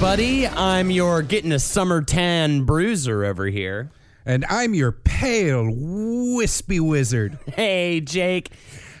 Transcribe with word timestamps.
Everybody. 0.00 0.46
I'm 0.46 0.90
your 0.90 1.22
getting 1.22 1.50
a 1.50 1.58
summer 1.58 2.02
tan 2.02 2.64
bruiser 2.64 3.24
over 3.24 3.46
here. 3.46 3.90
And 4.24 4.44
I'm 4.48 4.72
your 4.74 4.92
pale, 4.92 5.68
wispy 5.70 6.78
wizard. 6.78 7.38
Hey, 7.46 8.00
Jake. 8.00 8.50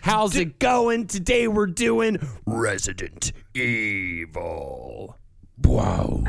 How's 0.02 0.34
it 0.34 0.58
going? 0.58 1.06
Today 1.06 1.46
we're 1.46 1.66
doing 1.66 2.18
Resident 2.46 3.32
Evil. 3.54 5.17
Wow. 5.64 6.22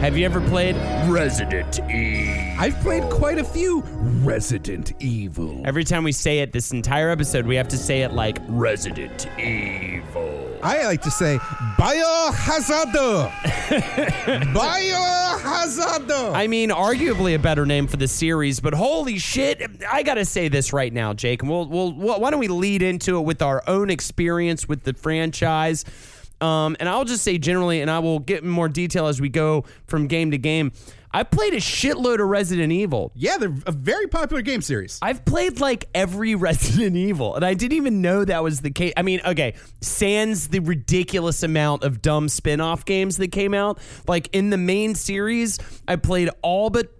Have 0.00 0.16
you 0.16 0.26
ever 0.26 0.40
played 0.42 0.76
Resident 1.08 1.80
Evil? 1.90 2.54
I've 2.58 2.78
played 2.80 3.02
quite 3.04 3.38
a 3.38 3.44
few 3.44 3.82
Resident 3.86 4.92
Evil. 5.00 5.62
Every 5.64 5.84
time 5.84 6.04
we 6.04 6.12
say 6.12 6.40
it 6.40 6.52
this 6.52 6.70
entire 6.70 7.08
episode, 7.08 7.46
we 7.46 7.56
have 7.56 7.68
to 7.68 7.78
say 7.78 8.02
it 8.02 8.12
like 8.12 8.38
Resident 8.46 9.26
Evil. 9.38 10.58
I 10.62 10.84
like 10.84 11.00
to 11.02 11.10
say 11.10 11.38
Biohazard. 11.78 13.30
Biohazard. 14.52 16.34
I 16.34 16.46
mean, 16.46 16.70
arguably 16.70 17.34
a 17.34 17.38
better 17.38 17.64
name 17.64 17.86
for 17.86 17.96
the 17.96 18.08
series, 18.08 18.60
but 18.60 18.74
holy 18.74 19.18
shit, 19.18 19.62
I 19.90 20.02
gotta 20.02 20.24
say 20.24 20.48
this 20.48 20.72
right 20.72 20.92
now, 20.92 21.14
Jake. 21.14 21.42
And 21.42 21.50
we'll, 21.50 21.66
we'll, 21.66 21.92
well, 21.92 22.20
why 22.20 22.30
don't 22.30 22.40
we 22.40 22.48
lead 22.48 22.82
into 22.82 23.16
it 23.18 23.22
with 23.22 23.40
our 23.42 23.62
own 23.66 23.88
experience 23.90 24.68
with 24.68 24.82
the 24.82 24.92
franchise? 24.92 25.84
Um, 26.40 26.76
and 26.78 26.88
I'll 26.88 27.04
just 27.04 27.22
say 27.24 27.38
generally, 27.38 27.80
and 27.80 27.90
I 27.90 27.98
will 28.00 28.18
get 28.18 28.42
in 28.42 28.48
more 28.48 28.68
detail 28.68 29.06
as 29.06 29.20
we 29.20 29.28
go 29.28 29.64
from 29.86 30.06
game 30.06 30.32
to 30.32 30.38
game. 30.38 30.72
I 31.12 31.22
played 31.22 31.54
a 31.54 31.58
shitload 31.58 32.20
of 32.20 32.28
Resident 32.28 32.72
Evil. 32.72 33.10
yeah, 33.14 33.38
they're 33.38 33.54
a 33.66 33.72
very 33.72 34.06
popular 34.06 34.42
game 34.42 34.60
series. 34.60 34.98
I've 35.00 35.24
played 35.24 35.60
like 35.60 35.86
every 35.94 36.34
Resident 36.46 36.94
Evil, 36.94 37.34
and 37.36 37.44
I 37.44 37.54
didn't 37.54 37.78
even 37.78 38.02
know 38.02 38.22
that 38.24 38.42
was 38.42 38.60
the 38.60 38.70
case. 38.70 38.92
I 38.98 39.02
mean, 39.02 39.22
okay, 39.24 39.54
sans 39.80 40.48
the 40.48 40.58
ridiculous 40.58 41.42
amount 41.42 41.84
of 41.84 42.02
dumb 42.02 42.28
spin 42.28 42.60
off 42.60 42.84
games 42.84 43.16
that 43.16 43.28
came 43.32 43.54
out. 43.54 43.78
Like 44.06 44.28
in 44.32 44.50
the 44.50 44.58
main 44.58 44.94
series, 44.94 45.58
I 45.88 45.96
played 45.96 46.28
all 46.42 46.68
but 46.68 46.92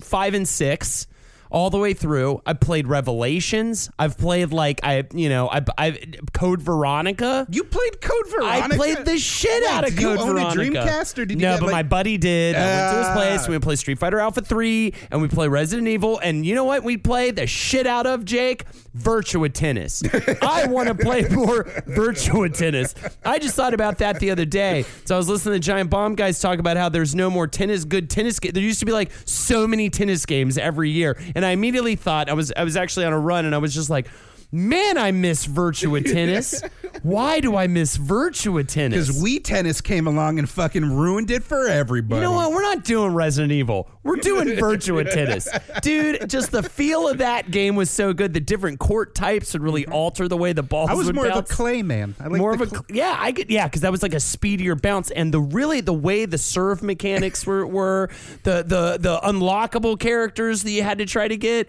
five 0.00 0.34
and 0.34 0.46
six. 0.46 1.06
All 1.54 1.70
the 1.70 1.78
way 1.78 1.94
through, 1.94 2.42
I 2.44 2.54
played 2.54 2.88
Revelations. 2.88 3.88
I've 3.96 4.18
played 4.18 4.52
like 4.52 4.80
I, 4.82 5.04
you 5.14 5.28
know, 5.28 5.48
I, 5.48 5.62
I 5.78 5.98
Code 6.32 6.60
Veronica. 6.60 7.46
You 7.48 7.62
played 7.62 8.00
Code 8.00 8.28
Veronica. 8.28 8.74
I 8.74 8.76
played 8.76 9.04
the 9.04 9.18
shit 9.18 9.62
Wait, 9.62 9.70
out 9.70 9.86
of 9.88 9.94
do 9.94 10.02
you 10.02 10.08
Code 10.08 10.18
own 10.18 10.28
a 10.30 10.32
Veronica. 10.50 10.60
Dreamcast, 10.80 11.18
or 11.18 11.24
did 11.26 11.40
you 11.40 11.46
no, 11.46 11.52
get, 11.54 11.60
but 11.60 11.66
like- 11.66 11.72
my 11.72 11.82
buddy 11.84 12.18
did. 12.18 12.56
I 12.56 12.58
went 12.58 12.92
to 12.92 12.98
his 12.98 13.06
Ah. 13.06 13.14
place. 13.14 13.48
We 13.48 13.58
play 13.60 13.76
Street 13.76 14.00
Fighter 14.00 14.18
Alpha 14.18 14.40
Three, 14.42 14.94
and 15.12 15.22
we 15.22 15.28
play 15.28 15.46
Resident 15.46 15.86
Evil. 15.86 16.18
And 16.18 16.44
you 16.44 16.56
know 16.56 16.64
what? 16.64 16.82
We 16.82 16.96
play 16.96 17.30
the 17.30 17.46
shit 17.46 17.86
out 17.86 18.06
of 18.06 18.24
Jake 18.24 18.64
Virtua 18.98 19.52
Tennis. 19.52 20.02
I 20.42 20.66
want 20.66 20.88
to 20.88 20.94
play 20.96 21.22
more 21.28 21.62
Virtua 21.86 22.52
Tennis. 22.52 22.96
I 23.24 23.38
just 23.38 23.54
thought 23.54 23.74
about 23.74 23.98
that 23.98 24.18
the 24.18 24.30
other 24.32 24.44
day. 24.44 24.84
So 25.04 25.14
I 25.14 25.18
was 25.18 25.28
listening 25.28 25.54
to 25.54 25.60
Giant 25.60 25.88
Bomb 25.88 26.16
guys 26.16 26.40
talk 26.40 26.58
about 26.58 26.76
how 26.76 26.88
there's 26.88 27.14
no 27.14 27.30
more 27.30 27.46
tennis, 27.46 27.84
good 27.84 28.10
tennis. 28.10 28.40
Ga- 28.40 28.50
there 28.50 28.62
used 28.62 28.80
to 28.80 28.86
be 28.86 28.92
like 28.92 29.12
so 29.24 29.68
many 29.68 29.88
tennis 29.88 30.26
games 30.26 30.58
every 30.58 30.90
year, 30.90 31.16
and 31.36 31.43
I 31.44 31.50
immediately 31.50 31.96
thought 31.96 32.28
I 32.28 32.34
was 32.34 32.52
I 32.56 32.64
was 32.64 32.76
actually 32.76 33.06
on 33.06 33.12
a 33.12 33.18
run, 33.18 33.44
and 33.44 33.54
I 33.54 33.58
was 33.58 33.74
just 33.74 33.90
like. 33.90 34.06
Man, 34.54 34.98
I 34.98 35.10
miss 35.10 35.48
Virtua 35.48 36.04
Tennis. 36.12 36.62
Why 37.02 37.40
do 37.40 37.56
I 37.56 37.66
miss 37.66 37.98
Virtua 37.98 38.64
Tennis? 38.68 39.08
Because 39.08 39.20
Wii 39.20 39.42
Tennis 39.42 39.80
came 39.80 40.06
along 40.06 40.38
and 40.38 40.48
fucking 40.48 40.94
ruined 40.94 41.32
it 41.32 41.42
for 41.42 41.66
everybody. 41.66 42.20
You 42.20 42.28
know 42.28 42.36
what? 42.36 42.52
We're 42.52 42.62
not 42.62 42.84
doing 42.84 43.14
Resident 43.14 43.50
Evil. 43.50 43.90
We're 44.04 44.14
doing 44.14 44.46
Virtua 44.56 45.12
Tennis. 45.12 45.48
Dude, 45.82 46.30
just 46.30 46.52
the 46.52 46.62
feel 46.62 47.08
of 47.08 47.18
that 47.18 47.50
game 47.50 47.74
was 47.74 47.90
so 47.90 48.12
good. 48.12 48.32
The 48.32 48.38
different 48.38 48.78
court 48.78 49.16
types 49.16 49.54
would 49.54 49.62
really 49.62 49.82
mm-hmm. 49.82 49.92
alter 49.92 50.28
the 50.28 50.36
way 50.36 50.52
the 50.52 50.62
balls 50.62 50.88
I 50.88 50.94
was 50.94 51.12
more 51.12 51.26
of 51.26 51.36
a 51.36 51.42
clay 51.42 51.82
man. 51.82 52.14
I 52.20 52.28
like 52.28 52.38
more 52.38 52.54
of 52.54 52.60
a 52.60 52.68
cl- 52.68 52.86
yeah, 52.90 53.16
I 53.18 53.32
get 53.32 53.50
yeah, 53.50 53.66
because 53.66 53.80
that 53.80 53.90
was 53.90 54.04
like 54.04 54.14
a 54.14 54.20
speedier 54.20 54.76
bounce, 54.76 55.10
and 55.10 55.34
the 55.34 55.40
really 55.40 55.80
the 55.80 55.92
way 55.92 56.26
the 56.26 56.38
serve 56.38 56.80
mechanics 56.80 57.44
were 57.44 57.66
were 57.66 58.08
the 58.44 58.62
the 58.62 58.98
the 59.00 59.18
unlockable 59.24 59.98
characters 59.98 60.62
that 60.62 60.70
you 60.70 60.84
had 60.84 60.98
to 60.98 61.06
try 61.06 61.26
to 61.26 61.36
get. 61.36 61.68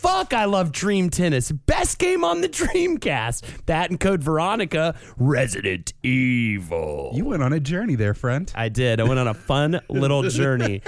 Fuck, 0.00 0.32
I 0.32 0.46
love 0.46 0.72
Dream 0.72 1.10
Tennis. 1.10 1.52
Best 1.52 1.98
game 1.98 2.24
on 2.24 2.40
the 2.40 2.48
Dreamcast. 2.48 3.66
That 3.66 3.90
and 3.90 4.00
Code 4.00 4.22
Veronica, 4.22 4.94
Resident 5.18 5.92
Evil. 6.02 7.10
You 7.12 7.26
went 7.26 7.42
on 7.42 7.52
a 7.52 7.60
journey 7.60 7.96
there, 7.96 8.14
friend. 8.14 8.50
I 8.54 8.70
did. 8.70 8.98
I 8.98 9.04
went 9.04 9.20
on 9.20 9.28
a 9.28 9.34
fun 9.34 9.78
little 9.90 10.22
journey. 10.22 10.80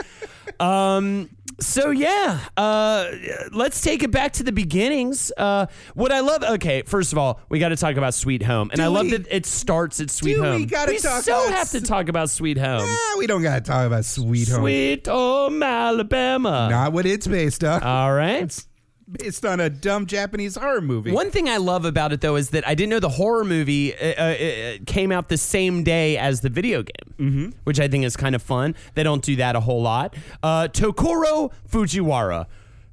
Um, 0.59 1.29
so 1.61 1.91
yeah, 1.91 2.41
uh, 2.57 3.11
let's 3.53 3.83
take 3.83 4.03
it 4.03 4.11
back 4.11 4.33
to 4.35 4.45
the 4.45 4.53
beginnings. 4.53 5.31
Uh, 5.37 5.67
what 5.95 6.11
I 6.11 6.21
love, 6.21 6.43
okay, 6.43 6.81
first 6.83 7.13
of 7.13 7.19
all, 7.19 7.41
we 7.51 7.59
got 7.59 7.69
to 7.69 7.77
talk 7.77 7.97
about 7.97 8.15
Sweet 8.15 8.43
Home, 8.43 8.71
and 8.71 8.79
Do 8.79 8.85
I 8.85 8.87
love 8.87 9.11
that 9.11 9.27
it 9.31 9.45
starts 9.45 10.01
at 10.01 10.09
Sweet 10.11 10.37
Do 10.37 10.41
we 10.43 10.47
Home. 10.49 10.65
gotta 10.65 10.99
talk 10.99 11.23
so 11.23 11.51
have 11.51 11.71
to 11.73 11.83
talk 11.83 12.09
about 12.09 12.31
Sweet 12.31 12.57
Home. 12.57 12.87
Ah, 12.89 13.15
we 13.19 13.27
don't 13.27 13.43
gotta 13.43 13.61
talk 13.61 13.87
about 13.87 14.07
Sweet 14.07 14.49
Home. 14.49 14.61
Sweet 14.63 15.07
Home 15.07 15.63
Alabama. 15.63 16.69
Not 16.71 16.95
what 16.95 17.05
it's 17.05 17.27
based 17.27 17.63
on. 17.63 17.83
All 17.83 18.15
right. 18.15 18.59
based 19.13 19.45
on 19.45 19.61
a 19.61 19.71
dumb 19.71 20.07
Japanese 20.07 20.57
horror 20.57 20.81
movie. 20.81 21.13
One 21.13 21.31
thing 21.31 21.49
I 21.49 21.59
love 21.59 21.85
about 21.85 22.13
it 22.13 22.21
though 22.21 22.37
is 22.37 22.51
that 22.51 22.67
I 22.67 22.75
didn't 22.75 22.91
know 22.91 23.01
the 23.01 23.09
horror 23.09 23.45
movie 23.45 23.95
uh, 23.95 24.07
uh, 24.07 24.23
uh, 24.23 24.79
came 24.87 25.13
out 25.13 25.29
the 25.29 25.39
same 25.39 25.85
day 25.85 26.17
as 26.17 26.41
the 26.41 26.49
video 26.49 26.83
game, 26.83 27.15
mm-hmm. 27.19 27.51
which 27.65 27.81
I 27.81 27.89
think 27.89 28.05
is 28.05 28.17
kind 28.17 28.35
of 28.35 28.43
fun. 28.43 28.75
They 28.95 29.03
don't 29.03 29.23
do 29.23 29.37
that 29.37 29.57
a 29.57 29.61
whole 29.61 29.83
lot. 29.83 30.15
Uh, 30.43 30.69
Tokuro 30.69 31.53
Fujiwara. 31.69 32.47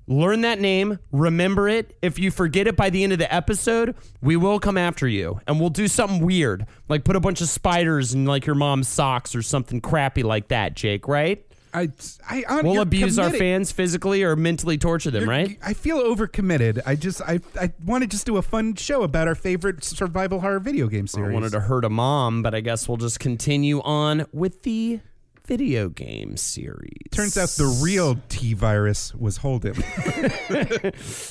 Learn 0.07 0.41
that 0.41 0.59
name, 0.59 0.97
remember 1.11 1.69
it. 1.69 1.95
If 2.01 2.17
you 2.17 2.31
forget 2.31 2.65
it 2.65 2.75
by 2.75 2.89
the 2.89 3.03
end 3.03 3.13
of 3.13 3.19
the 3.19 3.31
episode, 3.31 3.95
we 4.23 4.35
will 4.35 4.59
come 4.59 4.75
after 4.75 5.07
you 5.07 5.39
and 5.45 5.59
we'll 5.59 5.69
do 5.69 5.87
something 5.87 6.25
weird, 6.25 6.65
like 6.87 7.03
put 7.03 7.15
a 7.15 7.19
bunch 7.19 7.41
of 7.41 7.47
spiders 7.47 8.15
in 8.15 8.25
like 8.25 8.47
your 8.47 8.55
mom's 8.55 8.87
socks 8.87 9.35
or 9.35 9.43
something 9.43 9.81
crappy 9.81 10.23
like 10.23 10.47
that, 10.47 10.73
Jake, 10.73 11.07
right? 11.07 11.45
I, 11.73 11.89
I, 12.27 12.43
on, 12.49 12.65
We'll 12.65 12.81
abuse 12.81 13.19
our 13.19 13.29
fans 13.29 13.71
physically 13.71 14.23
or 14.23 14.35
mentally 14.35 14.77
torture 14.77 15.11
them, 15.11 15.23
You're- 15.25 15.37
right? 15.37 15.59
I 15.63 15.73
feel 15.73 15.99
overcommitted. 15.99 16.81
I 16.85 16.95
just 16.95 17.21
I 17.21 17.39
I 17.59 17.71
want 17.85 18.03
to 18.03 18.07
just 18.07 18.25
do 18.25 18.37
a 18.37 18.41
fun 18.41 18.75
show 18.75 19.03
about 19.03 19.27
our 19.27 19.35
favorite 19.35 19.83
survival 19.83 20.39
horror 20.39 20.59
video 20.59 20.87
game 20.87 21.07
series. 21.07 21.29
I 21.29 21.33
wanted 21.33 21.51
to 21.51 21.59
hurt 21.59 21.85
a 21.85 21.89
mom, 21.89 22.41
but 22.41 22.55
I 22.55 22.61
guess 22.61 22.87
we'll 22.87 22.97
just 22.97 23.19
continue 23.19 23.81
on 23.81 24.25
with 24.33 24.63
the 24.63 24.99
video 25.49 25.89
game 25.89 26.37
series. 26.37 26.93
Turns 27.09 27.35
out 27.35 27.49
the 27.49 27.65
real 27.83 28.19
T 28.29 28.53
virus 28.53 29.15
was 29.15 29.37
Holden. 29.37 29.73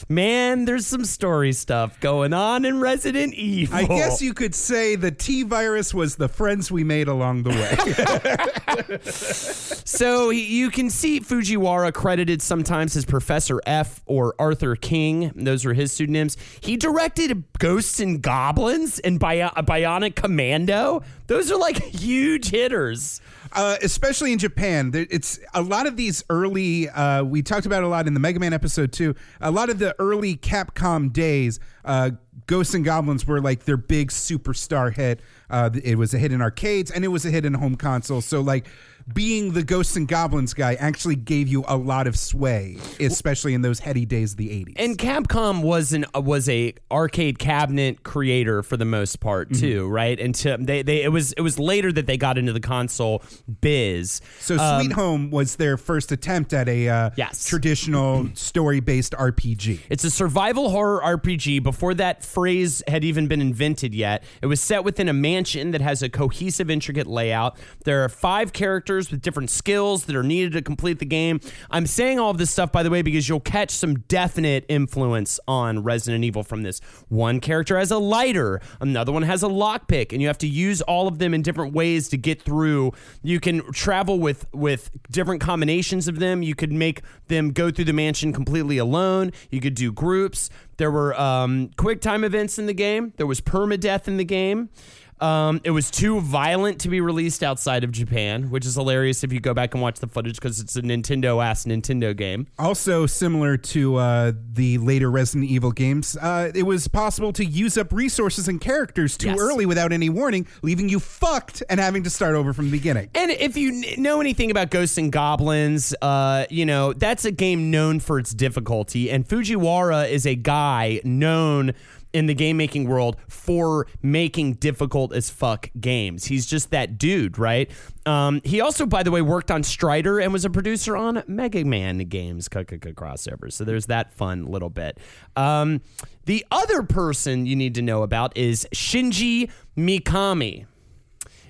Man, 0.08 0.64
there's 0.64 0.88
some 0.88 1.04
story 1.04 1.52
stuff 1.52 2.00
going 2.00 2.32
on 2.32 2.64
in 2.64 2.80
Resident 2.80 3.34
Evil. 3.34 3.76
I 3.76 3.84
guess 3.84 4.20
you 4.20 4.34
could 4.34 4.56
say 4.56 4.96
the 4.96 5.12
T 5.12 5.44
virus 5.44 5.94
was 5.94 6.16
the 6.16 6.26
friends 6.26 6.68
we 6.68 6.82
made 6.82 7.06
along 7.06 7.44
the 7.44 7.50
way. 7.50 8.96
So 9.88 10.30
you 10.30 10.70
can 10.70 10.90
see 10.90 11.18
Fujiwara 11.18 11.92
credited 11.94 12.42
sometimes 12.42 12.94
as 12.94 13.04
Professor 13.04 13.60
F 13.66 14.02
or 14.06 14.34
Arthur 14.38 14.76
King. 14.76 15.32
Those 15.34 15.64
were 15.64 15.72
his 15.72 15.92
pseudonyms. 15.92 16.36
He 16.60 16.76
directed 16.76 17.42
Ghosts 17.58 17.98
and 17.98 18.20
Goblins 18.22 18.98
and 18.98 19.18
Bio- 19.18 19.48
Bionic 19.48 20.14
Commando. 20.14 21.02
Those 21.28 21.52
are 21.52 21.58
like 21.58 21.76
huge 21.82 22.50
hitters. 22.50 23.20
uh, 23.52 23.76
especially 23.82 24.32
in 24.32 24.38
Japan. 24.38 24.90
It's 24.92 25.38
a 25.54 25.62
lot 25.62 25.86
of 25.86 25.96
these 25.96 26.24
early. 26.28 26.88
Uh, 26.88 27.22
we 27.22 27.42
talked 27.42 27.66
about 27.66 27.84
a 27.84 27.88
lot 27.88 28.06
in 28.08 28.14
the 28.14 28.20
Mega 28.20 28.40
Man 28.40 28.52
episode 28.52 28.92
too. 28.92 29.14
A 29.40 29.50
lot 29.50 29.70
of 29.70 29.78
the 29.78 29.94
early 30.00 30.36
Capcom 30.36 31.12
days, 31.12 31.60
uh, 31.84 32.10
Ghosts 32.46 32.74
and 32.74 32.84
Goblins 32.84 33.26
were 33.26 33.40
like 33.40 33.64
their 33.64 33.76
big 33.76 34.10
superstar 34.10 34.92
hit. 34.92 35.20
Uh, 35.48 35.70
it 35.84 35.96
was 35.96 36.12
a 36.14 36.18
hit 36.18 36.32
in 36.32 36.42
arcades 36.42 36.90
and 36.90 37.04
it 37.04 37.08
was 37.08 37.24
a 37.24 37.30
hit 37.30 37.44
in 37.44 37.54
home 37.54 37.76
consoles. 37.76 38.24
So 38.24 38.40
like. 38.40 38.66
Being 39.14 39.52
the 39.52 39.62
Ghosts 39.62 39.96
and 39.96 40.06
Goblins 40.06 40.52
guy 40.54 40.74
actually 40.74 41.16
gave 41.16 41.48
you 41.48 41.64
a 41.66 41.76
lot 41.76 42.06
of 42.06 42.18
sway, 42.18 42.76
especially 43.00 43.54
in 43.54 43.62
those 43.62 43.78
heady 43.80 44.04
days 44.04 44.32
of 44.32 44.38
the 44.38 44.48
80s. 44.48 44.72
And 44.76 44.98
Capcom 44.98 45.62
was 45.62 45.92
an 45.92 46.04
was 46.14 46.48
a 46.48 46.74
arcade 46.90 47.38
cabinet 47.38 48.02
creator 48.02 48.62
for 48.62 48.76
the 48.76 48.84
most 48.84 49.20
part 49.20 49.48
Mm-hmm. 49.50 49.60
too, 49.60 49.88
right? 49.88 50.18
And 50.18 50.34
to, 50.36 50.56
they 50.60 50.82
they 50.82 51.02
it 51.02 51.08
was 51.12 51.32
it 51.34 51.40
was 51.42 51.58
later 51.58 51.92
that 51.92 52.06
they 52.06 52.16
got 52.16 52.36
into 52.38 52.52
the 52.52 52.60
console 52.60 53.22
biz. 53.60 54.20
So 54.40 54.56
Sweet 54.56 54.92
Home 54.92 55.30
was 55.30 55.56
their 55.56 55.76
first 55.76 56.10
attempt 56.12 56.52
at 56.52 56.68
a 56.68 56.88
uh, 56.88 57.06
Um, 57.06 57.12
Yes. 57.16 57.44
traditional 57.46 58.28
story-based 58.34 59.12
RPG. 59.12 59.80
It's 59.88 60.02
a 60.04 60.10
survival 60.10 60.70
horror 60.70 61.00
RPG 61.04 61.62
before 61.62 61.94
that 61.94 62.24
phrase 62.24 62.82
had 62.88 63.04
even 63.04 63.28
been 63.28 63.40
invented 63.40 63.94
yet. 63.94 64.24
It 64.42 64.46
was 64.46 64.60
set 64.60 64.82
within 64.84 65.08
a 65.08 65.12
mansion 65.12 65.70
that 65.70 65.80
has 65.80 66.02
a 66.02 66.08
cohesive, 66.08 66.68
intricate 66.70 67.06
layout. 67.06 67.56
There 67.84 68.02
are 68.04 68.08
five 68.08 68.52
characters 68.52 68.97
with 69.10 69.22
different 69.22 69.50
skills 69.50 70.04
that 70.06 70.16
are 70.16 70.22
needed 70.22 70.52
to 70.52 70.62
complete 70.62 70.98
the 70.98 71.06
game. 71.06 71.40
I'm 71.70 71.86
saying 71.86 72.18
all 72.18 72.30
of 72.30 72.38
this 72.38 72.50
stuff, 72.50 72.72
by 72.72 72.82
the 72.82 72.90
way, 72.90 73.02
because 73.02 73.28
you'll 73.28 73.40
catch 73.40 73.70
some 73.70 74.00
definite 74.00 74.64
influence 74.68 75.38
on 75.46 75.82
Resident 75.82 76.24
Evil 76.24 76.42
from 76.42 76.62
this. 76.62 76.80
One 77.08 77.40
character 77.40 77.78
has 77.78 77.90
a 77.90 77.98
lighter, 77.98 78.60
another 78.80 79.12
one 79.12 79.22
has 79.22 79.42
a 79.42 79.48
lockpick, 79.48 80.12
and 80.12 80.20
you 80.20 80.26
have 80.26 80.38
to 80.38 80.48
use 80.48 80.82
all 80.82 81.06
of 81.06 81.18
them 81.18 81.34
in 81.34 81.42
different 81.42 81.72
ways 81.72 82.08
to 82.08 82.16
get 82.16 82.42
through. 82.42 82.92
You 83.22 83.40
can 83.40 83.62
travel 83.72 84.18
with 84.18 84.46
with 84.52 84.90
different 85.10 85.40
combinations 85.40 86.08
of 86.08 86.18
them. 86.18 86.42
You 86.42 86.54
could 86.54 86.72
make 86.72 87.02
them 87.28 87.52
go 87.52 87.70
through 87.70 87.84
the 87.86 87.92
mansion 87.92 88.32
completely 88.32 88.78
alone. 88.78 89.32
You 89.50 89.60
could 89.60 89.74
do 89.74 89.92
groups. 89.92 90.50
There 90.78 90.90
were 90.90 91.18
um, 91.20 91.70
quick 91.76 92.00
time 92.00 92.24
events 92.24 92.58
in 92.58 92.66
the 92.66 92.74
game. 92.74 93.12
There 93.16 93.26
was 93.26 93.40
permadeath 93.40 94.08
in 94.08 94.16
the 94.16 94.24
game. 94.24 94.70
Um, 95.20 95.60
it 95.64 95.70
was 95.70 95.90
too 95.90 96.20
violent 96.20 96.80
to 96.80 96.88
be 96.88 97.00
released 97.00 97.42
outside 97.42 97.84
of 97.84 97.92
Japan, 97.92 98.50
which 98.50 98.64
is 98.66 98.74
hilarious 98.74 99.24
if 99.24 99.32
you 99.32 99.40
go 99.40 99.54
back 99.54 99.74
and 99.74 99.82
watch 99.82 99.98
the 100.00 100.06
footage 100.06 100.36
because 100.36 100.60
it's 100.60 100.76
a 100.76 100.82
Nintendo 100.82 101.44
ass 101.44 101.64
Nintendo 101.64 102.16
game. 102.16 102.46
Also, 102.58 103.06
similar 103.06 103.56
to 103.56 103.96
uh, 103.96 104.32
the 104.52 104.78
later 104.78 105.10
Resident 105.10 105.50
Evil 105.50 105.72
games, 105.72 106.16
uh, 106.16 106.50
it 106.54 106.62
was 106.64 106.86
possible 106.88 107.32
to 107.32 107.44
use 107.44 107.76
up 107.76 107.92
resources 107.92 108.48
and 108.48 108.60
characters 108.60 109.16
too 109.16 109.28
Yes. 109.28 109.38
early 109.40 109.66
without 109.66 109.92
any 109.92 110.08
warning, 110.08 110.46
leaving 110.62 110.88
you 110.88 110.98
fucked 111.00 111.62
and 111.68 111.80
having 111.80 112.02
to 112.04 112.10
start 112.10 112.34
over 112.34 112.52
from 112.52 112.66
the 112.66 112.70
beginning. 112.70 113.08
And 113.14 113.30
if 113.30 113.56
you 113.56 113.82
kn- 113.82 114.02
know 114.02 114.20
anything 114.20 114.50
about 114.50 114.70
Ghosts 114.70 114.98
and 114.98 115.10
Goblins, 115.12 115.94
uh, 116.00 116.46
you 116.50 116.64
know, 116.64 116.92
that's 116.92 117.24
a 117.24 117.32
game 117.32 117.70
known 117.70 118.00
for 118.00 118.18
its 118.18 118.32
difficulty. 118.32 119.10
And 119.10 119.26
Fujiwara 119.26 120.08
is 120.10 120.26
a 120.26 120.34
guy 120.34 121.00
known 121.04 121.74
in 122.18 122.26
the 122.26 122.34
game 122.34 122.56
making 122.56 122.88
world 122.88 123.16
for 123.28 123.86
making 124.02 124.54
difficult 124.54 125.14
as 125.14 125.30
fuck 125.30 125.70
games. 125.78 126.24
He's 126.24 126.46
just 126.46 126.72
that 126.72 126.98
dude, 126.98 127.38
right? 127.38 127.70
Um, 128.06 128.40
he 128.42 128.60
also, 128.60 128.86
by 128.86 129.04
the 129.04 129.12
way, 129.12 129.22
worked 129.22 129.52
on 129.52 129.62
Strider 129.62 130.18
and 130.18 130.32
was 130.32 130.44
a 130.44 130.50
producer 130.50 130.96
on 130.96 131.22
Mega 131.28 131.64
Man 131.64 131.98
games, 131.98 132.48
crossovers. 132.48 133.52
So 133.52 133.62
there's 133.62 133.86
that 133.86 134.12
fun 134.12 134.46
little 134.46 134.68
bit. 134.68 134.98
Um, 135.36 135.80
the 136.24 136.44
other 136.50 136.82
person 136.82 137.46
you 137.46 137.54
need 137.54 137.76
to 137.76 137.82
know 137.82 138.02
about 138.02 138.36
is 138.36 138.66
Shinji 138.74 139.48
Mikami. 139.76 140.66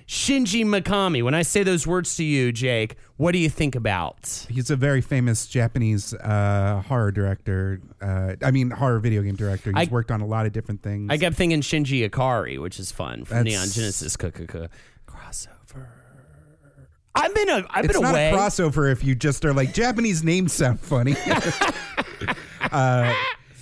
Shinji 0.09 0.65
Mikami. 0.65 1.21
When 1.21 1.35
I 1.35 1.43
say 1.43 1.61
those 1.61 1.85
words 1.85 2.15
to 2.15 2.23
you, 2.23 2.51
Jake, 2.51 2.95
what 3.17 3.31
do 3.31 3.37
you 3.37 3.47
think 3.47 3.75
about? 3.75 4.47
He's 4.49 4.71
a 4.71 4.75
very 4.75 5.01
famous 5.01 5.45
Japanese 5.45 6.15
uh, 6.15 6.81
horror 6.87 7.11
director. 7.11 7.79
Uh, 8.01 8.33
I 8.43 8.49
mean, 8.49 8.71
horror 8.71 8.97
video 8.97 9.21
game 9.21 9.35
director. 9.35 9.71
He's 9.71 9.87
I- 9.87 9.91
worked 9.91 10.09
on 10.09 10.21
a 10.21 10.25
lot 10.25 10.47
of 10.47 10.51
different 10.51 10.81
things. 10.81 11.09
I 11.11 11.19
kept 11.19 11.35
thinking 11.35 11.61
Shinji 11.61 12.09
Ikari, 12.09 12.59
which 12.59 12.79
is 12.79 12.91
fun 12.91 13.23
from 13.23 13.37
That's- 13.37 13.53
Neon 13.53 13.67
Genesis 13.69 14.17
k- 14.17 14.31
k- 14.31 14.47
k- 14.47 14.67
crossover. 15.07 15.85
I've 17.13 17.35
been 17.35 17.49
a 17.49 17.67
I've 17.69 17.85
it's 17.85 17.93
been 17.93 18.01
not 18.01 18.15
away. 18.15 18.31
a 18.31 18.33
crossover 18.33 18.91
if 18.91 19.03
you 19.03 19.13
just 19.13 19.45
are 19.45 19.53
like 19.53 19.75
Japanese 19.75 20.23
names 20.23 20.53
sound 20.53 20.79
funny. 20.79 21.15
uh, 22.71 23.13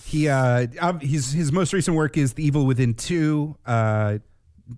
he 0.06 0.30
uh, 0.30 0.68
his 1.02 1.34
his 1.34 1.52
most 1.52 1.74
recent 1.74 1.98
work 1.98 2.16
is 2.18 2.34
The 2.34 2.46
Evil 2.46 2.66
Within 2.66 2.94
Two, 2.94 3.58
uh, 3.66 4.20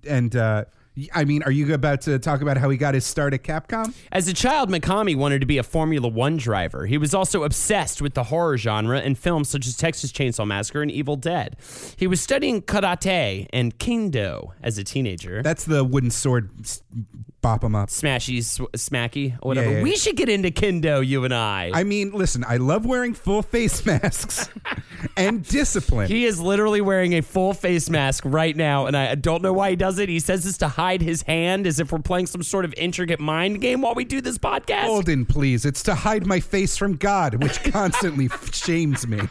and 0.08 0.36
uh, 0.36 0.66
I 1.14 1.26
mean, 1.26 1.44
are 1.44 1.52
you 1.52 1.74
about 1.74 2.02
to 2.02 2.20
talk 2.20 2.42
about 2.42 2.58
how 2.58 2.70
he 2.70 2.78
got 2.78 2.94
his 2.94 3.06
start 3.06 3.34
at 3.34 3.44
Capcom? 3.44 3.94
As 4.12 4.28
a 4.28 4.34
child, 4.34 4.70
Mikami 4.70 5.16
wanted 5.16 5.40
to 5.40 5.46
be 5.48 5.58
a 5.58 5.64
Formula 5.64 6.08
One 6.08 6.38
driver. 6.38 6.86
He 6.86 6.98
was 6.98 7.14
also 7.14 7.44
obsessed 7.44 8.02
with 8.02 8.14
the 8.14 8.26
horror 8.26 8.58
genre 8.58 9.00
and 9.00 9.18
films 9.18 9.50
such 9.50 9.68
as 9.68 9.78
Texas 9.78 10.12
Chainsaw 10.12 10.48
Massacre 10.48 10.82
and 10.82 10.92
Evil 10.92 11.16
Dead. 11.16 11.58
He 11.98 12.08
was 12.08 12.22
studying 12.22 12.62
karate 12.62 13.48
and 13.54 13.78
kendo 13.78 14.52
as 14.62 14.78
a 14.78 14.84
teenager. 14.84 15.42
That's 15.44 15.66
the 15.66 15.84
wooden 15.84 16.12
sword. 16.12 16.50
Bop 17.42 17.64
him 17.64 17.74
up. 17.74 17.88
Smashy, 17.88 18.44
sw- 18.44 18.70
smacky, 18.74 19.38
or 19.42 19.50
whatever. 19.50 19.70
Yeah, 19.72 19.78
yeah, 19.78 19.84
we 19.84 19.96
should 19.96 20.18
get 20.18 20.28
into 20.28 20.52
kendo, 20.52 21.06
you 21.06 21.24
and 21.24 21.34
I. 21.34 21.72
I 21.74 21.84
mean, 21.86 22.12
listen, 22.12 22.44
I 22.46 22.58
love 22.58 22.86
wearing 22.86 23.14
full 23.14 23.42
face 23.42 23.86
masks 23.86 24.50
and 25.18 25.44
discipline. 25.48 26.08
He 26.08 26.26
is 26.26 26.42
literally 26.42 26.82
wearing 26.82 27.14
a 27.14 27.22
full 27.22 27.54
face 27.54 27.90
mask 27.90 28.24
right 28.26 28.56
now, 28.56 28.88
and 28.88 28.98
I 28.98 29.16
don't 29.16 29.42
know 29.42 29.54
why 29.54 29.70
he 29.70 29.76
does 29.78 30.00
it. 30.00 30.10
He 30.10 30.20
says 30.20 30.44
this 30.44 30.58
to 30.58 30.68
hide 30.68 31.02
his 31.02 31.22
hand 31.22 31.66
as 31.66 31.80
if 31.80 31.94
we're 31.94 32.00
playing 32.00 32.28
some 32.28 32.44
sort 32.44 32.66
of 32.66 32.74
intricate 32.76 33.22
mind 33.22 33.62
game 33.62 33.82
while 33.82 33.96
we 33.96 34.04
do 34.04 34.20
this 34.20 34.38
podcast. 34.38 34.84
Holden, 34.84 35.26
please. 35.26 35.64
It's 35.66 35.84
to 35.84 35.96
hide 35.96 36.26
my 36.26 36.42
face 36.42 36.76
from 36.76 36.98
God, 36.98 37.42
which 37.42 37.64
constantly 37.72 38.28
shames 38.52 39.08
me. 39.08 39.22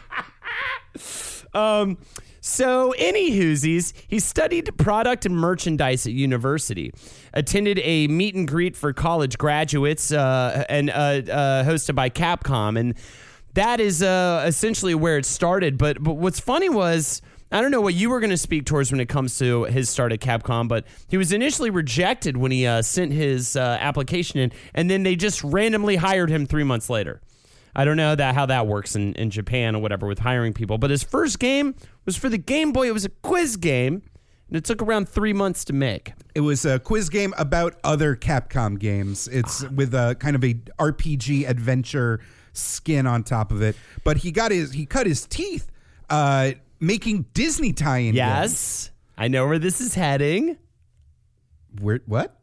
Um, 1.53 1.97
so, 2.41 2.93
any 2.97 3.31
whoosies, 3.31 3.93
he 4.07 4.19
studied 4.19 4.77
product 4.77 5.25
and 5.25 5.35
merchandise 5.35 6.05
at 6.05 6.13
university, 6.13 6.93
attended 7.33 7.79
a 7.83 8.07
meet 8.07 8.35
and 8.35 8.47
greet 8.47 8.75
for 8.75 8.93
college 8.93 9.37
graduates, 9.37 10.11
uh, 10.11 10.65
and 10.69 10.89
uh, 10.89 10.93
uh, 10.93 11.63
hosted 11.63 11.95
by 11.95 12.09
Capcom, 12.09 12.79
and 12.79 12.95
that 13.55 13.79
is 13.79 14.01
uh, 14.01 14.43
essentially 14.47 14.95
where 14.95 15.17
it 15.17 15.25
started. 15.25 15.77
But 15.77 16.01
but 16.01 16.13
what's 16.13 16.39
funny 16.39 16.69
was. 16.69 17.21
I 17.51 17.61
don't 17.61 17.71
know 17.71 17.81
what 17.81 17.95
you 17.95 18.11
were 18.11 18.19
going 18.19 18.29
to 18.29 18.37
speak 18.37 18.67
towards 18.67 18.91
when 18.91 19.01
it 19.01 19.09
comes 19.09 19.39
to 19.39 19.63
his 19.63 19.89
start 19.89 20.13
at 20.13 20.19
Capcom, 20.19 20.67
but 20.67 20.85
he 21.07 21.17
was 21.17 21.33
initially 21.33 21.71
rejected 21.71 22.37
when 22.37 22.51
he 22.51 22.67
uh, 22.67 22.83
sent 22.83 23.11
his 23.11 23.55
uh, 23.55 23.75
application 23.81 24.39
in, 24.39 24.51
and 24.75 24.87
then 24.87 25.01
they 25.01 25.15
just 25.15 25.43
randomly 25.43 25.95
hired 25.95 26.29
him 26.29 26.45
three 26.45 26.63
months 26.63 26.91
later. 26.91 27.21
I 27.75 27.85
don't 27.85 27.97
know 27.97 28.15
that 28.15 28.35
how 28.35 28.45
that 28.47 28.67
works 28.67 28.95
in, 28.95 29.13
in 29.13 29.29
Japan 29.29 29.75
or 29.75 29.81
whatever 29.81 30.07
with 30.07 30.19
hiring 30.19 30.53
people. 30.53 30.77
But 30.77 30.89
his 30.89 31.03
first 31.03 31.39
game 31.39 31.75
was 32.05 32.15
for 32.15 32.29
the 32.29 32.37
Game 32.37 32.71
Boy. 32.71 32.87
It 32.87 32.93
was 32.93 33.05
a 33.05 33.09
quiz 33.09 33.55
game, 33.57 34.01
and 34.47 34.57
it 34.57 34.65
took 34.65 34.81
around 34.81 35.07
three 35.07 35.33
months 35.33 35.63
to 35.65 35.73
make. 35.73 36.13
It 36.35 36.41
was 36.41 36.65
a 36.65 36.79
quiz 36.79 37.09
game 37.09 37.33
about 37.37 37.75
other 37.83 38.15
Capcom 38.15 38.79
games. 38.79 39.27
It's 39.27 39.63
with 39.69 39.93
a 39.93 40.15
kind 40.19 40.35
of 40.35 40.43
a 40.43 40.55
RPG 40.79 41.47
adventure 41.47 42.21
skin 42.53 43.07
on 43.07 43.23
top 43.23 43.51
of 43.51 43.61
it. 43.61 43.75
But 44.03 44.17
he 44.17 44.31
got 44.31 44.51
his 44.51 44.73
he 44.73 44.85
cut 44.85 45.05
his 45.05 45.25
teeth 45.25 45.69
uh, 46.09 46.51
making 46.79 47.25
Disney 47.33 47.73
tie-in. 47.73 48.15
Games. 48.15 48.15
Yes, 48.15 48.91
I 49.17 49.27
know 49.27 49.47
where 49.47 49.59
this 49.59 49.81
is 49.81 49.93
heading. 49.93 50.57
Where, 51.79 52.01
what? 52.05 52.38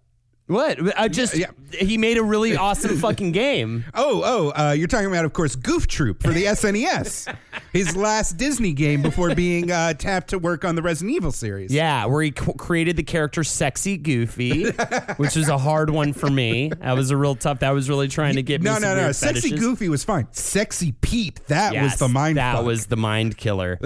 What? 0.49 0.79
I 0.99 1.09
just 1.09 1.37
Yeah. 1.37 1.47
he 1.73 1.99
made 1.99 2.19
a 2.19 2.23
really 2.23 2.57
awesome 2.57 2.97
fucking 3.01 3.33
game. 3.33 3.85
Oh, 3.95 4.23
oh, 4.25 4.69
uh, 4.69 4.73
you're 4.73 4.87
talking 4.87 5.09
about, 5.09 5.25
of 5.25 5.33
course, 5.33 5.57
Goof 5.57 5.89
Troop 5.89 6.23
for 6.23 6.31
the 6.33 6.45
SNES. 6.45 7.35
His 7.73 7.97
last 7.97 8.37
Disney 8.37 8.73
game 8.73 9.03
before 9.03 9.35
being 9.35 9.73
uh, 9.73 9.95
tapped 9.95 10.29
to 10.29 10.39
work 10.39 10.65
on 10.65 10.77
the 10.77 10.83
Resident 10.83 11.17
Evil 11.17 11.33
series. 11.33 11.73
Yeah, 11.73 12.05
where 12.07 12.23
he 12.23 12.31
c- 12.31 12.53
created 12.57 12.97
the 12.97 13.03
character 13.03 13.43
Sexy 13.43 13.97
Goofy, 13.97 14.71
which 15.17 15.35
was 15.35 15.49
a 15.49 15.59
hard 15.59 15.91
one 15.91 16.13
for 16.13 16.31
me. 16.31 16.71
That 16.81 16.93
was 16.95 17.11
a 17.11 17.17
real 17.17 17.35
tough. 17.35 17.59
That 17.61 17.71
was 17.71 17.89
really 17.91 18.07
trying 18.09 18.37
to 18.37 18.43
get 18.43 18.61
me. 18.63 18.67
No, 18.67 18.75
some 18.75 18.83
no, 18.83 18.95
no. 18.95 19.03
weird 19.03 19.17
Sexy 19.17 19.41
fetishes. 19.41 19.61
Goofy 19.61 19.89
was 19.89 20.05
fine. 20.05 20.29
Sexy 20.31 20.93
Pete, 21.01 21.41
that 21.49 21.75
was 21.75 21.97
the 21.97 22.09
mind 22.09 22.37
killer. 22.37 22.47
That 22.53 22.57
fuck. 22.59 22.65
was 22.67 22.87
the 22.87 22.97
mind 22.97 23.37
killer. 23.37 23.81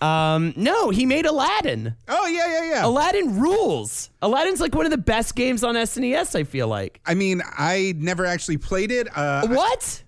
Um, 0.00 0.52
no, 0.56 0.90
he 0.90 1.06
made 1.06 1.26
Aladdin. 1.26 1.94
Oh 2.08 2.26
yeah, 2.26 2.46
yeah, 2.46 2.70
yeah. 2.70 2.86
Aladdin 2.86 3.38
rules. 3.40 4.10
Aladdin's 4.22 4.60
like 4.60 4.74
one 4.74 4.84
of 4.84 4.90
the 4.90 4.98
best 4.98 5.34
games 5.34 5.64
on 5.64 5.74
SNES. 5.74 6.34
I 6.38 6.44
feel 6.44 6.68
like. 6.68 7.00
I 7.06 7.14
mean, 7.14 7.42
I 7.56 7.94
never 7.96 8.26
actually 8.26 8.58
played 8.58 8.90
it. 8.92 9.08
Uh, 9.16 9.46
What? 9.48 10.02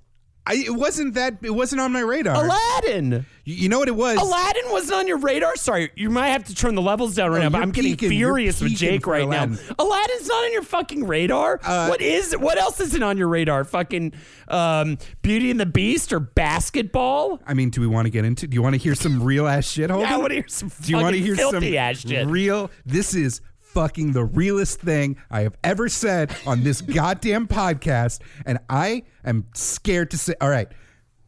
I, 0.48 0.54
it 0.66 0.74
wasn't 0.74 1.14
that. 1.14 1.36
It 1.42 1.50
wasn't 1.54 1.80
on 1.80 1.92
my 1.92 2.00
radar. 2.00 2.42
Aladdin. 2.44 3.26
You, 3.44 3.54
you 3.54 3.68
know 3.68 3.78
what 3.78 3.88
it 3.88 3.94
was? 3.96 4.16
Aladdin 4.18 4.62
wasn't 4.70 4.94
on 4.94 5.06
your 5.06 5.18
radar. 5.18 5.54
Sorry, 5.56 5.90
you 5.94 6.08
might 6.10 6.28
have 6.28 6.44
to 6.44 6.54
turn 6.54 6.74
the 6.74 6.82
levels 6.82 7.14
down 7.14 7.30
right 7.30 7.40
Oh, 7.40 7.42
now. 7.44 7.50
But 7.50 7.62
I'm 7.62 7.70
getting 7.70 7.96
furious 7.96 8.60
with 8.60 8.74
Jake 8.74 9.06
right 9.06 9.22
Aladdin. 9.22 9.54
now. 9.54 9.74
Aladdin's 9.78 10.26
not 10.26 10.44
on 10.44 10.52
your 10.52 10.62
fucking 10.62 11.06
radar. 11.06 11.60
Uh, 11.62 11.86
what 11.88 12.00
is? 12.00 12.32
What 12.36 12.58
else 12.58 12.80
isn't 12.80 13.02
on 13.02 13.18
your 13.18 13.28
radar? 13.28 13.64
Fucking 13.64 14.14
um, 14.48 14.98
Beauty 15.22 15.50
and 15.50 15.60
the 15.60 15.66
Beast 15.66 16.12
or 16.12 16.20
basketball? 16.20 17.40
I 17.46 17.54
mean, 17.54 17.70
do 17.70 17.80
we 17.80 17.86
want 17.86 18.06
to 18.06 18.10
get 18.10 18.24
into? 18.24 18.46
Do 18.46 18.54
you 18.54 18.62
want 18.62 18.74
to 18.74 18.78
hear 18.80 18.94
some 18.94 19.22
real 19.22 19.46
ass 19.46 19.66
shit? 19.68 19.90
Holden? 19.90 20.08
Yeah, 20.08 20.14
I 20.14 20.18
want 20.18 20.30
to 20.30 20.34
hear 20.36 20.48
some 20.48 20.70
Do 20.80 20.90
you 20.90 20.96
want 20.96 21.14
to 21.14 21.20
fucking 21.20 21.24
hear 21.26 21.36
filthy 21.36 21.70
some 21.72 21.78
ass 21.78 21.98
shit. 22.00 22.26
real? 22.26 22.70
This 22.86 23.14
is 23.14 23.40
fucking 23.78 24.10
the 24.10 24.24
realest 24.24 24.80
thing 24.80 25.16
I 25.30 25.42
have 25.42 25.56
ever 25.62 25.88
said 25.88 26.34
on 26.44 26.64
this 26.64 26.80
goddamn 26.98 27.46
podcast, 27.46 28.18
and 28.44 28.58
I 28.68 29.04
am 29.24 29.46
scared 29.54 30.10
to 30.10 30.18
say. 30.18 30.34
All 30.40 30.48
right, 30.48 30.66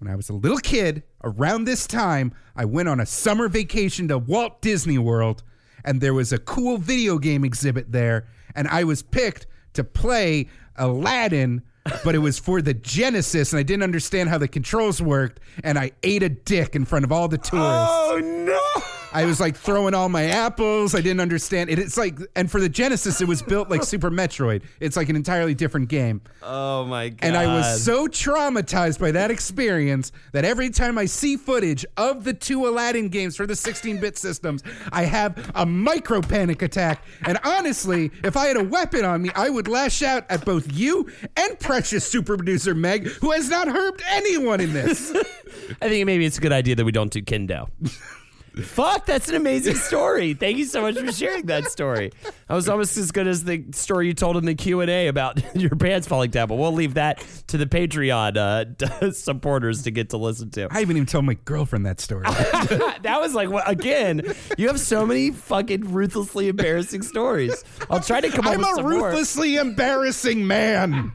when 0.01 0.11
I 0.11 0.17
was 0.17 0.31
a 0.31 0.33
little 0.33 0.59
kid, 0.59 1.05
around 1.23 1.65
this 1.65 1.87
time, 1.87 2.35
I 2.57 2.65
went 2.65 2.89
on 2.89 2.99
a 2.99 3.07
summer 3.07 3.49
vacation 3.49 4.09
to 4.09 4.19
Walt 4.19 4.61
Disney 4.63 4.99
World, 4.99 5.45
and 5.85 6.01
there 6.01 6.13
was 6.13 6.33
a 6.33 6.39
cool 6.39 6.77
video 6.77 7.19
game 7.19 7.45
exhibit 7.45 7.93
there, 7.93 8.27
and 8.57 8.67
I 8.67 8.83
was 8.83 9.01
picked 9.01 9.47
to 9.75 9.85
play 9.85 10.49
Aladdin. 10.75 11.63
But 12.05 12.17
it 12.17 12.19
was 12.19 12.39
for 12.39 12.61
the 12.61 12.75
Genesis, 12.75 13.53
and 13.53 13.61
I 13.61 13.63
didn't 13.63 13.85
understand 13.85 14.29
how 14.29 14.39
the 14.39 14.49
controls 14.49 15.01
worked, 15.01 15.39
and 15.63 15.79
I 15.79 15.93
ate 16.03 16.25
a 16.25 16.29
dick 16.29 16.75
in 16.75 16.85
front 16.85 17.05
of 17.05 17.13
all 17.13 17.29
the 17.29 17.39
tourists. 17.39 17.55
Oh 17.63 18.21
no! 18.21 18.90
I 19.13 19.25
was 19.25 19.41
like 19.41 19.57
throwing 19.57 19.95
all 19.95 20.09
my 20.09 20.25
apples. 20.25 20.95
I 20.95 21.01
didn't 21.01 21.21
understand 21.21 21.71
it. 21.71 21.79
It's 21.79 21.97
like, 21.97 22.19
and 22.37 22.51
for 22.51 22.61
the 22.61 22.69
Genesis, 22.69 23.21
it 23.21 23.29
was 23.29 23.43
built 23.43 23.69
like 23.69 23.83
Super 23.83 24.11
Metroid. 24.11 24.63
It's 24.79 24.97
like 24.97 25.09
an 25.09 25.17
entirely 25.17 25.55
different 25.55 25.89
game. 25.89 26.21
Oh 26.43 26.85
my 26.85 27.09
god! 27.09 27.19
And 27.23 27.37
I 27.37 27.47
was 27.47 27.83
so 27.85 28.07
traumatized 28.07 29.01
by 29.01 29.11
that 29.13 29.31
experience 29.31 30.13
that 30.33 30.45
every 30.45 30.71
time 30.71 30.99
I 30.99 31.07
see 31.07 31.37
footage 31.37 31.85
of 31.97 32.25
the 32.25 32.35
two 32.35 32.67
Aladdin 32.67 33.09
games 33.09 33.37
for 33.37 33.47
the 33.47 33.57
16 33.57 34.01
bit 34.01 34.17
systems, 34.17 34.63
I 34.93 35.05
have 35.05 35.51
a 35.55 35.67
micro 35.67 36.21
panic 36.21 36.63
attack. 36.63 37.05
And 37.27 37.39
honestly, 37.45 38.11
if 38.23 38.37
I 38.37 38.47
had 38.47 38.57
a 38.57 38.65
weapon 38.65 39.05
on 39.05 39.23
me, 39.23 39.31
I 39.35 39.51
would 39.51 39.69
lash 39.69 40.03
out 40.03 40.25
at 40.31 40.45
both 40.45 40.73
you 40.73 41.11
and 41.37 41.59
precious 41.59 42.07
super 42.07 42.37
producer 42.37 42.75
Meg, 42.75 43.07
who 43.07 43.33
has 43.33 43.49
not 43.49 43.69
harmed 43.69 44.01
anyone 44.11 44.61
in 44.61 44.73
this. 44.73 45.11
I 45.83 45.89
think 45.89 46.07
maybe 46.07 46.25
it's 46.25 46.39
a 46.39 46.41
good 46.41 46.53
idea 46.53 46.77
that 46.77 46.85
we 46.85 46.93
don't 46.93 47.13
do 47.13 47.23
Kendo. 47.23 47.69
Fuck, 48.63 49.07
that's 49.07 49.29
an 49.29 49.37
amazing 49.37 49.75
story. 49.77 50.35
Thank 50.35 50.59
you 50.59 50.65
so 50.65 50.83
much 50.83 50.99
for 50.99 51.13
sharing 51.13 51.47
that 51.47 51.65
story. 51.71 52.13
I 52.49 52.55
was 52.55 52.69
almost 52.69 52.97
as 52.97 53.13
good 53.13 53.27
as 53.29 53.45
the 53.45 53.65
story 53.73 54.09
you 54.09 54.15
told 54.15 54.37
in 54.37 54.45
the 54.45 54.55
Q 54.55 54.81
and 54.81 54.91
A 54.91 55.07
about 55.09 55.41
your 55.57 55.71
pants 55.77 56.09
falling 56.09 56.31
down, 56.31 56.49
but 56.49 56.57
we'll 56.57 56.73
leave 56.73 56.95
that 56.95 57.25
to 57.49 57.57
the 57.59 57.67
Patreon 57.67 58.37
uh, 58.37 59.13
supporters 59.13 59.83
to 59.85 59.91
get 59.91 60.11
to 60.11 60.17
listen 60.17 60.51
to. 60.51 60.69
I 60.71 60.81
haven't 60.81 60.97
even 60.97 61.07
told 61.07 61.25
my 61.27 61.35
girlfriend 61.45 61.87
that 61.87 62.01
story. 62.01 62.25
that 62.25 63.19
was 63.21 63.35
like 63.35 63.49
what- 63.51 63.69
again. 63.71 64.23
You 64.59 64.67
have 64.69 64.81
so 64.81 65.07
many 65.07 65.31
fucking 65.31 65.93
ruthlessly 65.93 66.49
embarrassing 66.49 67.03
stories. 67.03 67.65
I'll 67.89 68.01
try 68.01 68.21
to 68.21 68.29
come 68.31 68.47
up 68.47 68.53
I'm 68.55 68.59
with 68.59 68.69
a 68.69 68.75
some 68.75 68.91
more. 68.91 69.09
ruthlessly 69.09 69.57
embarrassing 69.57 70.47
man. 70.47 71.13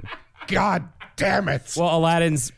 God 0.47 0.87
damn 1.15 1.47
it. 1.49 1.73
Well, 1.77 1.97
Aladdin's 1.97 2.51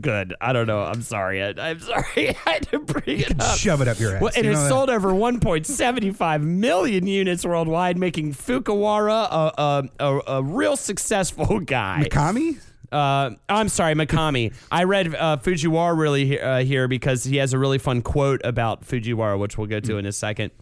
good. 0.00 0.34
I 0.40 0.52
don't 0.52 0.66
know. 0.66 0.80
I'm 0.80 1.02
sorry. 1.02 1.42
I, 1.42 1.50
I'm 1.58 1.80
sorry. 1.80 2.30
I 2.46 2.50
had 2.50 2.68
to 2.68 2.78
bring 2.80 3.20
it 3.20 3.40
up. 3.40 3.56
Shove 3.58 3.80
it 3.80 3.88
up 3.88 3.98
your 3.98 4.16
ass. 4.16 4.22
Well, 4.22 4.32
and 4.36 4.44
You 4.44 4.52
it 4.52 4.54
that? 4.54 4.68
sold 4.68 4.90
over 4.90 5.12
1.75 5.12 6.42
million 6.42 7.06
units 7.06 7.44
worldwide, 7.44 7.98
making 7.98 8.32
Fukuwara 8.34 9.26
a, 9.30 9.52
a, 9.60 9.88
a, 9.98 10.20
a 10.38 10.42
real 10.42 10.76
successful 10.76 11.60
guy. 11.64 12.06
Mikami? 12.08 12.58
Uh, 12.92 13.30
I'm 13.48 13.68
sorry, 13.68 13.94
Mikami. 13.94 14.54
I 14.70 14.84
read 14.84 15.14
uh, 15.14 15.38
Fujiwara 15.38 15.98
really 15.98 16.26
he- 16.26 16.38
uh, 16.38 16.62
here 16.64 16.86
because 16.86 17.24
he 17.24 17.38
has 17.38 17.52
a 17.52 17.58
really 17.58 17.78
fun 17.78 18.02
quote 18.02 18.40
about 18.44 18.84
Fujiwara, 18.86 19.38
which 19.38 19.58
we'll 19.58 19.66
go 19.66 19.80
to 19.80 19.98
in 19.98 20.06
a 20.06 20.12
second. 20.12 20.52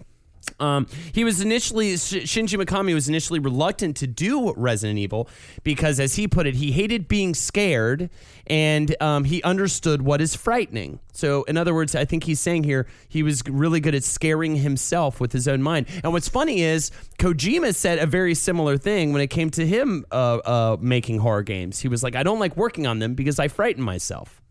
Um, 0.58 0.86
he 1.12 1.24
was 1.24 1.40
initially 1.40 1.94
Shinji 1.94 2.62
Mikami 2.62 2.94
was 2.94 3.08
initially 3.08 3.38
reluctant 3.38 3.96
to 3.98 4.06
do 4.06 4.52
Resident 4.54 4.98
Evil 4.98 5.28
because, 5.62 6.00
as 6.00 6.16
he 6.16 6.26
put 6.28 6.46
it, 6.46 6.56
he 6.56 6.72
hated 6.72 7.08
being 7.08 7.34
scared 7.34 8.10
and 8.46 9.00
um, 9.00 9.24
he 9.24 9.42
understood 9.42 10.02
what 10.02 10.20
is 10.20 10.34
frightening. 10.34 10.98
So, 11.12 11.44
in 11.44 11.56
other 11.56 11.74
words, 11.74 11.94
I 11.94 12.04
think 12.04 12.24
he's 12.24 12.40
saying 12.40 12.64
here 12.64 12.86
he 13.08 13.22
was 13.22 13.42
really 13.46 13.80
good 13.80 13.94
at 13.94 14.04
scaring 14.04 14.56
himself 14.56 15.20
with 15.20 15.32
his 15.32 15.46
own 15.46 15.62
mind. 15.62 15.86
And 16.02 16.12
what's 16.12 16.28
funny 16.28 16.62
is 16.62 16.90
Kojima 17.18 17.74
said 17.74 17.98
a 17.98 18.06
very 18.06 18.34
similar 18.34 18.76
thing 18.76 19.12
when 19.12 19.22
it 19.22 19.28
came 19.28 19.50
to 19.50 19.66
him 19.66 20.04
uh, 20.10 20.38
uh, 20.38 20.76
making 20.80 21.18
horror 21.18 21.42
games. 21.42 21.80
He 21.80 21.88
was 21.88 22.02
like, 22.02 22.16
"I 22.16 22.22
don't 22.22 22.40
like 22.40 22.56
working 22.56 22.86
on 22.86 22.98
them 22.98 23.14
because 23.14 23.38
I 23.38 23.48
frighten 23.48 23.82
myself." 23.82 24.41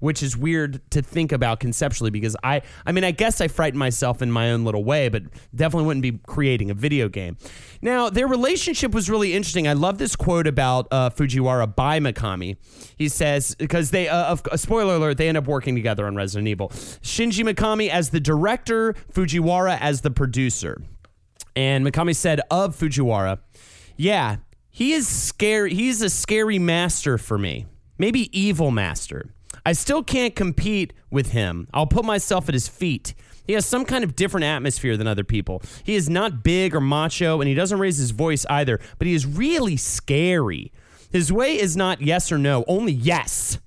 Which 0.00 0.22
is 0.22 0.36
weird 0.36 0.80
to 0.90 1.02
think 1.02 1.32
about 1.32 1.60
conceptually 1.60 2.10
because 2.10 2.36
I 2.42 2.62
I 2.84 2.92
mean 2.92 3.04
I 3.04 3.10
guess 3.10 3.40
I 3.40 3.48
frighten 3.48 3.78
myself 3.78 4.22
in 4.22 4.30
my 4.30 4.50
own 4.50 4.64
little 4.64 4.84
way 4.84 5.08
but 5.08 5.22
definitely 5.54 5.86
wouldn't 5.86 6.02
be 6.02 6.20
creating 6.26 6.70
a 6.70 6.74
video 6.74 7.08
game. 7.08 7.36
Now 7.82 8.10
their 8.10 8.26
relationship 8.26 8.92
was 8.92 9.10
really 9.10 9.34
interesting. 9.34 9.68
I 9.68 9.72
love 9.72 9.98
this 9.98 10.16
quote 10.16 10.46
about 10.46 10.88
uh, 10.90 11.10
Fujiwara 11.10 11.74
by 11.74 12.00
Mikami. 12.00 12.56
He 12.96 13.08
says 13.08 13.54
because 13.54 13.90
they 13.90 14.08
uh, 14.08 14.32
of, 14.32 14.42
a 14.50 14.58
spoiler 14.58 14.94
alert 14.94 15.18
they 15.18 15.28
end 15.28 15.38
up 15.38 15.46
working 15.46 15.74
together 15.74 16.06
on 16.06 16.16
Resident 16.16 16.48
Evil. 16.48 16.68
Shinji 16.68 17.44
Mikami 17.44 17.88
as 17.88 18.10
the 18.10 18.20
director, 18.20 18.94
Fujiwara 19.12 19.78
as 19.80 20.02
the 20.02 20.10
producer. 20.10 20.82
And 21.54 21.86
Mikami 21.86 22.14
said 22.14 22.40
of 22.50 22.76
Fujiwara, 22.76 23.38
"Yeah, 23.96 24.36
he 24.76 24.92
is 24.92 25.08
scary. 25.08 25.72
He's 25.72 26.02
a 26.02 26.10
scary 26.10 26.58
master 26.58 27.16
for 27.16 27.38
me. 27.38 27.64
Maybe 27.96 28.28
evil 28.38 28.70
master. 28.70 29.30
I 29.66 29.72
still 29.72 30.04
can't 30.04 30.36
compete 30.36 30.92
with 31.10 31.32
him. 31.32 31.66
I'll 31.74 31.88
put 31.88 32.04
myself 32.04 32.48
at 32.48 32.54
his 32.54 32.68
feet. 32.68 33.14
He 33.48 33.54
has 33.54 33.66
some 33.66 33.84
kind 33.84 34.04
of 34.04 34.14
different 34.14 34.44
atmosphere 34.44 34.96
than 34.96 35.08
other 35.08 35.24
people. 35.24 35.60
He 35.82 35.96
is 35.96 36.08
not 36.08 36.44
big 36.44 36.72
or 36.72 36.80
macho, 36.80 37.40
and 37.40 37.48
he 37.48 37.54
doesn't 37.54 37.80
raise 37.80 37.96
his 37.96 38.12
voice 38.12 38.46
either, 38.48 38.78
but 38.98 39.08
he 39.08 39.14
is 39.14 39.26
really 39.26 39.76
scary. 39.76 40.70
His 41.10 41.32
way 41.32 41.58
is 41.58 41.76
not 41.76 42.00
yes 42.00 42.30
or 42.30 42.38
no, 42.38 42.64
only 42.68 42.92
yes. 42.92 43.58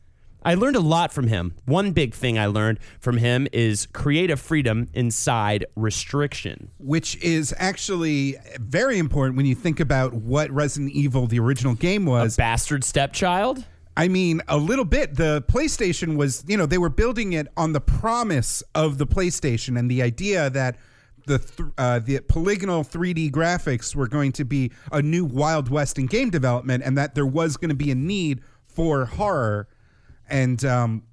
I 0.42 0.54
learned 0.54 0.78
a 0.78 0.82
lot 0.82 1.12
from 1.12 1.28
him. 1.28 1.54
One 1.66 1.92
big 1.92 2.14
thing 2.14 2.40
I 2.40 2.46
learned 2.46 2.80
from 3.02 3.18
him 3.18 3.50
is 3.52 3.86
creative 3.88 4.40
freedom 4.40 4.88
inside 4.94 5.66
restriction. 5.76 6.72
Which 6.78 7.18
is 7.22 7.54
actually 7.58 8.38
very 8.58 9.00
important 9.00 9.36
when 9.36 9.46
you 9.46 9.56
think 9.56 9.82
about 9.82 10.14
what 10.14 10.50
Resident 10.50 10.94
Evil, 10.94 11.28
the 11.28 11.40
original 11.40 11.74
game, 11.74 12.06
was. 12.06 12.36
A 12.36 12.38
bastard 12.38 12.86
stepchild? 12.86 13.66
I 14.00 14.08
mean, 14.08 14.42
a 14.48 14.56
little 14.56 14.86
bit. 14.86 15.18
The 15.18 15.44
PlayStation 15.50 16.16
was, 16.16 16.46
you 16.48 16.56
know, 16.56 16.66
they 16.66 16.78
were 16.78 16.88
building 16.88 17.34
it 17.34 17.50
on 17.58 17.74
the 17.74 17.82
promise 17.82 18.64
of 18.74 18.98
the 18.98 19.06
PlayStation 19.06 19.78
and 19.78 19.92
the 19.92 20.02
idea 20.02 20.50
that 20.52 20.78
the 21.28 21.40
th- 21.40 21.70
uh, 21.78 22.00
the 22.00 22.22
polygonal 22.22 22.86
3D 22.86 23.30
graphics 23.30 23.94
were 23.94 24.08
going 24.08 24.32
to 24.32 24.46
be 24.46 24.72
a 24.94 25.02
new 25.02 25.26
Wild 25.26 25.68
West 25.68 26.00
in 26.00 26.06
game 26.06 26.30
development, 26.30 26.82
and 26.86 26.98
that 26.98 27.14
there 27.14 27.26
was 27.26 27.58
going 27.58 27.72
to 27.72 27.76
be 27.76 27.92
a 27.92 27.96
need 27.96 28.40
for 28.64 29.04
horror, 29.04 29.68
and 30.30 30.64
um, 30.64 31.04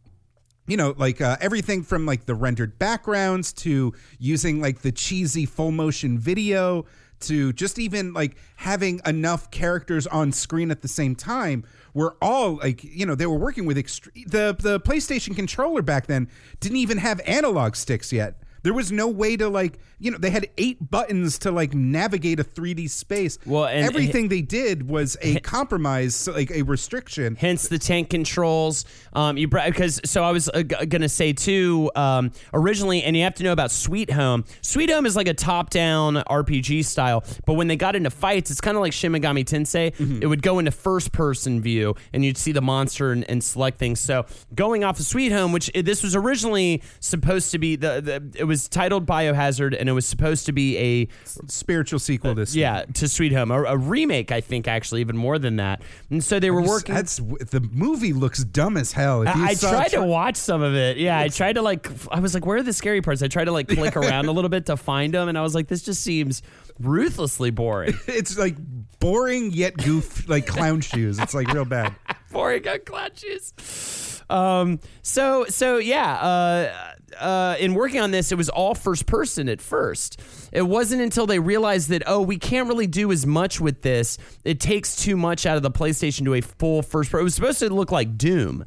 you 0.69 0.77
know, 0.77 0.95
like 0.97 1.21
uh, 1.21 1.37
everything 1.41 1.83
from 1.83 2.07
like 2.07 2.27
the 2.27 2.37
rendered 2.37 2.79
backgrounds 2.79 3.53
to 3.55 3.95
using 4.21 4.61
like 4.61 4.83
the 4.83 4.93
cheesy 4.93 5.45
full 5.45 5.73
motion 5.73 6.21
video 6.21 6.87
to 7.19 7.53
just 7.53 7.79
even 7.79 8.13
like 8.13 8.37
having 8.57 9.01
enough 9.07 9.51
characters 9.51 10.07
on 10.07 10.33
screen 10.33 10.71
at 10.71 10.83
the 10.83 10.89
same 10.89 11.15
time 11.15 11.65
were 11.97 12.15
all 12.21 12.57
like 12.57 12.85
you 12.85 13.07
know 13.07 13.15
they 13.15 13.27
were 13.27 13.39
working 13.39 13.65
with 13.65 13.79
extre- 13.79 14.13
the 14.31 14.55
the 14.61 14.79
PlayStation 14.79 15.35
controller 15.35 15.81
back 15.81 16.07
then 16.07 16.29
didn't 16.61 16.77
even 16.77 16.99
have 16.99 17.21
analog 17.27 17.75
sticks 17.75 18.13
yet. 18.13 18.43
There 18.67 18.75
was 18.75 18.91
no 18.91 19.07
way 19.07 19.37
to 19.37 19.49
like 19.49 19.79
you 20.01 20.11
know 20.11 20.19
they 20.19 20.31
had 20.31 20.49
eight 20.59 20.91
buttons 20.91 21.39
to 21.41 21.53
like 21.53 21.73
navigate 21.73 22.41
a 22.41 22.45
3D 22.45 22.91
space. 22.91 23.39
Well, 23.47 23.65
and- 23.67 23.87
everything 23.87 24.27
they 24.29 24.43
did 24.43 24.89
was 24.89 25.17
a 25.23 25.39
compromise, 25.41 26.15
so, 26.17 26.33
like 26.33 26.51
a 26.51 26.63
restriction. 26.63 27.37
hence 27.37 27.69
the 27.69 27.79
tank 27.79 28.11
controls. 28.11 28.85
Um, 29.13 29.37
you 29.37 29.47
because 29.49 30.01
so 30.05 30.25
I 30.25 30.33
was 30.33 30.49
uh, 30.49 30.63
g- 30.65 30.87
gonna 30.87 31.09
say 31.09 31.33
too. 31.33 31.91
Um, 31.95 32.33
originally, 32.53 33.03
and 33.05 33.17
you 33.17 33.23
have 33.23 33.35
to 33.37 33.45
know 33.45 33.53
about 33.53 33.71
Sweet 33.71 34.11
Home. 34.11 34.45
Sweet 34.63 34.91
Home 34.91 35.07
is 35.07 35.15
like 35.15 35.29
a 35.29 35.35
top-down 35.35 36.17
RPG 36.29 36.85
style, 36.85 37.23
but 37.47 37.55
when 37.55 37.69
they 37.69 37.77
got 37.77 37.95
into 37.95 38.11
fights, 38.11 38.51
it's 38.51 38.61
kind 38.61 38.77
of 38.77 38.81
like 38.83 38.93
Shin 38.93 39.13
Megami 39.13 39.45
Tensei. 39.45 39.95
It 40.21 40.27
would 40.27 40.43
go 40.43 40.59
into 40.59 40.73
first-person 40.73 41.61
view, 41.63 41.95
and 42.13 42.25
you'd 42.25 42.37
see 42.37 42.51
the 42.53 42.61
monster 42.61 43.13
and, 43.13 43.23
and 43.31 43.43
select 43.45 43.79
things. 43.79 44.01
So 44.01 44.27
going 44.55 44.83
off 44.85 44.99
of 44.99 45.07
Sweet 45.07 45.31
Home, 45.31 45.53
which 45.53 45.71
uh, 45.77 45.83
this 45.83 46.03
was 46.03 46.17
originally 46.17 46.83
supposed 47.01 47.51
to 47.53 47.59
be 47.59 47.77
the, 47.77 48.01
the 48.01 48.39
it 48.41 48.45
was 48.45 48.56
was 48.57 48.69
titled 48.69 49.05
Biohazard, 49.05 49.77
and 49.79 49.87
it 49.89 49.93
was 49.93 50.07
supposed 50.07 50.47
to 50.47 50.53
be 50.53 50.79
a 50.79 51.09
Spiritual 51.47 51.99
sequel 51.99 52.35
to 52.35 52.47
Sweet 52.47 52.61
yeah 52.61 52.85
to 52.95 53.07
Sweet 53.07 53.33
Home, 53.33 53.51
a, 53.51 53.63
a 53.65 53.77
remake, 53.77 54.33
I 54.33 54.41
think, 54.41 54.67
actually 54.67 55.03
even 55.03 55.17
more 55.17 55.39
than 55.39 55.57
that. 55.57 55.83
And 56.11 56.25
so 56.25 56.41
they 56.41 56.51
were 56.51 56.61
Home. 56.61 56.69
working. 56.71 56.95
That's 56.95 57.17
the 57.17 57.69
movie 57.71 58.15
looks 58.15 58.45
dumb 58.45 58.79
as 58.79 58.93
hell. 58.93 59.23
If 59.23 59.37
you 59.37 59.43
I, 59.45 59.49
I 59.49 59.55
tried 59.55 59.91
tra- 59.91 60.01
to 60.01 60.07
watch 60.07 60.37
some 60.37 60.63
of 60.63 60.75
it. 60.75 60.97
Yeah, 60.97 61.19
I 61.19 61.29
tried 61.29 61.55
to 61.55 61.63
like. 61.63 61.91
I 62.11 62.21
was 62.21 62.33
like, 62.33 62.47
"Where 62.47 62.57
are 62.57 62.63
the 62.63 62.73
scary 62.73 63.03
parts?" 63.03 63.23
I 63.23 63.29
tried 63.29 63.45
to 63.45 63.53
like 63.53 63.69
click 63.69 63.95
around 63.97 64.27
a 64.27 64.33
little 64.33 64.51
bit 64.51 64.65
to 64.67 64.77
find 64.79 65.13
them, 65.13 65.29
and 65.29 65.37
I 65.37 65.43
was 65.43 65.55
like, 65.55 65.69
"This 65.69 65.83
just 65.83 66.03
seems 66.03 66.43
ruthlessly 66.81 67.51
boring." 67.51 67.95
It's 68.09 68.39
like 68.39 68.57
boring 68.99 69.51
yet 69.53 69.77
goof, 69.77 70.27
like 70.29 70.47
clown 70.47 70.81
shoes. 70.81 71.19
It's 71.19 71.35
like 71.35 71.53
real 71.53 71.67
bad. 71.67 71.95
boring 72.33 72.67
on 72.67 73.11
shoes. 73.15 74.23
Um. 74.31 74.81
So 75.03 75.45
so 75.49 75.77
yeah. 75.77 76.15
Uh. 76.15 76.93
Uh, 77.19 77.57
in 77.59 77.75
working 77.75 78.01
on 78.01 78.11
this, 78.11 78.33
it 78.33 78.35
was 78.35 78.49
all 78.49 78.75
first 78.75 79.07
person 79.07 79.49
at 79.49 79.61
first. 79.61 80.21
It 80.53 80.63
wasn't 80.63 81.03
until 81.03 81.27
they 81.27 81.39
realized 81.39 81.89
that 81.91 82.03
oh, 82.07 82.21
we 82.21 82.37
can't 82.37 82.69
really 82.69 82.87
do 82.87 83.13
as 83.13 83.25
much 83.25 83.61
with 83.61 83.83
this. 83.83 84.19
It 84.45 84.61
takes 84.61 84.97
too 84.97 85.17
much 85.17 85.47
out 85.47 85.57
of 85.57 85.63
the 85.63 85.71
PlayStation 85.71 86.25
to 86.25 86.35
a 86.35 86.41
full 86.41 86.83
first. 86.83 87.11
person. 87.11 87.21
It 87.21 87.25
was 87.25 87.35
supposed 87.35 87.59
to 87.61 87.71
look 87.71 87.93
like 87.93 88.19
Doom. 88.19 88.65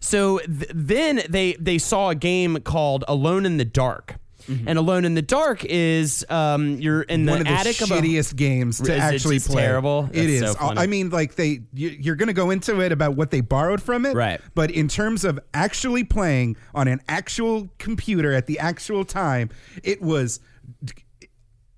So 0.00 0.38
th- 0.38 0.70
then 0.72 1.22
they 1.28 1.54
they 1.54 1.78
saw 1.78 2.10
a 2.10 2.14
game 2.14 2.60
called 2.60 3.04
Alone 3.08 3.44
in 3.44 3.56
the 3.56 3.64
Dark. 3.64 4.19
And 4.66 4.78
Alone 4.78 5.04
in 5.04 5.14
the 5.14 5.22
Dark 5.22 5.64
is 5.64 6.24
um, 6.28 6.76
you're 6.80 7.02
in 7.02 7.24
the 7.26 7.32
One 7.32 7.40
of 7.42 7.46
the 7.46 7.52
attic 7.52 7.80
of 7.80 7.90
a 7.90 7.94
shittiest 7.94 8.36
games 8.36 8.78
to 8.78 8.82
Is 8.82 8.88
it 8.88 8.98
actually 9.00 9.36
just 9.36 9.48
play. 9.50 9.62
terrible? 9.62 10.08
It 10.12 10.16
That's 10.16 10.28
is. 10.28 10.40
so 10.40 10.54
funny. 10.54 10.80
I 10.80 10.86
mean, 10.86 11.10
like 11.10 11.36
they, 11.36 11.60
you, 11.72 11.88
you're 11.90 12.16
going 12.16 12.28
to 12.28 12.32
go 12.32 12.50
into 12.50 12.80
it 12.80 12.92
about 12.92 13.14
what 13.14 13.30
they 13.30 13.40
borrowed 13.40 13.82
from 13.82 14.06
it, 14.06 14.14
Right. 14.14 14.40
But 14.54 14.70
in 14.70 14.88
terms 14.88 15.24
of 15.24 15.38
actually 15.54 16.04
playing 16.04 16.56
on 16.74 16.88
an 16.88 17.00
actual 17.08 17.70
computer 17.78 18.32
at 18.32 18.46
the 18.46 18.58
actual 18.58 19.04
time, 19.04 19.50
it 19.82 20.02
was 20.02 20.40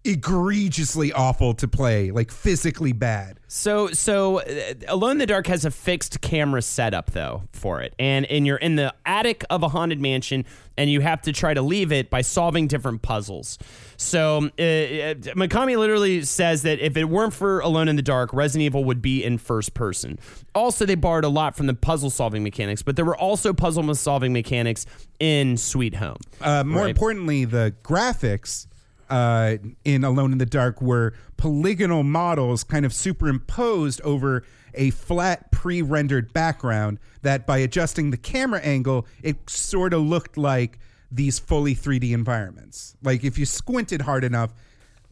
egregiously 0.05 1.13
awful 1.13 1.55
to 1.55 1.69
play, 1.69 2.11
like 2.11 2.31
physically 2.31 2.93
bad. 2.93 3.39
So, 3.49 3.89
so 3.89 4.41
uh, 4.41 4.75
Alone 4.89 5.13
in 5.13 5.19
the 5.19 5.27
Dark 5.27 5.47
has 5.47 5.65
a 5.65 5.71
fixed 5.71 6.21
camera 6.21 6.63
setup 6.63 7.11
though 7.13 7.43
for 7.53 7.81
it, 7.83 7.95
and 7.99 8.25
and 8.27 8.47
you're 8.47 8.57
in 8.57 8.77
the 8.77 8.95
attic 9.05 9.45
of 9.51 9.63
a 9.63 9.69
haunted 9.69 10.01
mansion, 10.01 10.45
and 10.79 10.91
you 10.91 11.01
have 11.03 11.21
to 11.23 11.33
try 11.33 11.53
to 11.55 11.61
leave 11.63 11.93
it 11.93 12.09
by 12.09 12.23
solving 12.23 12.67
different 12.67 13.03
puzzles. 13.03 13.59
So, 13.97 14.39
uh, 14.59 14.63
uh, 14.63 15.15
Mikami 15.37 15.77
literally 15.77 16.23
says 16.23 16.63
that 16.63 16.81
if 16.81 16.97
it 16.97 17.05
weren't 17.05 17.35
for 17.35 17.61
Alone 17.61 17.89
in 17.89 17.97
the 17.97 18.03
Dark, 18.03 18.33
Resident 18.33 18.67
Evil 18.67 18.85
would 18.85 19.03
be 19.03 19.23
in 19.23 19.39
first 19.39 19.75
person. 19.75 20.19
Also, 20.55 20.87
they 20.87 20.95
borrowed 20.95 21.25
a 21.25 21.29
lot 21.29 21.57
from 21.57 21.67
the 21.67 21.75
puzzle 21.75 22.11
solving 22.11 22.43
mechanics, 22.43 22.83
but 22.83 22.97
there 22.97 23.05
were 23.05 23.17
also 23.17 23.53
puzzle 23.53 23.95
solving 23.95 24.33
mechanics 24.33 24.87
in 25.21 25.57
Sweet 25.57 25.95
Home. 25.97 26.17
Uh, 26.41 26.65
more 26.65 26.83
Right. 26.83 26.91
importantly, 26.91 27.45
the 27.45 27.75
graphics 27.85 28.67
uh, 29.13 29.57
in 29.85 30.05
Alone 30.05 30.33
in 30.33 30.39
the 30.39 30.47
Dark 30.47 30.81
were 30.81 31.13
polygonal 31.37 32.03
models 32.03 32.65
kind 32.65 32.87
of 32.87 32.93
superimposed 32.95 34.01
over 34.03 34.43
a 34.75 34.91
flat 34.91 35.53
pre 35.53 35.83
rendered 35.83 36.33
background 36.33 36.99
that 37.21 37.47
by 37.47 37.59
adjusting 37.59 38.11
the 38.11 38.17
camera 38.17 38.61
angle, 38.61 39.07
it 39.23 39.37
sort 39.51 39.93
of 39.93 40.01
looked 40.03 40.39
like 40.39 40.79
these 41.11 41.39
fully 41.39 41.75
3D 41.75 42.13
environments. 42.13 42.97
Like 43.03 43.23
if 43.23 43.39
you 43.39 43.45
squinted 43.45 44.01
hard 44.01 44.25
enough, 44.25 44.55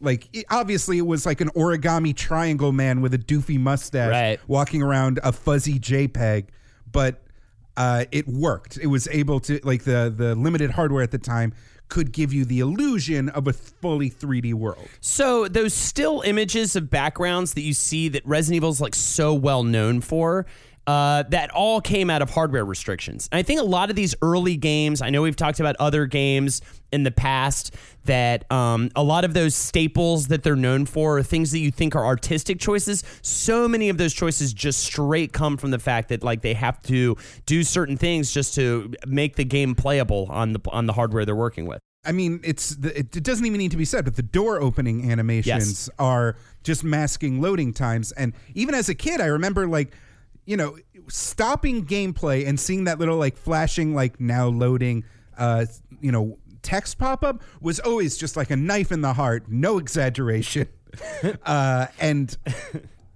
like 0.01 0.29
it, 0.33 0.47
obviously 0.51 0.97
it 0.97 1.07
was 1.07 1.27
like 1.27 1.43
an 1.43 1.51
origami 1.51 2.17
triangle 2.17 2.73
man 2.73 3.03
with 3.03 3.13
a 3.13 3.19
doofy 3.19 3.59
mustache 3.61 4.11
Right. 4.11 4.41
walking 4.49 4.83
around 4.83 5.21
a 5.23 5.31
fuzzy 5.33 5.79
JPEG, 5.79 6.47
but 6.91 7.21
uh, 7.77 8.07
it 8.11 8.27
worked. 8.27 8.79
It 8.79 8.87
was 8.87 9.09
able 9.09 9.41
to 9.41 9.61
like 9.63 9.85
the 9.85 10.13
the 10.17 10.35
limited 10.35 10.71
hardware 10.71 11.03
at 11.03 11.11
the 11.11 11.19
time 11.19 11.53
could 11.91 12.13
give 12.13 12.33
you 12.33 12.47
the 12.47 12.61
illusion 12.61 13.29
of 13.29 13.47
a 13.47 13.53
fully 13.53 14.11
3D 14.11 14.55
world. 14.55 14.89
So 15.01 15.47
those 15.49 15.75
still 15.75 16.23
images 16.23 16.77
of 16.77 16.89
backgrounds 16.89 17.53
that 17.55 17.63
you 17.63 17.75
see 17.75 18.09
that 18.09 18.25
Resident 18.25 18.57
Evil's 18.57 18.81
like 18.81 18.95
so 18.95 19.35
well 19.35 19.63
known 19.63 20.01
for, 20.01 20.47
uh, 20.87 21.23
that 21.29 21.51
all 21.51 21.81
came 21.81 22.11
out 22.11 22.23
of 22.23 22.31
hardware 22.31 22.65
restrictions. 22.65 23.29
And 23.31 23.39
I 23.39 23.43
think 23.43 23.61
a 23.61 23.65
lot 23.65 23.91
of 23.91 23.97
these 23.97 24.15
early 24.23 24.57
games, 24.57 25.03
I 25.03 25.11
know 25.11 25.23
we've 25.23 25.37
talked 25.37 25.61
about 25.61 25.77
other 25.79 26.07
games 26.07 26.63
in 26.91 27.05
the 27.05 27.11
past 27.11 27.75
that 28.07 28.51
um, 28.51 28.91
a 28.97 29.03
lot 29.03 29.25
of 29.25 29.35
those 29.35 29.55
staples 29.55 30.29
that 30.29 30.43
they're 30.43 30.57
known 30.57 30.87
for 30.87 31.19
are 31.19 31.23
things 31.23 31.53
that 31.53 31.59
you 31.61 31.71
think 31.71 31.95
are 31.95 32.05
artistic 32.05 32.59
choices. 32.59 33.05
So 33.23 33.69
many 33.69 33.89
of 33.89 33.99
those 33.99 34.13
choices 34.15 34.53
just 34.53 34.83
straight 34.83 35.33
come 35.33 35.57
from 35.57 35.71
the 35.71 35.79
fact 35.79 36.09
that 36.09 36.25
like 36.25 36.41
they 36.41 36.55
have 36.55 36.83
to 36.83 37.17
do 37.47 37.63
certain 37.63 37.97
things 37.97 38.33
just 38.33 38.55
to 38.55 38.93
make 39.07 39.37
the 39.37 39.45
game 39.45 39.75
playable 39.75 40.27
on 40.31 40.55
the 40.55 40.61
on 40.73 40.87
the 40.87 40.95
hardware 40.95 41.25
they're 41.25 41.37
working 41.37 41.67
with. 41.67 41.79
I 42.05 42.13
mean, 42.13 42.41
it's 42.43 42.71
the, 42.71 42.99
it, 42.99 43.15
it 43.15 43.23
doesn't 43.23 43.45
even 43.45 43.59
need 43.59 43.73
to 43.73 43.77
be 43.77 43.85
said, 43.85 44.07
but 44.07 44.17
the 44.17 44.23
door 44.23 44.59
opening 44.61 45.13
animations 45.13 45.47
Yes. 45.47 45.91
are 45.99 46.35
just 46.65 46.83
masking 46.83 47.43
loading 47.43 47.75
times. 47.75 48.11
And 48.13 48.33
even 48.55 48.75
as 48.75 48.89
a 48.89 48.95
kid, 48.95 49.21
I 49.21 49.27
remember 49.27 49.67
like, 49.69 49.93
you 50.47 50.57
know, 50.57 50.77
stopping 51.09 51.85
gameplay 51.87 52.47
and 52.47 52.59
seeing 52.59 52.85
that 52.85 52.99
little 52.99 53.17
like 53.17 53.37
flashing 53.37 53.95
like 53.95 54.21
now 54.21 54.49
loading, 54.49 55.05
uh, 55.39 55.67
you 56.01 56.11
know, 56.13 56.39
text 56.63 56.99
pop 56.99 57.23
up 57.25 57.43
was 57.61 57.81
always 57.81 58.17
just 58.19 58.37
like 58.37 58.51
a 58.51 58.57
knife 58.57 58.93
in 58.93 59.01
the 59.01 59.13
heart, 59.15 59.45
no 59.49 59.79
exaggeration. 59.79 60.69
uh, 61.45 61.87
and 61.99 62.37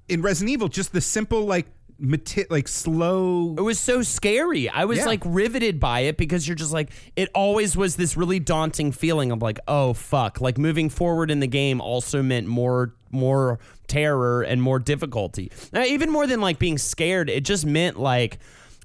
in 0.08 0.22
Resident 0.22 0.52
Evil, 0.52 0.68
just 0.68 0.92
the 0.92 1.00
simple 1.00 1.44
like 1.44 1.66
meti- 2.00 2.46
like 2.50 2.68
slow 2.68 3.54
It 3.56 3.62
was 3.62 3.78
so 3.80 4.02
scary. 4.02 4.68
I 4.68 4.84
was 4.84 4.98
Yeah. 4.98 5.06
like 5.06 5.22
riveted 5.24 5.80
by 5.80 6.00
it 6.00 6.16
because 6.16 6.46
you're 6.46 6.54
just 6.54 6.72
like 6.72 6.90
it 7.16 7.28
always 7.34 7.76
was 7.76 7.96
this 7.96 8.16
really 8.16 8.38
daunting 8.40 8.92
feeling 8.92 9.32
of 9.32 9.42
like, 9.42 9.58
oh 9.66 9.92
fuck. 9.92 10.40
Like 10.40 10.56
moving 10.58 10.88
forward 10.88 11.30
in 11.30 11.40
the 11.40 11.46
game 11.46 11.80
also 11.80 12.22
meant 12.22 12.46
more 12.46 12.94
more 13.10 13.58
terror 13.86 14.42
and 14.42 14.62
more 14.62 14.78
difficulty. 14.78 15.50
Uh, 15.74 15.84
even 15.86 16.10
more 16.10 16.26
than 16.26 16.40
like 16.40 16.58
being 16.58 16.78
scared, 16.78 17.28
it 17.30 17.44
just 17.44 17.66
meant 17.66 17.98
like 17.98 18.38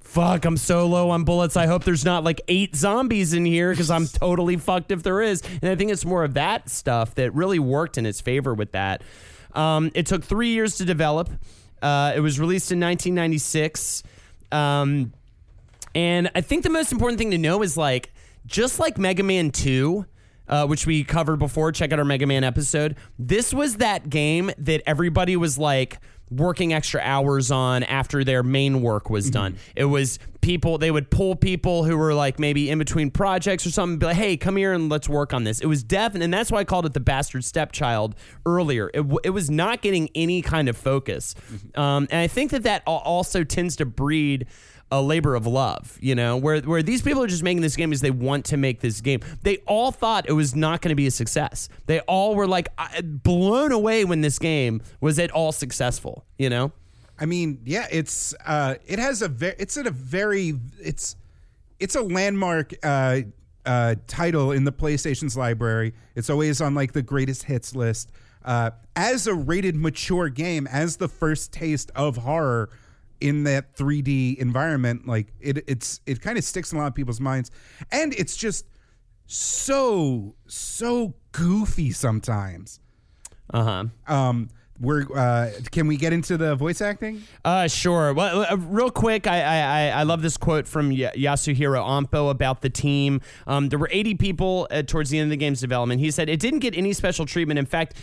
fuck, 0.09 0.43
I'm 0.43 0.57
so 0.57 0.87
low 0.87 1.11
on 1.11 1.23
bullets. 1.23 1.55
I 1.55 1.67
hope 1.67 1.83
there's 1.83 2.03
not 2.03 2.23
like 2.23 2.41
eight 2.47 2.75
zombies 2.75 3.33
in 3.33 3.45
here 3.45 3.69
because 3.69 3.91
I'm 3.91 4.07
totally 4.07 4.57
fucked 4.57 4.91
if 4.91 5.03
there 5.03 5.21
is. 5.21 5.43
And 5.61 5.69
I 5.69 5.75
think 5.75 5.91
it's 5.91 6.03
more 6.03 6.23
of 6.23 6.33
that 6.33 6.67
stuff 6.67 7.13
that 7.15 7.33
really 7.35 7.59
worked 7.59 7.97
in 7.97 8.07
its 8.07 8.19
favor 8.19 8.55
with 8.55 8.71
that. 8.71 9.03
Um, 9.53 9.91
it 9.93 10.07
took 10.07 10.23
three 10.23 10.49
years 10.49 10.77
to 10.77 10.85
develop. 10.85 11.29
Uh, 11.81 12.13
it 12.15 12.21
was 12.21 12.39
released 12.39 12.71
in 12.71 12.79
1996. 12.79 14.01
Um, 14.51 15.13
and 15.93 16.31
I 16.33 16.41
think 16.41 16.63
the 16.63 16.71
most 16.71 16.91
important 16.91 17.19
thing 17.19 17.31
to 17.31 17.37
know 17.37 17.61
is 17.61 17.77
like, 17.77 18.11
just 18.47 18.79
like 18.79 18.97
Mega 18.97 19.21
Man 19.21 19.51
2, 19.51 20.05
uh, 20.49 20.65
which 20.67 20.85
we 20.85 21.03
covered 21.03 21.37
before, 21.37 21.71
check 21.71 21.93
out 21.93 21.99
our 21.99 22.05
Mega 22.05 22.25
Man 22.27 22.43
episode. 22.43 22.97
This 23.17 23.53
was 23.53 23.77
that 23.77 24.09
game 24.09 24.51
that 24.57 24.81
everybody 24.85 25.37
was 25.37 25.57
like 25.57 25.99
working 26.31 26.73
extra 26.73 27.01
hours 27.03 27.49
on 27.49 27.81
after 27.83 28.23
their 28.23 28.43
main 28.43 28.81
work 28.83 29.09
was 29.09 29.31
done. 29.31 29.55
It 29.75 29.85
was 29.85 30.19
people, 30.41 30.77
they 30.77 30.91
would 30.91 31.09
pull 31.09 31.35
people 31.35 31.85
who 31.85 31.97
were 31.97 32.13
like 32.13 32.37
maybe 32.37 32.69
in 32.69 32.77
between 32.77 33.09
projects 33.09 33.65
or 33.65 33.71
something, 33.71 33.97
be 33.97 34.05
like, 34.05 34.15
hey, 34.15 34.37
come 34.37 34.55
here 34.55 34.71
and 34.73 34.89
let's 34.89 35.09
work 35.09 35.33
on 35.33 35.43
this. 35.43 35.59
It 35.59 35.65
was 35.65 35.83
definite, 35.83 36.23
and 36.25 36.33
that's 36.33 36.51
why 36.51 36.59
I 36.59 36.65
called 36.65 36.85
it 36.85 36.93
the 36.93 36.99
bastard 36.99 37.43
stepchild 37.43 38.13
earlier. 38.45 38.91
It, 38.93 38.99
w- 38.99 39.19
it 39.23 39.31
was 39.31 39.49
not 39.49 39.81
getting 39.81 40.07
any 40.13 40.43
kind 40.43 40.69
of 40.69 40.77
focus. 40.77 41.33
Um, 41.73 42.07
and 42.11 42.19
I 42.21 42.27
think 42.27 42.51
that 42.51 42.61
that 42.61 42.83
also 42.85 43.43
tends 43.43 43.75
to 43.77 43.85
breed 43.87 44.45
a 44.91 45.01
labor 45.01 45.35
of 45.35 45.45
love, 45.45 45.97
you 46.01 46.15
know, 46.15 46.35
where 46.35 46.61
where 46.61 46.81
these 46.81 47.01
people 47.01 47.21
are 47.21 47.27
just 47.27 47.43
making 47.43 47.61
this 47.61 47.75
game 47.75 47.89
because 47.89 48.01
they 48.01 48.11
want 48.11 48.45
to 48.45 48.57
make 48.57 48.81
this 48.81 49.01
game. 49.01 49.19
They 49.43 49.57
all 49.67 49.91
thought 49.91 50.27
it 50.27 50.33
was 50.33 50.55
not 50.55 50.81
going 50.81 50.89
to 50.89 50.95
be 50.95 51.07
a 51.07 51.11
success. 51.11 51.69
They 51.85 51.99
all 52.01 52.35
were 52.35 52.47
like 52.47 52.69
blown 53.03 53.71
away 53.71 54.05
when 54.05 54.21
this 54.21 54.39
game 54.39 54.81
was 54.99 55.19
at 55.19 55.31
all 55.31 55.51
successful, 55.51 56.25
you 56.37 56.49
know? 56.49 56.71
I 57.19 57.25
mean, 57.25 57.59
yeah, 57.65 57.87
it's 57.91 58.33
uh, 58.45 58.75
it 58.85 58.97
has 58.97 59.21
a 59.21 59.27
very, 59.27 59.55
it's 59.59 59.77
at 59.77 59.85
a 59.85 59.91
very, 59.91 60.53
it's, 60.79 61.15
it's 61.79 61.95
a 61.95 62.01
landmark 62.01 62.73
uh, 62.81 63.21
uh, 63.65 63.95
title 64.07 64.51
in 64.51 64.63
the 64.63 64.71
PlayStation's 64.71 65.37
library. 65.37 65.93
It's 66.15 66.29
always 66.29 66.61
on 66.61 66.75
like 66.75 66.93
the 66.93 67.01
greatest 67.01 67.43
hits 67.43 67.75
list. 67.75 68.11
Uh, 68.43 68.71
as 68.95 69.27
a 69.27 69.33
rated 69.33 69.75
mature 69.75 70.29
game, 70.29 70.65
as 70.65 70.97
the 70.97 71.09
first 71.09 71.51
taste 71.51 71.91
of 71.93 72.17
horror 72.17 72.69
in 73.21 73.43
that 73.43 73.75
3D 73.75 74.37
environment, 74.37 75.07
like 75.07 75.33
it, 75.39 75.63
it's 75.67 75.99
it 76.05 76.21
kind 76.21 76.37
of 76.37 76.43
sticks 76.43 76.71
in 76.71 76.77
a 76.77 76.81
lot 76.81 76.87
of 76.87 76.95
people's 76.95 77.19
minds, 77.21 77.51
and 77.91 78.13
it's 78.13 78.35
just 78.37 78.65
so 79.25 80.35
so 80.47 81.13
goofy 81.31 81.91
sometimes 81.91 82.79
Uh 83.53 83.63
huh. 84.07 84.13
um, 84.13 84.49
we're 84.79 85.05
uh, 85.15 85.51
can 85.71 85.87
we 85.87 85.97
get 85.97 86.13
into 86.13 86.37
the 86.37 86.55
voice 86.55 86.81
acting? 86.81 87.23
Uh, 87.43 87.67
sure. 87.67 88.13
Well, 88.13 88.45
uh, 88.49 88.55
real 88.57 88.89
quick, 88.91 89.27
I, 89.27 89.41
I 89.41 89.87
I- 89.89 90.03
love 90.03 90.21
this 90.21 90.37
quote 90.37 90.67
from 90.67 90.91
Yasuhiro 90.91 91.83
Ampo 91.85 92.29
about 92.29 92.61
the 92.61 92.69
team. 92.69 93.21
Um, 93.45 93.69
there 93.69 93.77
were 93.77 93.89
80 93.91 94.15
people 94.15 94.67
uh, 94.71 94.81
towards 94.81 95.09
the 95.09 95.19
end 95.19 95.25
of 95.27 95.31
the 95.31 95.37
game's 95.37 95.59
development. 95.59 95.99
He 95.99 96.09
said 96.11 96.29
it 96.29 96.39
didn't 96.39 96.59
get 96.59 96.75
any 96.75 96.93
special 96.93 97.25
treatment. 97.25 97.59
In 97.59 97.65
fact, 97.65 97.95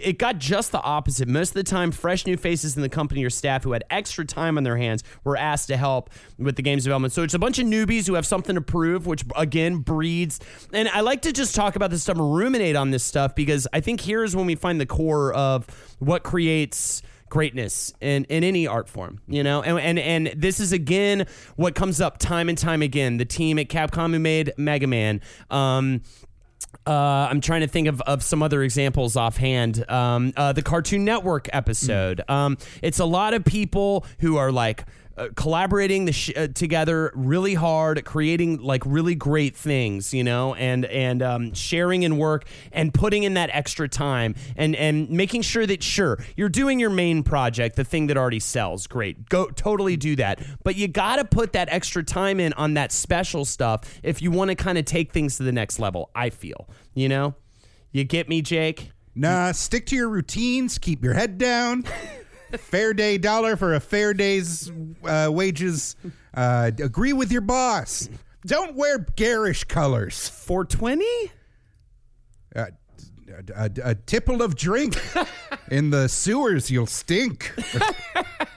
it 0.00 0.18
got 0.18 0.38
just 0.38 0.72
the 0.72 0.80
opposite. 0.80 1.28
Most 1.28 1.50
of 1.50 1.54
the 1.54 1.64
time, 1.64 1.90
fresh 1.90 2.26
new 2.26 2.36
faces 2.36 2.76
in 2.76 2.82
the 2.82 2.88
company 2.88 3.24
or 3.24 3.30
staff 3.30 3.64
who 3.64 3.72
had 3.72 3.84
extra 3.90 4.24
time 4.24 4.56
on 4.56 4.64
their 4.64 4.76
hands 4.76 5.02
were 5.24 5.36
asked 5.36 5.68
to 5.68 5.76
help 5.76 6.10
with 6.38 6.56
the 6.56 6.62
game's 6.62 6.84
development. 6.84 7.12
So 7.12 7.22
it's 7.22 7.34
a 7.34 7.38
bunch 7.38 7.58
of 7.58 7.66
newbies 7.66 8.06
who 8.06 8.14
have 8.14 8.26
something 8.26 8.54
to 8.54 8.60
prove, 8.62 9.06
which 9.06 9.24
again 9.36 9.78
breeds. 9.78 10.40
And 10.72 10.88
I 10.88 11.00
like 11.00 11.22
to 11.22 11.32
just 11.32 11.54
talk 11.54 11.76
about 11.76 11.90
this 11.90 12.02
stuff 12.02 12.16
ruminate 12.18 12.76
on 12.76 12.90
this 12.90 13.04
stuff 13.04 13.34
because 13.34 13.66
I 13.72 13.80
think 13.80 14.00
here's 14.00 14.36
when 14.36 14.46
we 14.46 14.54
find 14.54 14.80
the 14.80 14.86
core 14.86 15.32
of 15.32 15.66
what 15.98 16.19
creates 16.22 17.02
greatness 17.28 17.94
in, 18.00 18.24
in 18.24 18.44
any 18.44 18.66
art 18.66 18.88
form, 18.88 19.20
you 19.26 19.42
know? 19.42 19.62
And, 19.62 19.78
and 19.78 19.98
and 19.98 20.40
this 20.40 20.60
is 20.60 20.72
again 20.72 21.26
what 21.56 21.74
comes 21.74 22.00
up 22.00 22.18
time 22.18 22.48
and 22.48 22.58
time 22.58 22.82
again. 22.82 23.16
The 23.16 23.24
team 23.24 23.58
at 23.58 23.68
Capcom 23.68 24.12
who 24.12 24.18
made 24.18 24.52
Mega 24.58 24.86
Man. 24.86 25.20
Um, 25.50 26.02
uh, 26.86 27.28
I'm 27.30 27.40
trying 27.40 27.60
to 27.62 27.66
think 27.66 27.88
of, 27.88 28.00
of 28.02 28.22
some 28.22 28.42
other 28.42 28.62
examples 28.62 29.16
offhand. 29.16 29.88
Um, 29.90 30.32
uh, 30.36 30.52
the 30.52 30.62
Cartoon 30.62 31.04
Network 31.04 31.48
episode. 31.52 32.22
Um, 32.28 32.58
it's 32.82 32.98
a 32.98 33.04
lot 33.04 33.34
of 33.34 33.44
people 33.44 34.04
who 34.20 34.36
are 34.36 34.52
like 34.52 34.84
uh, 35.20 35.28
collaborating 35.36 36.06
the 36.06 36.12
sh- 36.12 36.32
uh, 36.34 36.48
together 36.48 37.12
really 37.14 37.52
hard, 37.52 38.02
creating 38.06 38.56
like 38.62 38.82
really 38.86 39.14
great 39.14 39.54
things, 39.54 40.14
you 40.14 40.24
know, 40.24 40.54
and 40.54 40.86
and 40.86 41.22
um, 41.22 41.52
sharing 41.52 42.04
in 42.04 42.16
work 42.16 42.46
and 42.72 42.94
putting 42.94 43.24
in 43.24 43.34
that 43.34 43.50
extra 43.52 43.86
time 43.86 44.34
and 44.56 44.74
and 44.74 45.10
making 45.10 45.42
sure 45.42 45.66
that 45.66 45.82
sure 45.82 46.18
you're 46.36 46.48
doing 46.48 46.80
your 46.80 46.88
main 46.88 47.22
project, 47.22 47.76
the 47.76 47.84
thing 47.84 48.06
that 48.06 48.16
already 48.16 48.40
sells. 48.40 48.86
Great, 48.86 49.28
go 49.28 49.48
totally 49.48 49.94
do 49.94 50.16
that, 50.16 50.40
but 50.64 50.74
you 50.74 50.88
got 50.88 51.16
to 51.16 51.24
put 51.26 51.52
that 51.52 51.68
extra 51.70 52.02
time 52.02 52.40
in 52.40 52.54
on 52.54 52.72
that 52.74 52.90
special 52.90 53.44
stuff 53.44 54.00
if 54.02 54.22
you 54.22 54.30
want 54.30 54.48
to 54.48 54.54
kind 54.54 54.78
of 54.78 54.86
take 54.86 55.12
things 55.12 55.36
to 55.36 55.42
the 55.42 55.52
next 55.52 55.78
level. 55.78 56.10
I 56.14 56.30
feel, 56.30 56.66
you 56.94 57.10
know, 57.10 57.34
you 57.92 58.04
get 58.04 58.26
me, 58.26 58.40
Jake. 58.40 58.92
Nah, 59.14 59.52
stick 59.52 59.84
to 59.86 59.96
your 59.96 60.08
routines. 60.08 60.78
Keep 60.78 61.04
your 61.04 61.12
head 61.12 61.36
down. 61.36 61.84
fair 62.58 62.92
day 62.94 63.18
dollar 63.18 63.56
for 63.56 63.74
a 63.74 63.80
fair 63.80 64.14
day's 64.14 64.70
uh, 65.04 65.28
wages. 65.30 65.96
Uh, 66.34 66.70
agree 66.82 67.12
with 67.12 67.30
your 67.32 67.40
boss. 67.42 68.08
Don't 68.46 68.74
wear 68.76 68.98
garish 69.16 69.64
colors. 69.64 70.28
420. 70.28 71.04
Uh, 72.56 72.66
a, 73.54 73.64
a, 73.64 73.70
a 73.90 73.94
tipple 73.94 74.42
of 74.42 74.56
drink 74.56 74.96
in 75.70 75.90
the 75.90 76.08
sewers, 76.08 76.70
you'll 76.70 76.86
stink. 76.86 77.52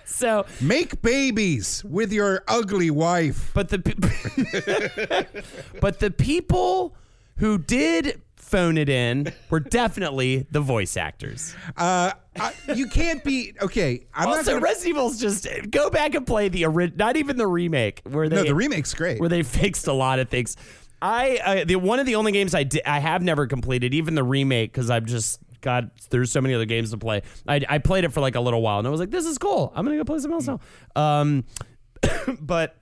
So, 0.05 0.45
Make 0.61 1.01
babies 1.01 1.83
with 1.83 2.13
your 2.13 2.43
ugly 2.47 2.91
wife. 2.91 3.49
but 3.55 3.69
the 3.69 3.79
pe- 3.79 5.25
but 5.81 5.99
the 5.99 6.11
people 6.11 6.95
who 7.37 7.57
did 7.57 8.21
phone 8.53 8.77
it 8.77 8.87
in 8.87 9.33
We're 9.49 9.59
definitely 9.59 10.45
the 10.51 10.61
voice 10.61 10.95
actors. 10.95 11.55
Uh, 11.75 12.11
I, 12.39 12.53
you 12.75 12.87
can't 12.87 13.23
be 13.23 13.53
okay. 13.61 14.05
I'm 14.13 14.29
not 14.29 14.37
also, 14.39 14.51
gonna. 14.53 14.63
Resident 14.63 14.89
Evil's 14.95 15.19
just 15.19 15.47
go 15.71 15.89
back 15.89 16.13
and 16.13 16.25
play 16.25 16.49
the 16.49 16.65
original, 16.65 16.97
not 16.97 17.17
even 17.17 17.37
the 17.37 17.47
remake 17.47 18.01
where 18.09 18.29
they 18.29 18.35
no, 18.37 18.43
the 18.43 18.55
remake's 18.55 18.93
great. 18.93 19.19
where 19.19 19.29
they 19.29 19.43
fixed 19.61 19.87
a 19.87 19.93
lot 19.93 20.19
of 20.19 20.29
things. 20.29 20.55
I 21.01 21.37
uh, 21.43 21.65
the 21.65 21.75
one 21.75 21.99
of 21.99 22.05
the 22.05 22.15
only 22.15 22.31
games 22.31 22.53
I 22.55 22.63
di- 22.63 22.85
I 22.85 22.99
have 22.99 23.21
never 23.23 23.47
completed, 23.47 23.93
even 23.93 24.15
the 24.15 24.23
remake, 24.23 24.71
because 24.71 24.89
I've 24.89 25.05
just 25.05 25.39
God, 25.61 25.91
there's 26.09 26.31
so 26.31 26.41
many 26.41 26.53
other 26.53 26.65
games 26.65 26.91
to 26.91 26.97
play. 26.97 27.23
I, 27.47 27.61
I 27.67 27.77
played 27.79 28.03
it 28.03 28.09
for 28.09 28.21
like 28.21 28.35
a 28.35 28.41
little 28.41 28.61
while, 28.61 28.79
and 28.79 28.87
I 28.87 28.91
was 28.91 28.99
like, 28.99 29.11
this 29.11 29.25
is 29.25 29.37
cool. 29.37 29.73
I'm 29.75 29.83
gonna 29.85 29.97
go 29.97 30.03
play 30.03 30.19
something 30.19 30.33
else 30.33 30.47
now. 30.47 30.59
Um, 30.95 31.45
but 32.39 32.77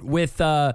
with 0.00 0.40
uh 0.40 0.72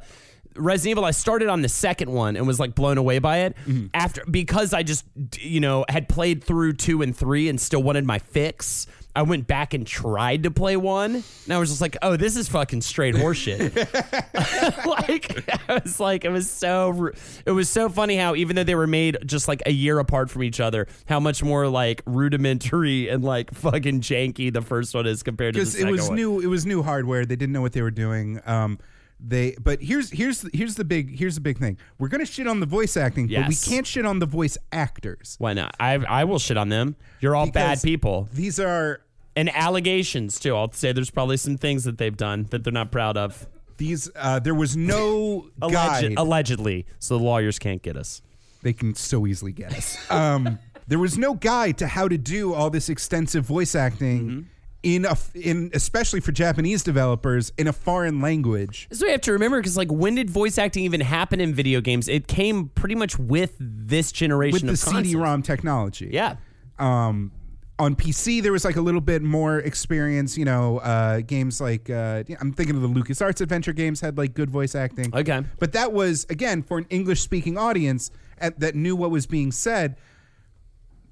Resident 0.58 0.92
Evil, 0.92 1.06
I 1.06 1.12
started 1.12 1.50
on 1.50 1.62
the 1.62 1.70
second 1.70 2.12
one 2.12 2.36
and 2.36 2.48
was 2.48 2.60
like 2.60 2.76
blown 2.76 2.98
away 2.98 3.20
by 3.20 3.38
it 3.40 3.56
after 3.94 4.24
because 4.30 4.74
I 4.74 4.84
just 4.84 5.06
you 5.40 5.60
know 5.60 5.86
had 5.90 6.10
played 6.10 6.44
through 6.44 6.74
two 6.74 7.02
and 7.02 7.16
three 7.16 7.50
and 7.50 7.60
still 7.60 7.84
wanted 7.84 8.06
my 8.06 8.20
fix. 8.20 8.88
I 9.16 9.24
went 9.24 9.48
back 9.48 9.74
and 9.74 9.86
tried 9.88 10.44
to 10.44 10.52
play 10.52 10.78
one, 10.78 11.16
and 11.16 11.54
I 11.54 11.58
was 11.58 11.70
just 11.70 11.82
like, 11.82 11.98
"Oh, 12.04 12.18
this 12.18 12.36
is 12.36 12.48
fucking 12.50 12.82
straight 12.82 13.16
horseshit." 13.16 13.74
like 14.86 15.50
I 15.68 15.82
was 15.84 16.00
like, 16.00 16.24
it 16.24 16.30
was 16.30 16.48
so, 16.48 17.12
it 17.44 17.52
was 17.52 17.68
so 17.68 17.90
funny 17.90 18.16
how 18.18 18.36
even 18.36 18.56
though 18.56 18.64
they 18.64 18.76
were 18.76 18.86
made 18.86 19.18
just 19.26 19.48
like 19.48 19.64
a 19.66 19.72
year 19.72 19.98
apart 19.98 20.30
from 20.30 20.44
each 20.44 20.60
other, 20.60 20.88
how 21.08 21.20
much 21.20 21.42
more 21.42 21.68
like 21.68 22.04
rudimentary 22.06 23.10
and 23.10 23.24
like 23.24 23.52
fucking 23.56 24.02
janky 24.02 24.54
the 24.54 24.62
first 24.62 24.94
one 24.94 25.08
is 25.08 25.24
compared 25.24 25.56
to 25.56 25.62
the 25.62 25.66
second 25.66 25.88
one. 25.88 25.94
because 25.94 26.06
it 26.06 26.10
was 26.10 26.10
one. 26.10 26.16
new. 26.16 26.40
It 26.40 26.48
was 26.48 26.68
new 26.68 26.84
hardware. 26.84 27.26
They 27.26 27.36
didn't 27.36 27.54
know 27.54 27.62
what 27.62 27.74
they 27.74 27.82
were 27.82 27.90
doing. 27.90 28.40
Um, 28.46 28.78
they 29.20 29.56
but 29.62 29.82
here's 29.82 30.12
here's 30.12 30.46
here's 30.54 30.76
the 30.76 30.84
big 30.86 31.18
here's 31.18 31.36
the 31.36 31.42
big 31.42 31.58
thing. 31.58 31.78
We're 31.98 32.08
gonna 32.10 32.26
shit 32.26 32.48
on 32.48 32.60
the 32.60 32.66
voice 32.66 32.96
acting, 32.96 33.26
but 33.28 33.32
we 33.48 33.54
Yes. 33.56 33.68
can't 33.68 33.86
shit 33.88 34.06
on 34.06 34.20
the 34.20 34.26
voice 34.26 34.58
actors. 34.72 35.36
Why 35.40 35.54
not? 35.54 35.76
I 35.80 35.94
I 35.96 36.24
will 36.26 36.40
shit 36.40 36.58
on 36.58 36.70
them. 36.70 36.96
You're 37.20 37.36
all 37.36 37.50
bad 37.50 37.70
Because 37.72 37.82
people. 37.84 38.30
These 38.34 38.60
are 38.60 39.02
And 39.36 39.50
allegations 39.56 40.40
too. 40.40 40.56
I'll 40.56 40.72
say 40.72 40.92
there's 40.92 41.10
probably 41.12 41.38
some 41.38 41.58
things 41.58 41.84
that 41.86 41.98
they've 41.98 42.16
done 42.18 42.48
that 42.52 42.64
they're 42.64 42.74
not 42.74 42.92
proud 42.92 43.18
of. 43.18 43.48
these. 43.78 44.10
Uh, 44.16 44.40
there 44.40 44.56
was 44.56 44.76
no 44.76 45.50
guide. 45.60 46.04
Alleged, 46.04 46.18
allegedly. 46.20 46.86
So 47.00 47.18
the 47.18 47.24
lawyers 47.24 47.60
can't 47.60 47.82
get 47.82 47.96
us. 47.98 48.22
they 48.64 48.74
can 48.74 48.96
so 48.96 49.26
easily 49.28 49.52
get 49.52 49.74
us. 49.76 49.98
Um, 50.12 50.58
there 50.88 50.98
was 51.00 51.18
no 51.18 51.34
guide 51.36 51.78
to 51.80 51.88
how 51.88 52.08
to 52.08 52.18
do 52.18 52.54
all 52.54 52.70
this 52.72 52.90
extensive 52.90 53.46
voice 53.46 53.76
acting 53.76 54.20
Mm-hmm. 54.30 54.42
In 54.84 55.06
a 55.06 55.18
in 55.34 55.72
especially 55.74 56.20
for 56.20 56.32
Japanese 56.32 56.84
developers 56.84 57.52
in 57.58 57.68
a 57.68 57.74
foreign 57.74 58.22
language. 58.22 58.88
So 58.92 59.06
we 59.06 59.12
have 59.12 59.22
to 59.22 59.32
remember 59.32 59.60
because 59.60 59.78
like 59.78 59.92
when 59.92 60.16
did 60.16 60.30
voice 60.30 60.58
acting 60.58 60.84
even 60.84 61.02
happen 61.02 61.42
in 61.42 61.54
video 61.54 61.82
games? 61.82 62.08
It 62.08 62.28
came 62.28 62.70
pretty 62.70 62.96
much 62.96 63.18
with 63.18 63.56
this 63.60 64.12
generation 64.12 64.68
with 64.68 64.82
the 64.82 64.90
of. 64.98 65.06
CD-ROM 65.06 65.42
technology. 65.42 66.10
Yeah. 66.12 66.36
Um, 66.78 67.32
on 67.80 67.96
PC, 67.96 68.42
there 68.42 68.52
was 68.52 68.66
like 68.66 68.76
a 68.76 68.82
little 68.82 69.02
bit 69.02 69.22
more 69.22 69.60
experience. 69.60 70.38
You 70.38 70.46
know, 70.46 70.78
uh, 70.80 71.22
games 71.22 71.60
like 71.60 71.90
uh, 71.90 72.24
I'm 72.40 72.54
thinking 72.54 72.76
of 72.76 72.82
the 72.82 72.90
LucasArts 72.90 73.42
adventure 73.42 73.74
games 73.74 74.02
had 74.02 74.18
like 74.18 74.34
good 74.34 74.50
voice 74.50 74.76
acting. 74.76 75.14
Okay. 75.14 75.44
but 75.60 75.74
that 75.74 75.92
was 75.92 76.26
again 76.30 76.62
for 76.62 76.78
an 76.78 76.86
English-speaking 76.90 77.58
audience 77.58 78.12
at, 78.40 78.60
that 78.60 78.76
knew 78.76 78.96
what 78.96 79.12
was 79.12 79.26
being 79.26 79.52
said. 79.52 79.98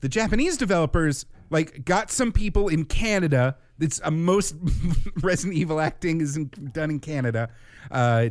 The 0.02 0.10
Japanese 0.10 0.58
developers 0.58 1.26
like 1.50 1.86
got 1.86 2.12
some 2.12 2.32
people 2.32 2.68
in 2.68 2.86
Canada. 2.86 3.58
It's 3.80 4.00
a 4.04 4.12
most 4.12 4.56
Resident 5.22 5.56
Evil 5.56 5.80
acting 5.80 6.22
is 6.22 6.38
in, 6.38 6.50
done 6.74 6.92
in 6.92 7.00
Canada. 7.00 7.50
Uh, 7.92 8.30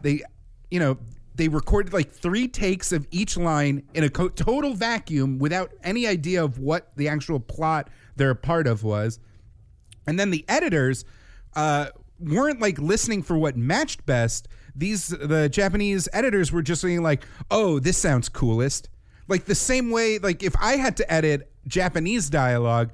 they, 0.00 0.22
you 0.70 0.80
know, 0.80 0.98
they 1.34 1.48
recorded 1.48 1.92
like 1.92 2.10
three 2.10 2.48
takes 2.48 2.92
of 2.92 3.06
each 3.10 3.36
line 3.36 3.84
in 3.94 4.04
a 4.04 4.10
co- 4.10 4.28
total 4.28 4.74
vacuum 4.74 5.38
without 5.38 5.72
any 5.82 6.06
idea 6.06 6.44
of 6.44 6.58
what 6.58 6.94
the 6.96 7.08
actual 7.08 7.40
plot 7.40 7.88
they're 8.16 8.30
a 8.30 8.36
part 8.36 8.66
of 8.66 8.82
was. 8.84 9.18
And 10.06 10.18
then 10.18 10.30
the 10.30 10.44
editors 10.48 11.04
uh, 11.54 11.88
weren't 12.18 12.60
like 12.60 12.78
listening 12.78 13.22
for 13.22 13.36
what 13.38 13.56
matched 13.56 14.04
best. 14.04 14.48
These 14.74 15.08
the 15.08 15.48
Japanese 15.48 16.08
editors 16.12 16.50
were 16.50 16.62
just 16.62 16.80
saying 16.80 17.02
like, 17.02 17.24
"Oh, 17.50 17.78
this 17.78 17.98
sounds 17.98 18.28
coolest." 18.28 18.88
Like 19.28 19.44
the 19.44 19.54
same 19.54 19.90
way, 19.90 20.18
like 20.18 20.42
if 20.42 20.54
I 20.60 20.76
had 20.76 20.96
to 20.98 21.12
edit 21.12 21.51
Japanese 21.66 22.28
dialogue, 22.30 22.90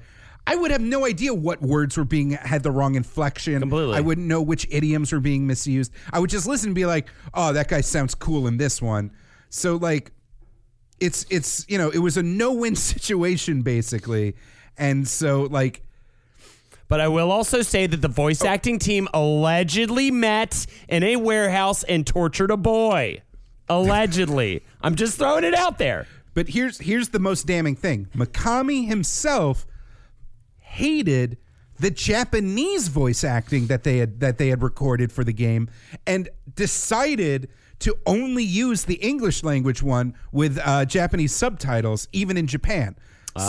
I 0.49 0.55
would 0.55 0.71
have 0.71 0.81
no 0.81 1.05
idea 1.05 1.31
what 1.33 1.61
words 1.61 1.95
were 1.95 2.05
being 2.05 2.31
had 2.31 2.63
the 2.63 2.71
wrong 2.71 2.95
inflection. 2.95 3.59
Completely. 3.59 3.95
I 3.95 3.99
wouldn't 3.99 4.25
know 4.25 4.41
which 4.41 4.67
idioms 4.71 5.11
were 5.11 5.19
being 5.19 5.45
misused. 5.45 5.91
I 6.11 6.19
would 6.19 6.31
just 6.31 6.47
listen 6.47 6.69
and 6.69 6.75
be 6.75 6.87
like, 6.87 7.07
"Oh, 7.35 7.53
that 7.53 7.67
guy 7.67 7.81
sounds 7.81 8.15
cool 8.15 8.47
in 8.47 8.57
this 8.57 8.81
one." 8.81 9.11
So 9.49 9.75
like, 9.75 10.11
it's 10.99 11.25
it's 11.29 11.65
you 11.69 11.77
know 11.77 11.89
it 11.89 11.99
was 11.99 12.17
a 12.17 12.23
no 12.23 12.53
win 12.53 12.75
situation 12.93 13.61
basically, 13.61 14.35
and 14.75 15.07
so 15.07 15.43
like 15.43 15.83
But 16.87 16.99
I 16.99 17.09
will 17.09 17.31
also 17.31 17.61
say 17.61 17.85
that 17.85 18.01
the 18.01 18.07
voice 18.07 18.43
oh. 18.43 18.47
acting 18.47 18.79
team 18.79 19.07
allegedly 19.13 20.09
met 20.09 20.65
in 20.87 21.03
a 21.03 21.17
warehouse 21.17 21.83
and 21.83 22.07
tortured 22.07 22.49
a 22.49 22.57
boy. 22.57 23.21
Allegedly. 23.69 24.63
I'm 24.81 24.95
just 24.95 25.19
throwing 25.19 25.43
it 25.43 25.53
out 25.53 25.77
there. 25.77 26.07
But 26.39 26.47
here's 26.47 26.77
here's 26.77 27.09
the 27.09 27.19
most 27.19 27.47
damning 27.47 27.75
thing. 27.75 28.07
Mikami 28.15 28.87
himself 28.87 29.67
hated 30.59 31.37
the 31.77 31.91
Japanese 31.91 32.87
voice 32.87 33.25
acting 33.25 33.67
that 33.67 33.83
they 33.83 33.97
had 33.97 34.21
that 34.21 34.37
they 34.37 34.47
had 34.47 34.63
recorded 34.63 35.11
for 35.11 35.25
the 35.25 35.33
game 35.33 35.69
and 36.07 36.29
decided 36.55 37.49
to 37.79 37.97
only 38.05 38.45
use 38.45 38.85
the 38.85 38.93
English 39.05 39.43
language 39.43 39.83
one 39.83 40.13
with 40.31 40.57
uh, 40.63 40.85
Japanese 40.85 41.35
subtitles 41.35 42.07
even 42.13 42.37
in 42.37 42.47
Japan. 42.47 42.95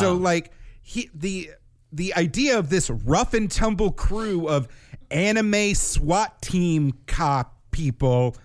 So 0.01 0.15
like 0.15 0.51
he 0.83 1.11
the 1.15 1.53
the 1.93 2.13
idea 2.15 2.59
of 2.59 2.71
this 2.71 2.91
rough 2.91 3.35
and 3.35 3.49
tumble 3.49 3.93
crew 3.93 4.49
of 4.49 4.67
anime 5.13 5.77
SWAT 5.77 6.43
team 6.43 6.95
cop 7.07 7.57
people 7.71 8.37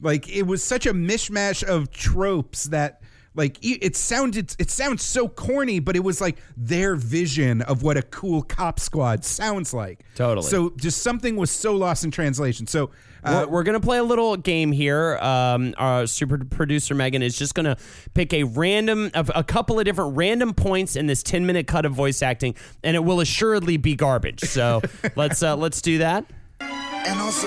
like 0.00 0.28
it 0.28 0.42
was 0.42 0.64
such 0.64 0.86
a 0.86 0.92
mishmash 0.92 1.62
of 1.62 1.92
tropes 1.92 2.64
that 2.64 3.01
like 3.34 3.58
e- 3.64 3.78
it 3.80 3.96
sounded 3.96 4.54
it 4.58 4.70
sounds 4.70 5.02
so 5.02 5.28
corny 5.28 5.78
but 5.78 5.96
it 5.96 6.04
was 6.04 6.20
like 6.20 6.38
their 6.56 6.96
vision 6.96 7.62
of 7.62 7.82
what 7.82 7.96
a 7.96 8.02
cool 8.02 8.42
cop 8.42 8.78
squad 8.78 9.24
sounds 9.24 9.72
like 9.72 10.04
Totally. 10.14 10.46
so 10.46 10.70
just 10.76 11.02
something 11.02 11.36
was 11.36 11.50
so 11.50 11.74
lost 11.74 12.04
in 12.04 12.10
translation 12.10 12.66
so 12.66 12.90
uh, 13.24 13.46
we're, 13.46 13.52
we're 13.52 13.62
gonna 13.62 13.78
play 13.80 13.98
a 13.98 14.02
little 14.02 14.36
game 14.36 14.72
here. 14.72 15.16
Um, 15.18 15.74
our 15.78 16.08
super 16.08 16.38
producer 16.38 16.92
Megan 16.94 17.22
is 17.22 17.38
just 17.38 17.54
gonna 17.54 17.76
pick 18.14 18.32
a 18.32 18.42
random, 18.42 19.12
a, 19.14 19.24
a 19.36 19.44
couple 19.44 19.78
of 19.78 19.84
different 19.84 20.16
random 20.16 20.52
points 20.54 20.96
in 20.96 21.06
this 21.06 21.22
ten 21.22 21.46
minute 21.46 21.68
cut 21.68 21.86
of 21.86 21.92
voice 21.92 22.20
acting, 22.20 22.56
and 22.82 22.96
it 22.96 23.04
will 23.04 23.20
assuredly 23.20 23.76
be 23.76 23.94
garbage. 23.94 24.40
So 24.40 24.82
let's 25.14 25.40
uh, 25.40 25.56
let's 25.56 25.80
do 25.80 25.98
that. 25.98 26.26
and 26.60 27.20
also 27.20 27.46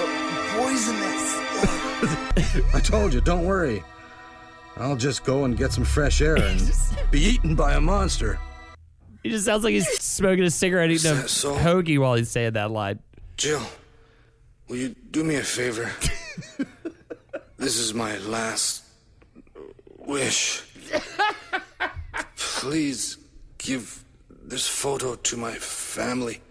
poisonous. 0.56 1.36
I 2.74 2.80
told 2.82 3.14
you, 3.14 3.20
don't 3.20 3.46
worry. 3.46 3.84
I'll 4.78 4.96
just 4.98 5.24
go 5.24 5.46
and 5.46 5.58
get 5.58 5.72
some 5.72 5.86
fresh 5.86 6.22
air 6.22 6.36
and 6.36 6.72
be 7.12 7.22
eaten 7.22 7.56
by 7.56 7.74
a 7.76 7.82
monster. 7.82 8.40
He 9.24 9.30
just 9.30 9.46
sounds 9.46 9.64
like 9.64 9.74
he's 9.74 9.88
smoking 10.00 10.44
a 10.44 10.52
cigarette, 10.52 10.92
eating 10.92 11.12
a 11.12 11.14
Is 11.16 11.22
that 11.22 11.30
so? 11.30 11.56
hoagie 11.56 11.98
while 11.98 12.14
he's 12.16 12.30
saying 12.30 12.54
that 12.54 12.70
line. 12.72 13.00
Jill, 13.38 13.62
will 14.68 14.76
you 14.78 14.96
do 15.12 15.24
me 15.24 15.36
a 15.36 15.42
favor? 15.44 15.92
this 17.58 17.78
is 17.78 17.94
my 17.94 18.18
last 18.20 18.84
wish. 19.98 20.64
Please 22.38 23.18
give 23.58 24.04
this 24.30 24.68
photo 24.68 25.16
to 25.16 25.38
my 25.38 25.54
family. 25.54 26.42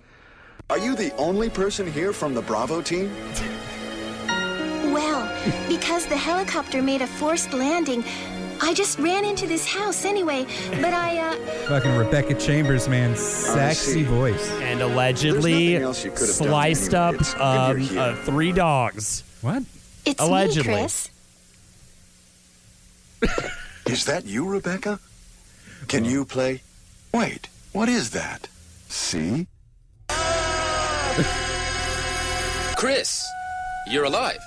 Are 0.70 0.78
you 0.78 0.96
the 0.96 1.14
only 1.16 1.50
person 1.50 1.90
here 1.90 2.12
from 2.12 2.34
the 2.34 2.42
Bravo 2.42 2.80
team? 2.80 3.14
Well, 4.94 5.28
because 5.68 6.06
the 6.06 6.16
helicopter 6.16 6.80
made 6.80 7.02
a 7.02 7.06
forced 7.08 7.52
landing, 7.52 8.04
I 8.62 8.72
just 8.74 8.96
ran 9.00 9.24
into 9.24 9.44
this 9.48 9.66
house 9.66 10.04
anyway. 10.04 10.46
But 10.70 10.94
I, 10.94 11.18
uh, 11.18 11.34
fucking 11.66 11.96
rebecca 11.96 12.34
chambers 12.34 12.88
man 12.88 13.16
sexy 13.16 14.04
voice 14.04 14.48
And 14.60 14.80
allegedly 14.80 15.72
nothing 15.72 15.82
else 15.82 16.04
you 16.04 16.12
could 16.12 16.28
have 16.28 16.38
done 16.38 16.48
sliced 16.48 16.94
up 16.94 17.16
um, 17.40 17.98
uh, 17.98 18.14
three 18.22 18.52
dogs. 18.52 19.24
what 19.40 19.64
it's 20.06 20.22
Allegedly. 20.22 20.72
me, 20.72 20.78
Chris. 20.78 21.10
Is 23.86 24.04
that 24.04 24.26
you, 24.26 24.48
Rebecca? 24.48 25.00
Can 25.88 26.04
you 26.04 26.24
play? 26.24 26.62
Wait, 27.12 27.48
what 27.72 27.88
is 27.88 28.10
that? 28.10 28.48
See? 28.88 29.46
Chris, 32.76 33.26
you're 33.88 34.04
alive. 34.04 34.38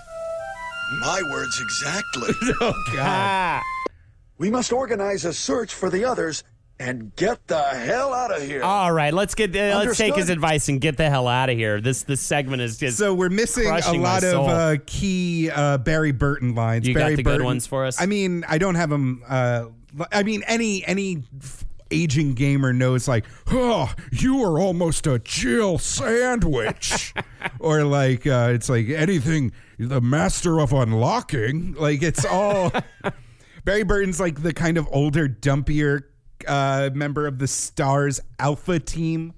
My 1.01 1.21
words 1.31 1.59
exactly. 1.61 2.29
Ah. 2.99 3.61
we 4.37 4.49
must 4.49 4.71
organize 4.71 5.25
a 5.25 5.33
search 5.33 5.73
for 5.73 5.89
the 5.89 6.05
others 6.05 6.43
and 6.79 7.15
get 7.15 7.45
the 7.47 7.59
hell 7.61 8.13
out 8.13 8.35
of 8.35 8.41
here. 8.43 8.61
All 8.63 8.91
right, 8.91 9.11
let's 9.13 9.33
get 9.35 9.55
uh, 9.55 9.79
let's 9.83 9.97
take 9.97 10.15
his 10.15 10.29
advice 10.29 10.69
and 10.69 10.79
get 10.79 10.95
the 10.95 11.09
hell 11.09 11.27
out 11.27 11.49
of 11.49 11.57
here. 11.57 11.81
This 11.81 12.03
this 12.03 12.21
segment 12.21 12.61
is, 12.61 12.81
is 12.83 12.97
so 12.97 13.13
we're 13.15 13.29
missing 13.29 13.65
a 13.65 13.69
crushing 13.69 14.01
my 14.01 14.09
lot 14.13 14.23
of 14.23 14.29
soul. 14.31 14.49
uh, 14.49 14.75
key 14.85 15.49
uh, 15.49 15.79
Barry 15.79 16.11
Burton 16.11 16.53
lines. 16.55 16.87
You 16.87 16.93
got 16.93 16.99
Barry 17.01 17.15
the 17.15 17.23
good 17.23 17.31
Burton- 17.31 17.45
ones 17.45 17.67
for 17.67 17.83
us? 17.85 17.99
I 17.99 18.05
mean, 18.05 18.43
I 18.47 18.57
don't 18.59 18.75
have 18.75 18.89
them. 18.91 19.23
Uh, 19.27 19.65
I 20.11 20.21
mean, 20.23 20.43
any 20.47 20.85
any 20.85 21.23
f- 21.41 21.65
aging 21.91 22.33
gamer 22.33 22.73
knows 22.73 23.07
like, 23.07 23.25
oh, 23.51 23.93
you 24.11 24.43
are 24.43 24.59
almost 24.59 25.07
a 25.07 25.19
Jill 25.19 25.77
sandwich, 25.77 27.13
or 27.59 27.83
like 27.83 28.25
uh, 28.25 28.51
it's 28.53 28.69
like 28.69 28.89
anything 28.89 29.51
the 29.77 30.01
master 30.01 30.59
of 30.59 30.73
unlocking. 30.73 31.73
Like 31.73 32.03
it's 32.03 32.25
all. 32.25 32.71
Barry 33.65 33.83
Burton's 33.83 34.19
like 34.19 34.43
the 34.43 34.53
kind 34.53 34.77
of 34.77 34.87
older, 34.93 35.27
dumpier 35.27 36.03
uh, 36.47 36.89
member 36.93 37.27
of 37.27 37.39
the 37.39 37.47
Stars 37.47 38.21
Alpha 38.39 38.79
team. 38.79 39.33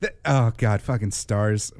That, 0.00 0.16
oh 0.24 0.52
God, 0.56 0.80
fucking 0.80 1.10
Stars. 1.10 1.70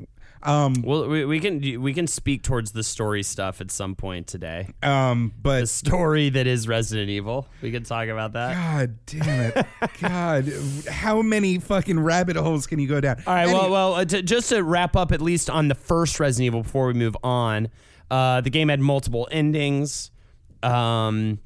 Um, 0.44 0.82
Well, 0.82 1.08
we, 1.08 1.24
we 1.24 1.40
can 1.40 1.80
we 1.82 1.94
can 1.94 2.06
speak 2.06 2.42
towards 2.42 2.72
the 2.72 2.82
story 2.82 3.22
stuff 3.22 3.60
at 3.60 3.70
some 3.70 3.94
point 3.94 4.26
today. 4.26 4.68
um, 4.82 5.32
but 5.42 5.60
The 5.60 5.66
story 5.66 6.28
that 6.30 6.46
is 6.46 6.68
Resident 6.68 7.08
Evil. 7.10 7.48
We 7.62 7.70
can 7.70 7.82
talk 7.82 8.08
about 8.08 8.34
that. 8.34 8.54
God 8.54 8.98
damn 9.06 9.52
it. 9.56 9.66
God, 10.00 10.52
how 10.90 11.22
many 11.22 11.58
fucking 11.58 11.98
rabbit 11.98 12.36
holes 12.36 12.66
can 12.66 12.78
you 12.78 12.86
go 12.88 13.00
down? 13.00 13.22
All 13.26 13.34
right. 13.34 13.44
Any- 13.44 13.52
Well, 13.54 13.70
well, 13.70 13.94
uh, 13.94 14.04
to, 14.04 14.22
just 14.22 14.50
to 14.50 14.62
wrap 14.62 14.96
up, 14.96 15.12
at 15.12 15.20
least 15.20 15.48
on 15.48 15.68
the 15.68 15.74
first 15.74 16.20
Resident 16.20 16.46
Evil, 16.46 16.62
before 16.62 16.86
we 16.88 16.92
move 16.94 17.16
on, 17.22 17.68
uh, 18.10 18.40
the 18.42 18.50
game 18.50 18.68
had 18.68 18.80
multiple 18.80 19.26
endings. 19.30 20.10
Um, 20.62 21.38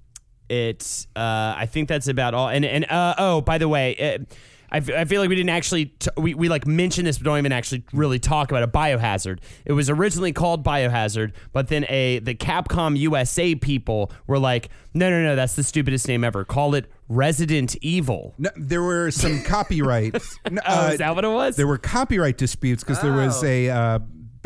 it, 0.48 1.06
uh, 1.14 1.54
I 1.56 1.66
think 1.70 1.88
that's 1.88 2.08
about 2.08 2.34
all. 2.34 2.48
And 2.48 2.64
and 2.64 2.84
uh, 2.90 3.14
oh, 3.18 3.40
by 3.42 3.58
the 3.58 3.68
way. 3.68 3.92
It, 3.92 4.28
I 4.70 4.78
f- 4.78 4.90
I 4.90 5.04
feel 5.04 5.20
like 5.20 5.28
we 5.28 5.36
didn't 5.36 5.50
actually 5.50 5.86
t- 5.86 6.10
we, 6.16 6.34
we 6.34 6.48
like 6.48 6.66
mention 6.66 7.04
this 7.04 7.18
but 7.18 7.24
don't 7.24 7.38
even 7.38 7.52
actually 7.52 7.84
really 7.92 8.18
talk 8.18 8.50
about 8.50 8.62
it 8.62 8.72
biohazard. 8.72 9.38
It 9.64 9.72
was 9.72 9.88
originally 9.90 10.32
called 10.32 10.64
biohazard 10.64 11.32
but 11.52 11.68
then 11.68 11.84
a 11.88 12.18
the 12.20 12.34
capcom 12.34 12.96
usa 12.98 13.54
people 13.54 14.12
were 14.26 14.38
like 14.38 14.68
no 14.94 15.10
no 15.10 15.22
no 15.22 15.36
that's 15.36 15.54
the 15.54 15.64
stupidest 15.64 16.06
name 16.08 16.24
ever. 16.24 16.44
Call 16.44 16.74
it 16.74 16.90
resident 17.08 17.76
evil. 17.80 18.34
No, 18.38 18.50
there 18.56 18.82
were 18.82 19.10
some 19.10 19.42
copyrights. 19.44 20.38
No, 20.50 20.60
oh 20.66 20.86
uh, 20.86 20.90
is 20.92 20.98
that 20.98 21.14
what 21.14 21.24
it 21.24 21.28
was? 21.28 21.56
There 21.56 21.66
were 21.66 21.78
copyright 21.78 22.36
disputes 22.36 22.84
because 22.84 23.00
there 23.00 23.12
was 23.12 23.42
a 23.44 23.70
uh, 23.70 23.98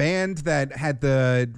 band 0.02 0.38
that 0.38 0.72
had 0.76 1.00
the 1.00 1.50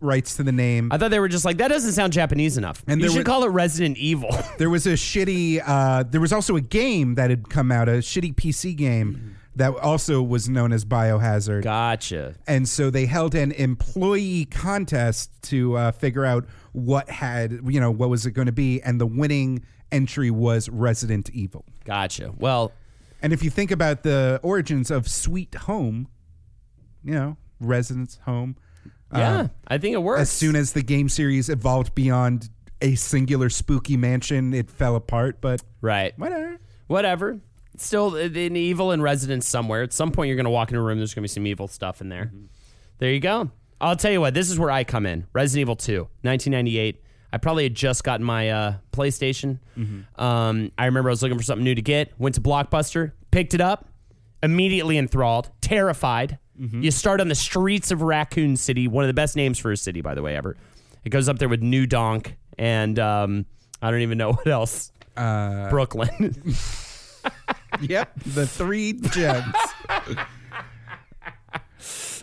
rights 0.00 0.36
to 0.36 0.42
the 0.42 0.52
name. 0.52 0.88
I 0.92 0.98
thought 0.98 1.10
they 1.10 1.20
were 1.20 1.28
just 1.28 1.44
like 1.44 1.56
that 1.58 1.68
doesn't 1.68 1.92
sound 1.92 2.12
Japanese 2.12 2.56
enough. 2.58 2.84
And 2.86 3.00
you 3.00 3.08
should 3.08 3.18
were- 3.18 3.24
call 3.24 3.44
it 3.44 3.48
Resident 3.48 3.96
Evil. 3.98 4.30
There 4.58 4.70
was 4.70 4.86
a 4.86 4.92
shitty. 4.94 5.60
Uh, 5.66 6.02
there 6.08 6.20
was 6.20 6.32
also 6.32 6.56
a 6.56 6.60
game 6.60 7.14
that 7.16 7.30
had 7.30 7.48
come 7.50 7.70
out, 7.70 7.88
a 7.88 7.98
shitty 7.98 8.34
PC 8.34 8.74
game 8.76 9.36
that 9.54 9.74
also 9.76 10.22
was 10.22 10.48
known 10.48 10.72
as 10.72 10.84
Biohazard. 10.84 11.62
gotcha. 11.62 12.34
And 12.46 12.68
so 12.68 12.90
they 12.90 13.06
held 13.06 13.34
an 13.34 13.52
employee 13.52 14.44
contest 14.46 15.30
to 15.50 15.76
uh, 15.76 15.92
figure 15.92 16.24
out 16.24 16.46
what 16.72 17.08
had, 17.10 17.60
you 17.66 17.80
know, 17.80 17.90
what 17.90 18.08
was 18.10 18.26
it 18.26 18.32
going 18.32 18.46
to 18.46 18.52
be, 18.52 18.82
and 18.82 19.00
the 19.00 19.06
winning 19.06 19.64
entry 19.92 20.30
was 20.30 20.68
Resident 20.68 21.30
Evil. 21.30 21.64
Gotcha. 21.84 22.32
Well, 22.36 22.72
And 23.22 23.32
if 23.32 23.42
you 23.42 23.50
think 23.50 23.70
about 23.70 24.02
the 24.02 24.40
origins 24.42 24.90
of 24.90 25.08
Sweet 25.08 25.54
Home, 25.54 26.08
you 27.04 27.14
know, 27.14 27.36
Residence 27.60 28.18
Home. 28.24 28.56
yeah, 29.12 29.40
um, 29.40 29.50
I 29.68 29.78
think 29.78 29.94
it 29.94 30.02
works. 30.02 30.22
as 30.22 30.30
soon 30.30 30.56
as 30.56 30.72
the 30.72 30.82
game 30.82 31.08
series 31.08 31.48
evolved 31.48 31.94
beyond 31.94 32.48
a 32.80 32.94
singular 32.94 33.48
spooky 33.48 33.96
mansion, 33.96 34.52
it 34.52 34.70
fell 34.70 34.96
apart. 34.96 35.40
But 35.40 35.62
right. 35.80 36.18
whatever. 36.18 36.58
Whatever. 36.86 37.40
It's 37.74 37.84
Still 37.84 38.16
an 38.16 38.56
evil 38.56 38.92
in 38.92 39.02
residence 39.02 39.46
somewhere. 39.46 39.82
At 39.82 39.92
some 39.92 40.10
point, 40.10 40.28
you're 40.28 40.36
going 40.36 40.44
to 40.44 40.50
walk 40.50 40.70
in 40.70 40.76
a 40.76 40.82
room. 40.82 40.98
There's 40.98 41.12
going 41.12 41.22
to 41.22 41.24
be 41.24 41.32
some 41.32 41.46
evil 41.46 41.68
stuff 41.68 42.00
in 42.00 42.08
there. 42.08 42.32
There 42.98 43.10
you 43.10 43.20
go. 43.20 43.50
I'll 43.80 43.96
tell 43.96 44.10
you 44.10 44.20
what. 44.20 44.32
This 44.32 44.50
is 44.50 44.58
where 44.58 44.70
I 44.70 44.84
come 44.84 45.04
in. 45.04 45.26
Resident 45.34 45.60
Evil 45.60 45.76
2, 45.76 46.00
1998. 46.22 47.02
I 47.32 47.38
probably 47.38 47.64
had 47.64 47.74
just 47.74 48.02
gotten 48.02 48.24
my 48.24 48.48
uh, 48.48 48.74
PlayStation. 48.92 49.58
Um, 50.16 50.72
I 50.78 50.86
remember 50.86 51.10
I 51.10 51.12
was 51.12 51.22
looking 51.22 51.36
for 51.36 51.44
something 51.44 51.64
new 51.64 51.74
to 51.74 51.82
get. 51.82 52.18
Went 52.18 52.34
to 52.36 52.40
Blockbuster, 52.40 53.12
picked 53.30 53.52
it 53.52 53.60
up, 53.60 53.90
immediately 54.42 54.96
enthralled, 54.96 55.50
terrified. 55.60 56.38
You 56.58 56.90
start 56.90 57.20
on 57.20 57.28
the 57.28 57.34
streets 57.34 57.90
of 57.90 58.02
Raccoon 58.02 58.56
City, 58.56 58.88
one 58.88 59.04
of 59.04 59.08
the 59.08 59.14
best 59.14 59.36
names 59.36 59.58
for 59.58 59.72
a 59.72 59.76
city, 59.76 60.00
by 60.00 60.14
the 60.14 60.22
way, 60.22 60.36
ever. 60.36 60.56
It 61.04 61.10
goes 61.10 61.28
up 61.28 61.38
there 61.38 61.48
with 61.48 61.62
New 61.62 61.86
Donk 61.86 62.36
and 62.58 62.98
um, 62.98 63.46
I 63.82 63.90
don't 63.90 64.00
even 64.00 64.18
know 64.18 64.32
what 64.34 64.46
else. 64.48 64.92
Brooklyn. 65.14 66.54
Yep, 67.80 68.20
the 68.20 68.46
three 68.46 68.94
gems. 68.94 69.54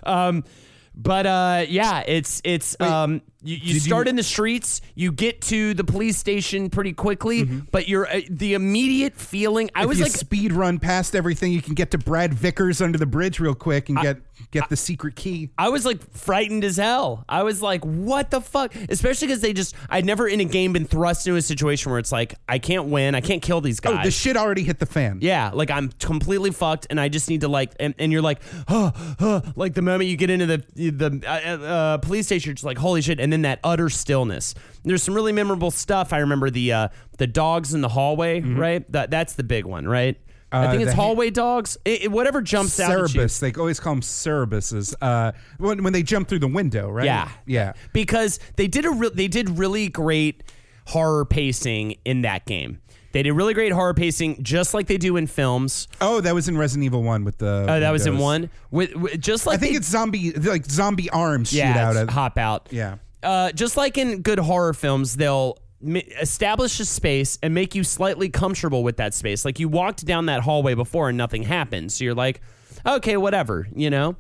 But 0.96 1.26
uh, 1.26 1.66
yeah, 1.68 2.04
it's 2.06 2.42
it's 2.44 2.80
um, 2.80 3.22
you, 3.44 3.58
you 3.62 3.80
start 3.80 4.08
you- 4.08 4.12
in 4.12 4.16
the 4.16 4.24
streets, 4.24 4.82
you 4.96 5.12
get 5.12 5.42
to 5.42 5.74
the 5.74 5.84
police 5.84 6.18
station 6.18 6.70
pretty 6.70 6.94
quickly, 6.94 7.44
but 7.44 7.88
you're 7.88 8.08
uh, 8.08 8.22
the 8.30 8.54
immediate 8.54 9.16
feeling. 9.16 9.70
I 9.76 9.86
was 9.86 9.98
you 10.00 10.06
like, 10.06 10.14
speed 10.14 10.54
run 10.54 10.80
past 10.80 11.16
everything, 11.16 11.52
you 11.52 11.62
can 11.62 11.74
get 11.74 11.92
to 11.92 11.98
Brad 11.98 12.34
Vickers 12.34 12.82
under 12.82 12.98
the 12.98 13.06
bridge 13.06 13.40
real 13.40 13.56
quick 13.56 13.90
and 13.90 13.98
get 14.00 14.18
get 14.52 14.70
the 14.70 14.76
secret 14.76 15.16
key. 15.16 15.50
I 15.58 15.70
was 15.70 15.86
like 15.86 16.02
frightened 16.12 16.64
as 16.64 16.78
hell. 16.78 17.26
I 17.28 17.44
was 17.44 17.62
like, 17.62 17.84
what 17.84 18.32
the 18.32 18.42
fuck? 18.42 18.76
Especially 18.90 19.28
because 19.28 19.42
they 19.42 19.54
just, 19.54 19.76
I'd 19.90 20.06
never 20.06 20.28
in 20.28 20.40
a 20.40 20.46
game 20.46 20.74
been 20.74 20.86
thrust 20.86 21.28
into 21.28 21.38
a 21.38 21.42
situation 21.42 21.92
where 21.92 22.00
it's 22.00 22.12
like, 22.12 22.36
I 22.48 22.60
can't 22.60 22.86
win, 22.86 23.16
I 23.16 23.22
can't 23.22 23.42
kill 23.42 23.62
these 23.62 23.80
guys. 23.80 23.98
Oh, 24.00 24.04
the 24.04 24.12
shit 24.12 24.38
already 24.38 24.64
hit 24.64 24.80
the 24.80 24.86
fan. 24.86 25.20
Yeah, 25.22 25.52
like 25.54 25.72
I'm 25.72 25.90
completely 26.00 26.52
fucked, 26.52 26.88
and 26.90 27.00
I 27.00 27.10
just 27.10 27.30
need 27.30 27.42
to 27.42 27.48
like, 27.48 27.74
and, 27.80 27.94
and 27.98 28.12
you're 28.12 28.22
like, 28.22 28.42
huh, 28.68 28.92
huh. 29.20 29.42
like 29.56 29.74
the 29.74 29.82
moment 29.82 30.10
you 30.10 30.18
get 30.18 30.30
into 30.30 30.46
the 30.46 30.64
the 30.76 31.24
uh, 31.26 31.66
uh, 31.66 31.98
police 32.00 32.26
station, 32.26 32.50
you're 32.50 32.56
just 32.56 32.66
like, 32.66 32.78
holy 32.78 33.02
shit, 33.02 33.20
and 33.20 33.32
then 33.32 33.44
that 33.44 33.60
utter 33.64 33.90
stillness. 33.90 34.56
There's 34.84 35.04
some 35.04 35.14
really 35.14 35.32
memorable 35.32 35.72
stuff. 35.72 36.14
I 36.14 36.20
remember 36.20 36.50
the 36.50 36.74
uh, 36.74 36.88
the 37.18 37.28
dogs 37.28 37.74
in 37.74 37.82
the 37.82 37.90
hallway, 37.90 38.42
right? 38.42 38.92
That 38.92 39.12
that's 39.12 39.34
the 39.34 39.44
big 39.44 39.66
one, 39.66 39.88
right? 39.88 40.20
I 40.54 40.66
Uh, 40.68 40.72
think 40.72 40.84
it's 40.84 40.94
hallway 40.94 41.30
dogs. 41.32 41.78
It, 41.84 42.04
it- 42.04 42.12
whatever 42.12 42.42
jumps 42.42 42.80
out 42.80 42.92
at 42.92 43.14
you. 43.14 43.22
Cerebus. 43.22 43.40
They 43.40 43.54
always 43.60 43.80
call 43.80 43.94
them 43.94 44.02
cerebuses. 44.02 44.94
Uh, 45.02 45.32
when, 45.58 45.84
when 45.84 45.94
they 45.94 46.04
jump 46.04 46.28
through 46.28 46.40
the 46.40 46.48
window, 46.48 46.90
right? 46.90 47.06
Yeah, 47.06 47.30
Yeah. 47.46 47.74
because 47.92 48.40
they 48.56 48.68
did 48.68 48.86
a 48.86 48.92
re- 48.92 49.12
they 49.14 49.28
did 49.28 49.50
really 49.58 49.90
great 49.90 50.44
horror 50.88 51.26
pacing 51.26 51.96
in 52.06 52.22
that 52.22 52.46
game. 52.46 52.80
They 53.14 53.22
did 53.24 53.34
really 53.34 53.54
great 53.54 53.72
horror 53.72 53.94
pacing, 53.94 54.42
just 54.44 54.74
like 54.74 54.88
they 54.88 54.98
do 54.98 55.18
in 55.18 55.28
films. 55.28 55.88
Oh, 56.02 56.20
that 56.22 56.34
was 56.34 56.48
in 56.50 56.58
Resident 56.58 56.86
Evil 56.86 57.04
One 57.04 57.24
with 57.24 57.38
the. 57.38 57.66
Oh, 57.70 57.80
that 57.80 57.92
was 57.92 58.06
in 58.08 58.14
windows. 58.14 58.24
one. 58.24 58.50
With, 58.72 58.96
with 58.96 59.22
just 59.22 59.46
like 59.46 59.56
I 59.56 59.60
think 59.60 59.74
they- 59.74 59.78
it's 59.78 59.88
zombie, 59.88 60.32
like 60.34 60.66
zombie 60.66 61.10
arms 61.12 61.54
yeah, 61.54 61.74
shoot 61.74 61.80
out. 61.80 61.92
it's 61.92 62.02
Of, 62.04 62.10
hop 62.10 62.38
out. 62.40 62.70
yeah. 62.72 62.96
uh, 63.22 63.52
just 63.52 63.78
like 63.78 63.98
in 64.00 64.22
good 64.24 64.40
horror 64.40 64.74
films, 64.74 65.16
they'll 65.16 65.58
establish 66.22 66.80
a 66.80 66.86
space 66.86 67.38
and 67.42 67.54
make 67.54 67.76
you 67.76 67.84
slightly 67.84 68.30
comfortable 68.30 68.84
with 68.84 68.98
that 68.98 69.14
space. 69.14 69.46
Like 69.46 69.60
you 69.60 69.70
walked 69.70 70.06
down 70.06 70.28
that 70.28 70.42
hallway 70.42 70.74
before 70.74 71.10
and 71.10 71.18
nothing 71.18 71.44
happened, 71.44 71.92
so 71.92 72.04
you're 72.04 72.14
like, 72.14 72.42
okay, 72.86 73.18
whatever, 73.18 73.68
you 73.76 73.90
know. 73.90 74.16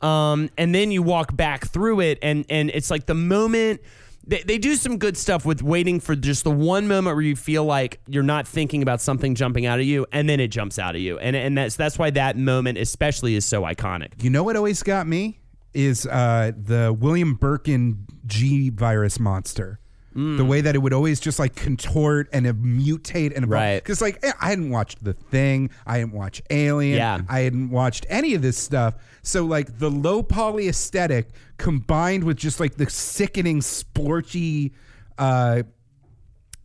Um, 0.00 0.50
and 0.56 0.74
then 0.74 0.90
you 0.90 1.02
walk 1.02 1.36
back 1.36 1.68
through 1.68 2.00
it, 2.00 2.18
and 2.22 2.44
and 2.48 2.70
it's 2.70 2.90
like 2.90 3.06
the 3.06 3.14
moment. 3.14 3.80
They, 4.26 4.42
they 4.42 4.58
do 4.58 4.74
some 4.74 4.98
good 4.98 5.16
stuff 5.16 5.46
with 5.46 5.62
waiting 5.62 6.00
for 6.00 6.14
just 6.14 6.44
the 6.44 6.50
one 6.50 6.86
moment 6.86 7.16
where 7.16 7.24
you 7.24 7.34
feel 7.34 7.64
like 7.64 7.98
you're 8.06 8.22
not 8.22 8.46
thinking 8.46 8.82
about 8.82 9.00
something 9.00 9.34
jumping 9.34 9.64
out 9.64 9.78
of 9.78 9.86
you, 9.86 10.06
and 10.12 10.28
then 10.28 10.38
it 10.38 10.48
jumps 10.48 10.78
out 10.78 10.94
of 10.94 11.00
you, 11.00 11.18
and 11.18 11.34
and 11.34 11.56
that's 11.56 11.76
that's 11.76 11.98
why 11.98 12.10
that 12.10 12.36
moment 12.36 12.76
especially 12.76 13.36
is 13.36 13.46
so 13.46 13.62
iconic. 13.62 14.22
You 14.22 14.28
know 14.28 14.42
what 14.42 14.54
always 14.54 14.82
got 14.82 15.06
me 15.06 15.40
is 15.72 16.06
uh, 16.06 16.52
the 16.56 16.92
William 16.92 17.34
Birkin 17.34 18.06
G 18.26 18.70
virus 18.70 19.18
monster. 19.18 19.80
The 20.14 20.44
way 20.44 20.60
that 20.62 20.74
it 20.74 20.78
would 20.78 20.92
always 20.92 21.20
just 21.20 21.38
like 21.38 21.54
contort 21.54 22.28
and 22.32 22.44
mutate 22.46 23.36
and 23.36 23.48
Right. 23.48 23.76
because 23.76 24.00
like 24.00 24.18
eh, 24.24 24.32
I 24.40 24.48
hadn't 24.48 24.70
watched 24.70 25.04
The 25.04 25.12
Thing, 25.12 25.70
I 25.86 25.98
hadn't 25.98 26.12
watched 26.14 26.42
Alien, 26.50 26.96
Yeah. 26.96 27.20
I 27.28 27.40
hadn't 27.40 27.70
watched 27.70 28.04
any 28.08 28.34
of 28.34 28.42
this 28.42 28.56
stuff. 28.58 28.94
So 29.22 29.44
like 29.44 29.78
the 29.78 29.90
low 29.90 30.22
poly 30.24 30.66
aesthetic 30.68 31.28
combined 31.56 32.24
with 32.24 32.36
just 32.36 32.58
like 32.58 32.76
the 32.76 32.90
sickening 32.90 33.60
splorchy 33.60 34.72
uh, 35.18 35.62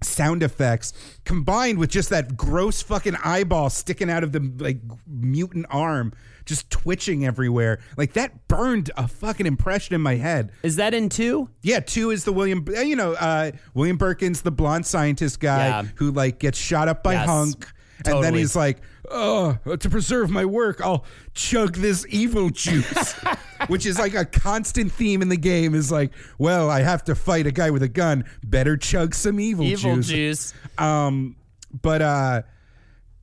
sound 0.02 0.44
effects 0.44 0.92
combined 1.24 1.78
with 1.78 1.90
just 1.90 2.10
that 2.10 2.36
gross 2.36 2.82
fucking 2.82 3.16
eyeball 3.24 3.70
sticking 3.70 4.10
out 4.10 4.24
of 4.24 4.32
the 4.32 4.40
like 4.58 4.80
mutant 5.08 5.66
arm 5.70 6.12
just 6.46 6.70
twitching 6.70 7.26
everywhere 7.26 7.80
like 7.98 8.14
that 8.14 8.48
burned 8.48 8.92
a 8.98 9.08
fucking 9.08 9.46
impression 9.46 9.96
in 9.96 10.02
my 10.02 10.16
head 10.16 10.52
Is 10.64 10.76
that 10.78 10.94
in 10.94 11.10
two? 11.10 11.50
yeah 11.62 11.80
two 11.80 12.12
is 12.12 12.24
the 12.26 12.34
william 12.34 12.66
uh, 12.76 12.82
you 12.82 12.96
know 12.96 13.14
uh 13.14 13.52
william 13.74 13.98
birkin's 13.98 14.42
the 14.42 14.52
blonde 14.52 14.86
scientist 14.86 15.40
guy 15.40 15.68
Yeah. 15.68 15.84
who 15.96 16.12
like 16.12 16.40
gets 16.40 16.58
shot 16.58 16.88
up 16.88 17.04
by 17.04 17.14
Yes. 17.14 17.28
hunk 17.28 17.68
and 18.06 18.24
then 18.24 18.34
he's 18.34 18.56
like 18.56 18.80
oh 19.10 19.58
to 19.80 19.90
preserve 19.90 20.30
my 20.30 20.44
work 20.46 20.82
i'll 20.84 21.06
chug 21.34 21.76
this 21.78 22.06
evil 22.10 22.50
juice 22.50 23.14
which 23.68 23.86
is 23.86 23.98
like 24.00 24.14
a 24.14 24.26
constant 24.26 24.92
theme 24.92 25.22
in 25.22 25.30
the 25.30 25.38
game 25.38 25.74
is 25.76 25.92
like 25.92 26.12
well 26.38 26.70
i 26.70 26.82
have 26.82 27.04
to 27.04 27.16
fight 27.16 27.48
a 27.48 27.52
guy 27.52 27.70
with 27.70 27.84
a 27.84 27.88
gun 27.88 28.26
better 28.44 28.76
chug 28.76 29.14
some 29.16 29.40
evil, 29.40 29.66
Evil 29.66 29.96
juice 29.96 30.08
juice. 30.08 30.54
um, 30.78 31.36
but 31.82 32.02
uh, 32.02 32.42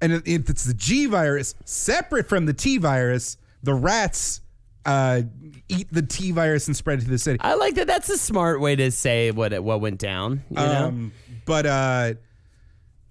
and 0.00 0.12
if- 0.26 0.48
it's 0.50 0.64
the 0.64 0.74
G 0.74 1.06
virus, 1.06 1.54
separate 1.64 2.28
from 2.28 2.46
the 2.46 2.52
T 2.54 2.78
virus, 2.78 3.36
the 3.62 3.74
rats 3.74 4.40
uh 4.86 5.22
eat 5.68 5.88
the 5.92 6.02
T 6.02 6.30
virus 6.32 6.66
and 6.66 6.76
spread 6.76 7.00
it 7.00 7.02
to 7.04 7.10
the 7.10 7.18
city. 7.18 7.38
I 7.40 7.54
like 7.54 7.74
that. 7.74 7.86
That's 7.86 8.08
a 8.08 8.16
smart 8.18 8.60
way 8.60 8.76
to 8.76 8.90
say 8.90 9.30
what 9.30 9.52
it, 9.52 9.62
what 9.62 9.80
went 9.80 9.98
down. 9.98 10.42
You 10.50 10.56
know, 10.56 10.86
Um, 10.86 11.12
but 11.44 11.66
uh, 11.66 12.14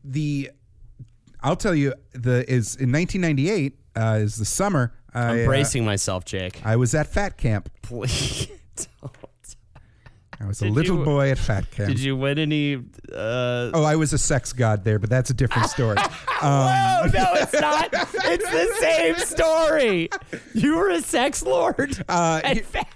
the 0.03 0.49
I'll 1.41 1.55
tell 1.55 1.75
you 1.75 1.93
the 2.13 2.39
is 2.51 2.75
in 2.75 2.91
1998 2.91 3.77
uh, 3.95 4.19
is 4.21 4.35
the 4.37 4.45
summer. 4.45 4.93
I, 5.13 5.21
I'm 5.21 5.41
uh, 5.41 5.45
bracing 5.45 5.85
myself, 5.85 6.25
Jake. 6.25 6.59
I 6.65 6.75
was 6.75 6.93
at 6.95 7.07
Fat 7.07 7.37
Camp. 7.37 7.69
Please. 7.81 8.47
don't. 9.01 9.11
I 10.41 10.45
was 10.45 10.61
a 10.61 10.65
little 10.69 10.99
you- 10.99 11.03
boy 11.05 11.31
at 11.31 11.37
Fat 11.37 11.69
Camp. 11.71 11.89
Did 11.89 11.99
you 11.99 12.15
win 12.15 12.39
any? 12.39 12.75
Uh, 12.75 13.71
Oh, 13.73 13.83
I 13.83 13.95
was 13.97 14.13
a 14.13 14.17
sex 14.17 14.53
god 14.53 14.83
there, 14.85 14.97
but 14.99 15.09
that's 15.09 15.29
a 15.29 15.33
different 15.33 15.69
story. 15.75 15.97
Whoa, 15.97 17.01
no, 17.13 17.25
it's 17.35 17.53
not. 17.53 17.89
It's 17.93 18.49
the 18.49 18.75
same 18.79 19.15
story. 19.15 20.09
You 20.53 20.77
were 20.77 20.89
a 20.89 21.01
sex 21.01 21.43
lord. 21.43 22.03
Uh, 22.07 22.41
at 22.45 22.57
he- 22.57 22.63
Fat 22.63 22.83
Camp. 22.83 22.95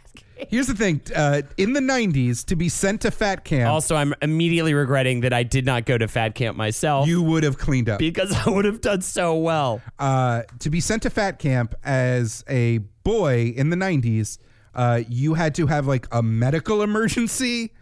Here's 0.49 0.67
the 0.67 0.73
thing: 0.73 0.99
uh, 1.15 1.41
in 1.58 1.73
the 1.73 1.79
'90s, 1.79 2.43
to 2.45 2.56
be 2.56 2.67
sent 2.67 3.01
to 3.01 3.12
Fat 3.12 3.45
Camp, 3.45 3.69
Also, 3.69 3.95
I'm 3.95 4.13
immediately 4.21 4.73
regretting 4.73 5.21
that 5.21 5.32
I 5.32 5.43
did 5.43 5.65
not 5.65 5.86
go 5.86 5.97
to 5.97 6.08
Fat 6.08 6.36
Camp 6.36 6.58
myself 6.58 7.08
you 7.08 7.21
would 7.21 7.43
have 7.43 7.58
cleaned 7.58 7.88
up. 7.88 7.99
because 7.99 8.34
I 8.45 8.49
would 8.49 8.65
have 8.65 8.82
done 8.82 9.01
so 9.01 9.36
well. 9.38 9.82
uh, 9.99 10.41
to 10.60 10.69
be 10.69 10.79
sent 10.82 11.03
to 11.03 11.10
fat 11.10 11.39
camp 11.39 11.75
as 11.84 12.43
a 12.49 12.79
boy 13.03 13.53
in 13.56 13.69
the 13.69 13.75
90s 13.77 14.38
uh, 14.76 15.02
you 15.08 15.34
had 15.36 15.56
to 15.56 15.68
have 15.68 15.88
like 15.88 16.08
a 16.12 16.22
medical 16.24 16.82
emergency 16.90 17.74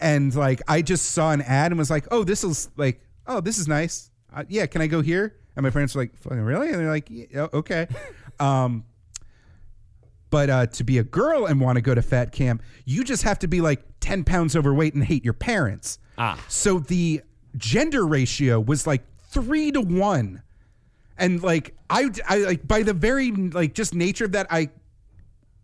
and 0.00 0.34
like 0.34 0.62
i 0.68 0.80
just 0.80 1.06
saw 1.06 1.30
an 1.30 1.42
ad 1.42 1.72
and 1.72 1.78
was 1.78 1.90
like 1.90 2.06
oh 2.10 2.24
this 2.24 2.42
is 2.42 2.70
like 2.76 3.00
oh 3.26 3.40
this 3.40 3.58
is 3.58 3.68
nice 3.68 4.10
uh, 4.34 4.44
yeah 4.48 4.66
can 4.66 4.80
i 4.80 4.86
go 4.86 5.02
here 5.02 5.36
and 5.56 5.62
my 5.62 5.70
parents 5.70 5.94
were 5.94 6.02
like 6.02 6.16
"Fucking 6.16 6.40
really 6.40 6.68
and 6.68 6.78
they're 6.78 6.90
like 6.90 7.08
yeah, 7.10 7.48
okay 7.52 7.86
um 8.40 8.84
but 10.30 10.48
uh, 10.48 10.66
to 10.66 10.84
be 10.84 10.98
a 10.98 11.04
girl 11.04 11.46
and 11.46 11.60
want 11.60 11.76
to 11.76 11.82
go 11.82 11.94
to 11.94 12.02
fat 12.02 12.32
camp, 12.32 12.62
you 12.84 13.04
just 13.04 13.24
have 13.24 13.38
to 13.40 13.48
be 13.48 13.60
like 13.60 13.82
10 13.98 14.24
pounds 14.24 14.56
overweight 14.56 14.94
and 14.94 15.04
hate 15.04 15.24
your 15.24 15.34
parents. 15.34 15.98
Ah. 16.16 16.42
So 16.48 16.78
the 16.78 17.22
gender 17.56 18.06
ratio 18.06 18.60
was 18.60 18.86
like 18.86 19.02
three 19.28 19.72
to 19.72 19.80
one. 19.80 20.42
And 21.18 21.42
like, 21.42 21.74
I, 21.90 22.10
I 22.28 22.38
like 22.38 22.66
by 22.66 22.82
the 22.82 22.94
very 22.94 23.32
like 23.32 23.74
just 23.74 23.92
nature 23.92 24.24
of 24.24 24.32
that, 24.32 24.46
I 24.50 24.70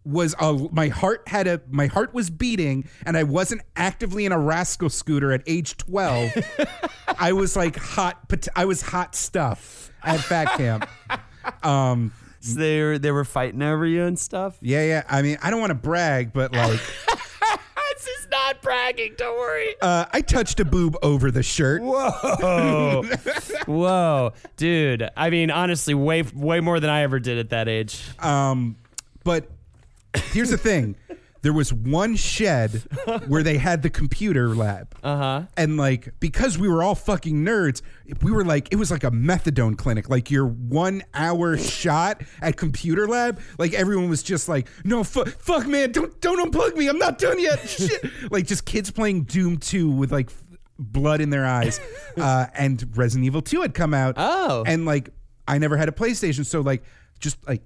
was 0.06 0.34
a, 0.40 0.52
my 0.72 0.88
heart 0.88 1.26
had 1.28 1.46
a, 1.46 1.60
my 1.68 1.86
heart 1.86 2.14
was 2.14 2.30
beating 2.30 2.88
and 3.04 3.16
I 3.16 3.24
wasn't 3.24 3.62
actively 3.76 4.24
in 4.24 4.32
a 4.32 4.38
rascal 4.38 4.88
scooter 4.88 5.32
at 5.32 5.42
age 5.46 5.76
12. 5.76 6.32
I 7.18 7.32
was 7.32 7.56
like 7.56 7.76
hot, 7.76 8.28
pot- 8.28 8.48
I 8.54 8.64
was 8.66 8.82
hot 8.82 9.14
stuff 9.14 9.90
at 10.04 10.20
fat 10.20 10.56
camp. 10.56 10.88
Um, 11.62 12.12
So 12.40 12.58
they 12.60 12.80
were 12.82 12.98
they 12.98 13.10
were 13.10 13.24
fighting 13.24 13.62
over 13.62 13.84
you 13.84 14.04
and 14.04 14.16
stuff. 14.18 14.56
yeah, 14.60 14.84
yeah. 14.84 15.02
I 15.08 15.22
mean, 15.22 15.36
I 15.42 15.50
don't 15.50 15.58
want 15.60 15.70
to 15.70 15.74
brag, 15.74 16.32
but 16.32 16.52
like, 16.52 16.80
This 17.96 18.08
is 18.20 18.28
not 18.30 18.60
bragging. 18.62 19.14
Don't 19.16 19.38
worry. 19.38 19.74
uh, 19.80 20.04
I 20.12 20.20
touched 20.20 20.60
a 20.60 20.64
boob 20.66 20.96
over 21.02 21.30
the 21.30 21.42
shirt. 21.42 21.80
Whoa, 21.82 23.02
whoa, 23.66 24.32
dude. 24.58 25.08
I 25.16 25.30
mean, 25.30 25.50
honestly, 25.50 25.94
way 25.94 26.22
way 26.34 26.60
more 26.60 26.78
than 26.78 26.90
I 26.90 27.02
ever 27.02 27.18
did 27.18 27.38
at 27.38 27.50
that 27.50 27.68
age. 27.68 28.02
Um, 28.18 28.76
but 29.24 29.48
here's 30.32 30.50
the 30.50 30.58
thing: 30.58 30.96
there 31.42 31.52
was 31.52 31.72
one 31.72 32.16
shed 32.16 32.82
where 33.28 33.42
they 33.42 33.58
had 33.58 33.82
the 33.82 33.90
computer 33.90 34.48
lab, 34.54 34.94
Uh 35.02 35.16
huh. 35.16 35.42
and 35.56 35.76
like 35.76 36.18
because 36.20 36.58
we 36.58 36.68
were 36.68 36.82
all 36.82 36.94
fucking 36.94 37.44
nerds, 37.44 37.82
we 38.22 38.30
were 38.32 38.44
like 38.44 38.68
it 38.72 38.76
was 38.76 38.90
like 38.90 39.04
a 39.04 39.10
methadone 39.10 39.76
clinic. 39.76 40.08
Like 40.08 40.30
your 40.30 40.46
one 40.46 41.02
hour 41.14 41.56
shot 41.56 42.22
at 42.40 42.56
computer 42.56 43.06
lab, 43.06 43.40
like 43.58 43.74
everyone 43.74 44.08
was 44.08 44.22
just 44.22 44.48
like, 44.48 44.68
"No, 44.84 45.04
fu- 45.04 45.24
fuck, 45.26 45.66
man, 45.66 45.92
don't 45.92 46.18
don't 46.20 46.50
unplug 46.50 46.76
me. 46.76 46.88
I'm 46.88 46.98
not 46.98 47.18
done 47.18 47.38
yet." 47.40 47.60
Shit, 47.68 48.04
like 48.32 48.46
just 48.46 48.64
kids 48.64 48.90
playing 48.90 49.24
Doom 49.24 49.58
Two 49.58 49.90
with 49.90 50.10
like. 50.12 50.30
Blood 50.78 51.22
in 51.22 51.30
their 51.30 51.46
eyes, 51.46 51.80
uh, 52.18 52.48
and 52.52 52.86
Resident 52.98 53.24
Evil 53.24 53.40
2 53.40 53.62
had 53.62 53.72
come 53.72 53.94
out. 53.94 54.16
Oh. 54.18 54.62
and 54.66 54.84
like 54.84 55.08
I 55.48 55.56
never 55.56 55.74
had 55.78 55.88
a 55.88 55.92
PlayStation, 55.92 56.44
so 56.44 56.60
like 56.60 56.82
just 57.18 57.38
like 57.48 57.62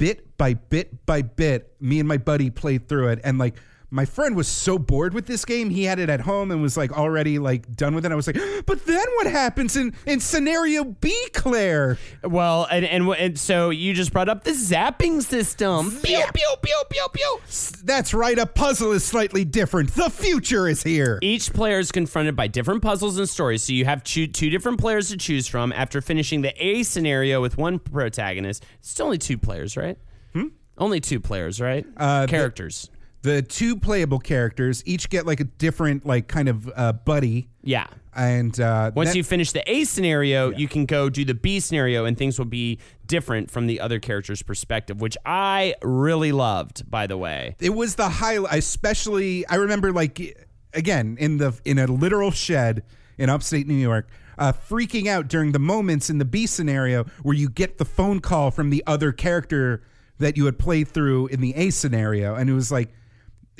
bit 0.00 0.36
by 0.38 0.54
bit 0.54 1.04
by 1.04 1.20
bit, 1.20 1.74
me 1.78 2.00
and 2.00 2.08
my 2.08 2.16
buddy 2.16 2.48
played 2.48 2.88
through 2.88 3.08
it, 3.08 3.20
and 3.22 3.38
like 3.38 3.54
my 3.90 4.04
friend 4.04 4.36
was 4.36 4.46
so 4.46 4.78
bored 4.78 5.14
with 5.14 5.26
this 5.26 5.44
game, 5.44 5.70
he 5.70 5.84
had 5.84 5.98
it 5.98 6.08
at 6.08 6.20
home 6.20 6.50
and 6.50 6.62
was 6.62 6.76
like 6.76 6.92
already 6.92 7.38
like 7.38 7.74
done 7.74 7.94
with 7.94 8.06
it. 8.06 8.12
I 8.12 8.14
was 8.14 8.26
like, 8.26 8.38
but 8.66 8.86
then 8.86 9.06
what 9.16 9.26
happens 9.26 9.76
in 9.76 9.94
in 10.06 10.20
scenario 10.20 10.84
B, 10.84 11.14
Claire? 11.32 11.98
Well, 12.22 12.66
and, 12.70 12.84
and 12.84 13.08
and 13.08 13.38
so 13.38 13.70
you 13.70 13.92
just 13.92 14.12
brought 14.12 14.28
up 14.28 14.44
the 14.44 14.52
zapping 14.52 15.22
system. 15.22 15.90
Pew 16.02 16.22
pew 16.32 16.54
pew 16.62 16.82
pew 16.90 17.06
pew. 17.12 17.40
That's 17.82 18.14
right, 18.14 18.38
a 18.38 18.46
puzzle 18.46 18.92
is 18.92 19.04
slightly 19.04 19.44
different. 19.44 19.94
The 19.94 20.10
future 20.10 20.68
is 20.68 20.82
here. 20.82 21.18
Each 21.22 21.52
player 21.52 21.78
is 21.78 21.90
confronted 21.90 22.36
by 22.36 22.46
different 22.46 22.82
puzzles 22.82 23.18
and 23.18 23.28
stories, 23.28 23.62
so 23.64 23.72
you 23.72 23.84
have 23.86 24.04
choo- 24.04 24.26
two 24.28 24.50
different 24.50 24.78
players 24.78 25.08
to 25.10 25.16
choose 25.16 25.46
from. 25.46 25.72
After 25.72 26.00
finishing 26.00 26.42
the 26.42 26.54
A 26.64 26.82
scenario 26.84 27.40
with 27.40 27.56
one 27.58 27.78
protagonist, 27.78 28.64
it's 28.78 29.00
only 29.00 29.18
two 29.18 29.36
players, 29.38 29.76
right? 29.76 29.98
Hmm? 30.32 30.48
Only 30.78 31.00
two 31.00 31.20
players, 31.20 31.60
right? 31.60 31.84
Uh, 31.96 32.26
Characters. 32.26 32.88
The 32.92 32.99
two 33.22 33.76
playable 33.76 34.18
characters 34.18 34.82
each 34.86 35.10
get 35.10 35.26
like 35.26 35.40
a 35.40 35.44
different 35.44 36.06
like 36.06 36.26
kind 36.28 36.48
of 36.48 36.70
uh, 36.74 36.92
buddy, 36.92 37.48
yeah. 37.62 37.86
and 38.14 38.58
uh, 38.60 38.90
Once 38.94 39.10
that- 39.10 39.16
you 39.16 39.22
finish 39.24 39.52
the 39.52 39.62
A 39.70 39.84
scenario, 39.84 40.50
you 40.50 40.66
can 40.68 40.86
go 40.86 41.10
do 41.10 41.24
the 41.24 41.34
B 41.34 41.60
scenario, 41.60 42.04
and 42.06 42.16
things 42.16 42.38
will 42.38 42.46
be 42.46 42.78
different 43.06 43.50
from 43.50 43.66
the 43.66 43.80
other 43.80 43.98
character's 43.98 44.40
perspective, 44.42 45.00
which 45.00 45.16
I 45.26 45.74
really 45.82 46.32
loved, 46.32 46.90
by 46.90 47.06
the 47.06 47.16
way. 47.18 47.56
it 47.60 47.74
was 47.74 47.96
the 47.96 48.08
highlight 48.08 48.58
especially 48.58 49.46
i 49.48 49.56
remember 49.56 49.92
like 49.92 50.46
again 50.74 51.16
in 51.20 51.36
the 51.38 51.52
in 51.64 51.78
a 51.78 51.86
literal 51.86 52.30
shed 52.30 52.82
in 53.18 53.28
upstate 53.28 53.66
new 53.66 53.74
york 53.74 54.08
uh, 54.38 54.52
freaking 54.52 55.06
out 55.06 55.28
during 55.28 55.52
the 55.52 55.58
moments 55.58 56.08
in 56.08 56.18
the 56.18 56.24
b 56.24 56.46
scenario 56.46 57.04
where 57.22 57.34
you 57.36 57.48
get 57.50 57.78
the 57.78 57.84
phone 57.84 58.20
call 58.20 58.50
from 58.50 58.70
the 58.70 58.82
other 58.86 59.12
character 59.12 59.82
that 60.18 60.36
you 60.36 60.44
had 60.46 60.58
played 60.58 60.86
through 60.88 61.26
in 61.28 61.40
the 61.40 61.52
a 61.56 61.70
scenario 61.70 62.34
and 62.36 62.48
it 62.48 62.54
was 62.54 62.70
like 62.72 62.90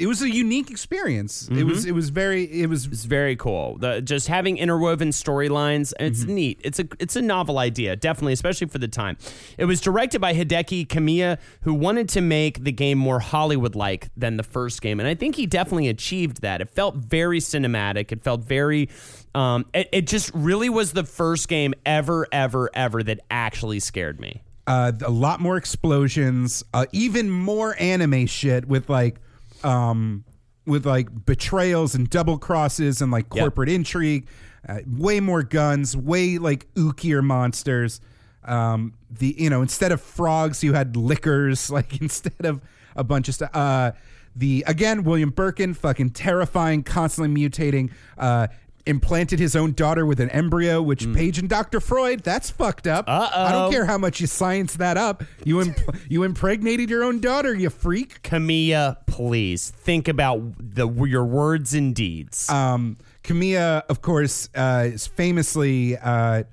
it 0.01 0.07
was 0.07 0.23
a 0.23 0.31
unique 0.31 0.71
experience. 0.71 1.49
It 1.51 1.65
was 1.65 1.85
it 1.85 1.93
was 1.93 2.09
very 2.11 2.45
it 2.45 2.69
was 2.69 2.87
It's 2.87 3.05
very 3.05 3.37
cool. 3.37 3.77
The, 3.79 4.01
just 4.01 4.29
having 4.29 4.57
interwoven 4.59 5.11
storylines, 5.11 5.93
it's 6.01 6.21
Mm-hmm. 6.25 6.35
neat. 6.35 6.61
It's 6.65 6.79
a 6.81 6.87
it's 6.99 7.17
a 7.17 7.23
novel 7.23 7.59
idea, 7.59 7.97
definitely, 7.97 8.33
especially 8.33 8.67
for 8.69 8.79
the 8.79 8.89
time. 8.89 9.17
It 9.59 9.67
was 9.67 9.81
directed 9.81 10.21
by 10.21 10.35
Hideki 10.35 10.87
Kamiya, 10.87 11.39
who 11.63 11.75
wanted 11.75 12.09
to 12.11 12.21
make 12.21 12.65
the 12.65 12.73
game 12.73 12.99
more 12.99 13.21
Hollywood 13.21 13.75
like 13.75 14.09
than 14.17 14.37
the 14.37 14.43
first 14.43 14.81
game, 14.83 14.99
and 15.01 15.09
I 15.09 15.15
think 15.15 15.37
he 15.37 15.47
definitely 15.47 15.89
achieved 15.89 16.41
that. 16.43 16.61
It 16.61 16.71
felt 16.71 16.97
very 16.97 17.39
cinematic. 17.41 18.13
It 18.13 18.23
felt 18.25 18.41
very. 18.45 18.89
Um, 19.35 19.67
it, 19.75 19.89
it 19.93 20.07
just 20.09 20.33
really 20.35 20.69
was 20.69 20.93
the 20.93 21.05
first 21.05 21.49
game 21.49 21.73
ever, 21.87 22.27
ever, 22.33 22.69
ever 22.75 23.03
that 23.05 23.21
actually 23.31 23.79
scared 23.81 24.19
me. 24.19 24.43
uh, 24.67 24.91
a 25.05 25.11
lot 25.11 25.41
more 25.41 25.57
explosions, 25.57 26.65
uh, 26.75 26.87
even 26.93 27.31
more 27.31 27.75
anime 27.81 28.27
shit 28.27 28.67
with 28.67 28.89
like, 28.89 29.17
um, 29.65 30.25
with 30.67 30.87
like 30.87 31.09
betrayals 31.27 31.95
and 31.95 32.09
double 32.09 32.39
crosses 32.39 33.01
and 33.03 33.11
like 33.11 33.27
Yep. 33.35 33.43
corporate 33.43 33.69
intrigue. 33.69 34.27
Uh, 34.69 34.81
way 34.87 35.21
more 35.21 35.43
guns, 35.43 35.97
way 35.97 36.37
like 36.39 36.67
ookier 36.75 37.25
monsters. 37.25 38.01
Um, 38.45 38.95
the 39.11 39.35
you 39.39 39.49
know 39.51 39.63
instead 39.63 39.91
of 39.93 40.01
frogs, 40.03 40.63
you 40.63 40.73
had 40.75 40.97
Lickers. 40.97 41.71
Like 41.71 42.01
instead 42.01 42.45
of 42.45 42.61
a 42.95 43.05
bunch 43.05 43.29
of 43.29 43.35
stuff. 43.35 43.51
Uh, 43.55 43.93
the 44.37 44.63
again 44.67 45.03
William 45.05 45.31
Birkin, 45.31 45.73
fucking 45.75 46.11
terrifying, 46.11 46.83
constantly 46.83 47.49
mutating. 47.49 47.91
Uh, 48.19 48.49
implanted 48.87 49.39
his 49.39 49.55
own 49.55 49.73
daughter 49.73 50.05
with 50.07 50.21
an 50.21 50.31
embryo, 50.31 50.81
which 50.83 51.11
Paige 51.13 51.39
and 51.39 51.49
Dr. 51.49 51.81
Freud, 51.81 52.21
that's 52.21 52.51
fucked 52.51 52.87
up. 52.87 53.07
Mm. 53.07 53.21
Uh-oh. 53.21 53.45
I 53.45 53.53
don't 53.53 53.73
care 53.73 53.87
how 53.87 53.99
much 53.99 54.21
you 54.21 54.27
science 54.27 54.75
that 54.77 54.97
up. 54.97 55.23
You 55.45 55.61
imp- 55.61 55.79
you 56.09 56.23
impregnated 56.23 56.91
your 56.91 57.05
own 57.05 57.21
daughter, 57.21 57.55
you 57.55 57.71
freak. 57.71 58.23
Kamiya, 58.23 58.99
please 59.07 59.71
think 59.71 60.09
about 60.09 60.43
the 60.59 60.89
your 61.05 61.25
words 61.25 61.75
and 61.75 61.95
deeds. 61.95 62.49
Um, 62.49 62.97
Kamiya, 63.23 63.83
of 63.89 64.03
course, 64.03 64.49
uh, 64.55 64.89
is 64.93 65.07
famously 65.07 65.97
uh, 65.97 66.45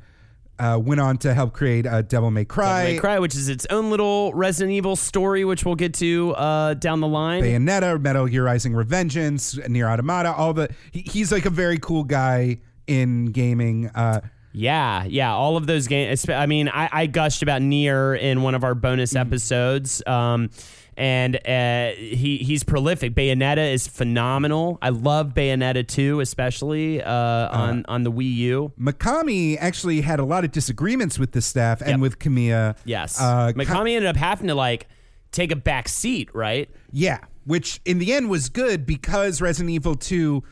uh, 0.60 0.80
went 0.82 1.00
on 1.02 1.18
to 1.20 1.34
help 1.34 1.54
create 1.54 1.86
uh, 1.86 2.02
Devil 2.02 2.32
May 2.32 2.46
Cry, 2.46 2.80
Devil 2.82 2.94
May 2.94 3.00
Cry, 3.00 3.20
which 3.20 3.36
is 3.36 3.50
its 3.50 3.66
own 3.70 3.90
little 3.90 4.34
Resident 4.34 4.74
Evil 4.74 4.96
story, 4.96 5.46
which 5.46 5.66
we'll 5.66 5.76
get 5.76 5.94
to 5.96 6.34
uh, 6.36 6.74
down 6.76 7.00
the 7.00 7.08
line. 7.08 7.44
Bayonetta, 7.44 8.02
Metal 8.02 8.28
Gear 8.28 8.44
Rising: 8.44 8.74
Revengeance, 8.74 9.68
Nier 9.70 9.88
Automata. 9.88 10.34
All 10.34 10.54
the 10.54 10.70
he, 10.92 11.02
he's 11.02 11.32
like 11.32 11.46
a 11.46 11.50
very 11.52 11.78
cool 11.78 12.04
guy 12.04 12.58
in 12.88 13.28
gaming. 13.28 13.90
Uh, 13.94 14.22
Yeah, 14.54 15.04
yeah, 15.06 15.34
all 15.34 15.58
of 15.58 15.68
those 15.68 15.88
games. 15.88 16.28
I 16.30 16.46
mean, 16.48 16.70
I, 16.70 16.90
I 16.92 17.06
gushed 17.06 17.44
about 17.44 17.62
Nier 17.62 18.16
in 18.16 18.42
one 18.42 18.56
of 18.56 18.64
our 18.64 18.74
bonus 18.74 19.14
Mm-hmm. 19.14 19.28
episodes, 19.28 20.02
um, 20.08 20.50
and 20.98 21.36
uh, 21.48 21.92
he 21.96 22.38
he's 22.38 22.64
prolific. 22.64 23.14
Bayonetta 23.14 23.72
is 23.72 23.88
phenomenal. 23.88 24.80
I 24.82 24.90
love 24.90 25.34
Bayonetta 25.36 25.88
2, 25.88 26.20
especially 26.20 27.02
uh, 27.04 27.12
on 27.12 27.86
on 27.88 28.04
the 28.04 28.12
Wii 28.12 28.34
U. 28.36 28.72
Mikami 28.80 29.58
actually 29.60 30.02
had 30.02 30.20
a 30.20 30.26
lot 30.26 30.44
of 30.44 30.52
disagreements 30.52 31.20
with 31.20 31.32
the 31.34 31.42
staff 31.42 31.82
and 31.82 31.90
Yep. 31.92 32.00
with 32.00 32.20
Kamiya. 32.20 32.76
Yes, 32.84 33.22
Uh, 33.22 33.54
Mikami 33.56 33.96
ended 33.96 34.08
up 34.10 34.16
having 34.18 34.48
to 34.48 34.56
like 34.56 34.88
take 35.32 35.52
a 35.52 35.56
back 35.56 35.88
seat, 35.88 36.30
right? 36.34 36.70
Yeah, 36.92 37.20
which 37.46 37.80
in 37.86 38.00
the 38.00 38.12
end 38.14 38.30
was 38.30 38.50
good 38.50 38.86
because 38.86 39.40
Resident 39.40 39.70
Evil 39.74 39.96
2 39.96 40.44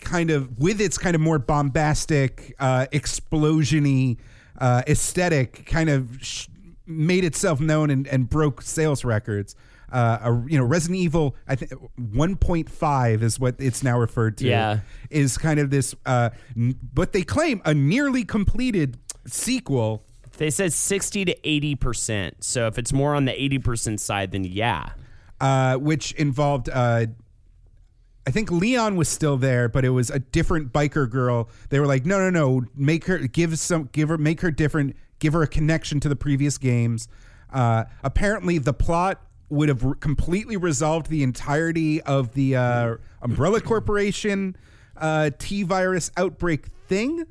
kind 0.00 0.30
of 0.32 0.58
with 0.58 0.80
its 0.80 0.98
kind 0.98 1.14
of 1.14 1.20
more 1.20 1.38
bombastic 1.38 2.56
uh 2.58 2.86
explosiony 2.92 4.16
uh 4.58 4.82
aesthetic 4.88 5.64
kind 5.66 5.88
of 5.88 6.18
sh- 6.20 6.48
made 6.86 7.24
itself 7.24 7.60
known 7.60 7.88
and, 7.90 8.06
and 8.08 8.28
broke 8.28 8.62
sales 8.62 9.04
records. 9.04 9.54
Uh, 9.92 10.18
a, 10.22 10.44
you 10.48 10.58
know, 10.58 10.64
Resident 10.64 10.98
Evil, 10.98 11.36
I 11.46 11.54
think 11.54 11.72
1.5 12.00 13.22
is 13.22 13.38
what 13.38 13.56
it's 13.58 13.82
now 13.82 13.98
referred 13.98 14.38
to. 14.38 14.46
Yeah. 14.46 14.80
is 15.10 15.36
kind 15.36 15.60
of 15.60 15.70
this, 15.70 15.94
uh, 16.06 16.30
n- 16.56 16.78
but 16.92 17.12
they 17.12 17.22
claim 17.22 17.60
a 17.64 17.74
nearly 17.74 18.24
completed 18.24 18.96
sequel. 19.26 20.04
They 20.38 20.50
said 20.50 20.72
sixty 20.72 21.24
to 21.26 21.48
eighty 21.48 21.74
percent. 21.74 22.42
So 22.42 22.66
if 22.66 22.78
it's 22.78 22.92
more 22.92 23.14
on 23.14 23.26
the 23.26 23.40
eighty 23.40 23.58
percent 23.58 24.00
side, 24.00 24.32
then 24.32 24.44
yeah. 24.44 24.90
uh, 25.40 25.76
which 25.76 26.12
involved 26.12 26.70
uh, 26.72 27.06
I 28.26 28.30
think 28.30 28.50
Leon 28.50 28.96
was 28.96 29.08
still 29.08 29.36
there, 29.36 29.68
but 29.68 29.84
it 29.84 29.90
was 29.90 30.08
a 30.10 30.20
different 30.20 30.72
biker 30.72 31.10
girl. 31.10 31.48
They 31.70 31.80
were 31.80 31.86
like, 31.86 32.06
no, 32.06 32.18
no, 32.18 32.30
no, 32.30 32.62
make 32.74 33.06
her 33.06 33.18
give 33.18 33.58
some, 33.58 33.88
give 33.92 34.08
her, 34.08 34.16
make 34.16 34.40
her 34.42 34.50
different, 34.50 34.96
give 35.18 35.32
her 35.32 35.42
a 35.42 35.48
connection 35.48 35.98
to 36.00 36.08
the 36.08 36.16
previous 36.16 36.56
games. 36.56 37.08
Uh, 37.52 37.84
apparently, 38.02 38.58
the 38.58 38.72
plot 38.72 39.20
would 39.52 39.68
have 39.68 39.84
re- 39.84 39.94
completely 40.00 40.56
resolved 40.56 41.08
the 41.08 41.22
entirety 41.22 42.02
of 42.02 42.32
the 42.34 42.56
uh, 42.56 42.96
Umbrella 43.20 43.60
Corporation 43.60 44.56
uh, 44.96 45.30
T 45.38 45.62
virus 45.62 46.10
outbreak 46.16 46.66
thing. 46.88 47.24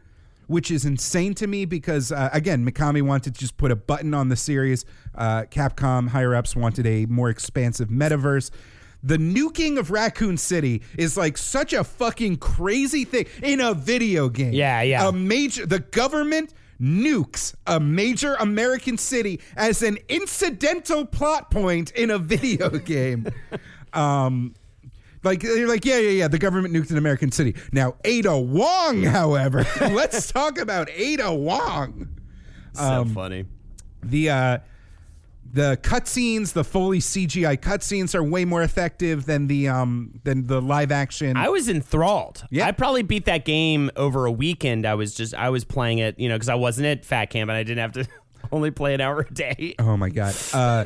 Which 0.47 0.69
is 0.69 0.83
insane 0.83 1.33
to 1.35 1.47
me 1.47 1.63
because 1.63 2.11
uh, 2.11 2.29
again, 2.33 2.69
Mikami 2.69 3.01
wanted 3.01 3.35
to 3.35 3.39
just 3.39 3.55
put 3.55 3.71
a 3.71 3.75
button 3.77 4.13
on 4.13 4.27
the 4.27 4.35
series. 4.35 4.83
Uh, 5.15 5.43
Capcom 5.43 6.09
higher 6.09 6.35
ups 6.35 6.57
wanted 6.57 6.85
a 6.85 7.05
more 7.05 7.29
expansive 7.29 7.87
metaverse. 7.87 8.51
The 9.01 9.15
nuking 9.15 9.79
of 9.79 9.91
Raccoon 9.91 10.35
City 10.35 10.81
is 10.97 11.15
like 11.15 11.37
such 11.37 11.71
a 11.71 11.85
fucking 11.85 12.35
crazy 12.37 13.05
thing 13.05 13.27
in 13.41 13.61
a 13.61 13.73
video 13.73 14.27
game. 14.27 14.51
Yeah, 14.51 14.81
yeah. 14.81 15.07
A 15.07 15.13
major 15.13 15.65
the 15.65 15.79
government 15.79 16.53
nukes 16.81 17.53
a 17.67 17.79
major 17.79 18.33
American 18.35 18.97
city 18.97 19.39
as 19.55 19.83
an 19.83 19.97
incidental 20.09 21.05
plot 21.05 21.51
point 21.51 21.91
in 21.91 22.09
a 22.09 22.17
video 22.33 22.69
game. 22.69 23.27
um 23.93 24.53
like 25.23 25.41
they're 25.41 25.67
like, 25.67 25.85
yeah, 25.85 25.99
yeah, 25.99 26.09
yeah. 26.09 26.27
The 26.27 26.39
government 26.39 26.73
nuked 26.73 26.89
an 26.89 26.97
American 26.97 27.31
city. 27.31 27.55
Now 27.71 27.95
Ada 28.03 28.37
Wong, 28.39 29.03
however, 29.19 29.65
let's 29.81 30.31
talk 30.31 30.57
about 30.57 30.89
Ada 30.89 31.31
Wong. 31.33 32.09
So 32.73 33.05
funny. 33.05 33.45
The 34.03 34.29
uh 34.29 34.57
the 35.53 35.77
cutscenes, 35.81 36.53
the 36.53 36.63
fully 36.63 36.99
CGI 36.99 37.57
cutscenes 37.59 38.15
are 38.15 38.23
way 38.23 38.45
more 38.45 38.63
effective 38.63 39.25
than 39.25 39.47
the 39.47 39.67
um 39.67 40.19
than 40.23 40.47
the 40.47 40.61
live 40.61 40.91
action. 40.91 41.35
I 41.37 41.49
was 41.49 41.67
enthralled. 41.67 42.43
Yeah. 42.49 42.67
I 42.67 42.71
probably 42.71 43.03
beat 43.03 43.25
that 43.25 43.43
game 43.45 43.91
over 43.95 44.25
a 44.25 44.31
weekend. 44.31 44.85
I 44.85 44.95
was 44.95 45.13
just 45.13 45.33
I 45.35 45.49
was 45.49 45.63
playing 45.63 45.99
it, 45.99 46.19
you 46.19 46.29
know, 46.29 46.35
because 46.35 46.49
I 46.49 46.55
wasn't 46.55 46.87
at 46.87 47.05
Fat 47.05 47.25
Camp 47.27 47.49
and 47.49 47.57
I 47.57 47.63
didn't 47.63 47.79
have 47.79 47.91
to 47.93 48.07
only 48.51 48.71
play 48.71 48.93
an 48.93 49.01
hour 49.01 49.21
a 49.29 49.33
day. 49.33 49.75
Oh 49.79 49.97
my 49.97 50.09
god. 50.09 50.35
Uh, 50.53 50.85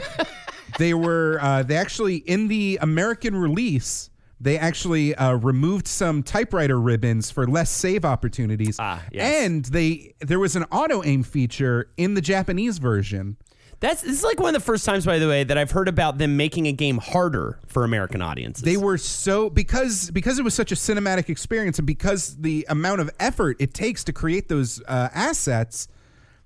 they 0.77 0.93
were 0.93 1.37
uh, 1.41 1.63
they 1.63 1.75
actually 1.77 2.17
in 2.17 2.47
the 2.47 2.79
American 2.81 3.35
release. 3.35 4.09
They 4.41 4.57
actually 4.57 5.15
uh, 5.15 5.35
removed 5.35 5.87
some 5.87 6.21
typewriter 6.21 6.79
ribbons 6.79 7.31
for 7.31 7.47
less 7.47 7.71
save 7.71 8.03
opportunities, 8.03 8.75
Ah, 8.79 9.01
yes. 9.09 9.45
and 9.45 9.63
they 9.65 10.13
there 10.19 10.39
was 10.39 10.57
an 10.57 10.63
auto 10.71 11.01
aim 11.05 11.23
feature 11.23 11.89
in 11.95 12.15
the 12.15 12.21
Japanese 12.21 12.77
version. 12.77 13.37
That's 13.85 14.01
this 14.01 14.17
is 14.17 14.23
like 14.23 14.39
one 14.39 14.55
of 14.55 14.59
the 14.59 14.65
first 14.65 14.83
times, 14.83 15.05
by 15.05 15.19
the 15.19 15.27
way, 15.27 15.43
that 15.43 15.59
I've 15.59 15.69
heard 15.69 15.87
about 15.87 16.17
them 16.17 16.35
making 16.37 16.65
a 16.65 16.71
game 16.71 16.97
harder 16.97 17.59
for 17.67 17.83
American 17.83 18.19
audiences. 18.19 18.63
They 18.63 18.77
were 18.77 18.97
so 18.97 19.47
because 19.47 20.09
because 20.09 20.39
it 20.39 20.41
was 20.41 20.55
such 20.55 20.71
a 20.71 20.75
cinematic 20.75 21.29
experience, 21.29 21.77
and 21.77 21.85
because 21.85 22.35
the 22.37 22.65
amount 22.67 23.01
of 23.01 23.11
effort 23.19 23.57
it 23.59 23.75
takes 23.75 24.03
to 24.05 24.13
create 24.13 24.49
those 24.49 24.81
uh, 24.87 25.09
assets. 25.13 25.87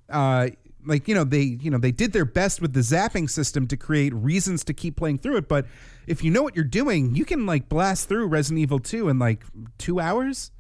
Uh, 0.10 0.50
like 0.86 1.08
you 1.08 1.16
know 1.16 1.24
they 1.24 1.42
you 1.42 1.72
know 1.72 1.78
they 1.78 1.94
did 1.94 2.12
their 2.12 2.26
best 2.26 2.62
with 2.62 2.74
the 2.74 2.82
zapping 2.82 3.30
system 3.30 3.68
to 3.68 3.78
create 3.78 4.14
reasons 4.14 4.66
to 4.66 4.74
keep 4.74 4.96
playing 4.96 5.18
through 5.18 5.36
it 5.36 5.50
but 5.50 5.66
if 6.08 6.24
you 6.24 6.32
know 6.32 6.42
what 6.42 6.56
you're 6.56 6.64
doing 6.64 7.14
you 7.14 7.26
can 7.26 7.46
like 7.46 7.68
blast 7.68 8.08
through 8.08 8.26
resident 8.26 8.62
evil 8.62 8.80
2 8.80 9.10
in 9.10 9.20
like 9.20 9.44
two 9.78 10.00
hours 10.00 10.52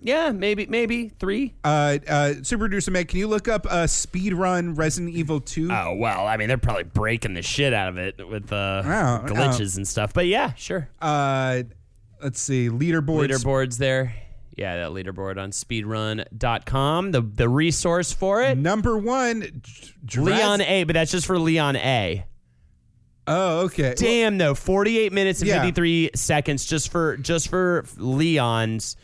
yeah, 0.00 0.30
maybe 0.30 0.66
maybe 0.66 1.08
three. 1.08 1.54
uh 1.64 1.98
uh 2.08 2.34
super 2.42 2.64
producer 2.64 2.90
meg 2.90 3.08
can 3.08 3.18
you 3.18 3.26
look 3.26 3.48
up 3.48 3.66
uh 3.68 3.86
speed 3.86 4.32
run 4.32 4.74
resident 4.74 5.14
evil 5.14 5.40
2 5.40 5.68
Oh 5.72 5.94
well, 5.96 6.26
I 6.26 6.36
mean 6.36 6.48
they're 6.48 6.56
probably 6.58 6.84
breaking 6.84 7.34
the 7.34 7.42
shit 7.42 7.72
out 7.72 7.88
of 7.88 7.98
it 7.98 8.26
with 8.28 8.52
uh, 8.52 8.82
Wow, 8.84 9.24
glitches 9.26 9.76
and 9.76 9.86
stuff. 9.86 10.12
But 10.14 10.26
yeah, 10.26 10.52
sure. 10.54 10.88
uh 11.02 11.64
let's 12.22 12.40
see 12.40 12.68
leaderboards 12.68 13.28
Leaderboards 13.28 13.78
there. 13.78 14.14
Yeah, 14.56 14.76
that 14.76 14.92
leaderboard 14.92 15.36
on 15.36 15.50
speedrun.com, 15.50 17.10
the 17.10 17.20
the 17.20 17.48
resource 17.48 18.12
for 18.12 18.42
it. 18.42 18.56
number 18.56 18.96
one 18.96 19.62
J- 20.04 20.20
Leon 20.20 20.60
A, 20.62 20.84
but 20.84 20.94
that's 20.94 21.10
just 21.10 21.26
for 21.26 21.38
Leon 21.38 21.76
A. 21.76 22.24
oh 23.26 23.64
okay 23.64 23.94
Damn 23.96 24.38
though, 24.38 24.54
48 24.54 25.12
minutes 25.12 25.40
and 25.40 25.48
Yeah. 25.48 25.56
53 25.62 26.10
seconds 26.14 26.64
just 26.64 26.90
for 26.90 27.16
just 27.18 27.48
for 27.48 27.84
Leon's 27.98 28.96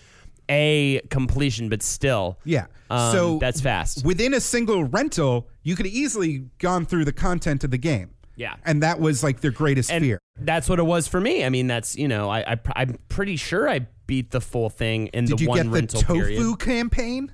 A 0.52 1.00
completion, 1.08 1.68
but 1.70 1.82
still. 1.82 2.38
Yeah. 2.44 2.66
Um, 2.90 3.12
so 3.12 3.38
that's 3.38 3.60
fast. 3.60 4.04
Within 4.04 4.34
a 4.34 4.40
single 4.40 4.84
rental, 4.84 5.48
you 5.62 5.74
could 5.76 5.86
easily 5.86 6.44
gone 6.58 6.84
through 6.84 7.06
the 7.06 7.12
content 7.12 7.64
of 7.64 7.70
the 7.70 7.78
game. 7.78 8.10
Yeah. 8.36 8.56
And 8.64 8.82
that 8.82 9.00
was 9.00 9.22
like 9.22 9.40
their 9.40 9.50
greatest 9.50 9.90
And 9.90 10.04
fear. 10.04 10.18
that's 10.38 10.68
what 10.68 10.78
it 10.78 10.82
was 10.84 11.08
for 11.08 11.20
me. 11.20 11.44
I 11.44 11.48
mean, 11.48 11.66
that's, 11.68 11.96
you 11.96 12.08
know, 12.08 12.28
I, 12.30 12.52
I 12.52 12.58
I'm 12.76 12.98
pretty 13.08 13.36
sure 13.36 13.68
I 13.68 13.86
beat 14.06 14.30
the 14.30 14.40
full 14.40 14.68
thing 14.68 15.06
in 15.08 15.24
Did 15.24 15.38
the 15.38 15.42
you 15.44 15.48
one 15.48 15.56
get 15.58 15.64
the 15.64 15.70
rental 15.70 16.00
tofu 16.02 16.14
period. 16.14 16.58
campaign? 16.58 17.32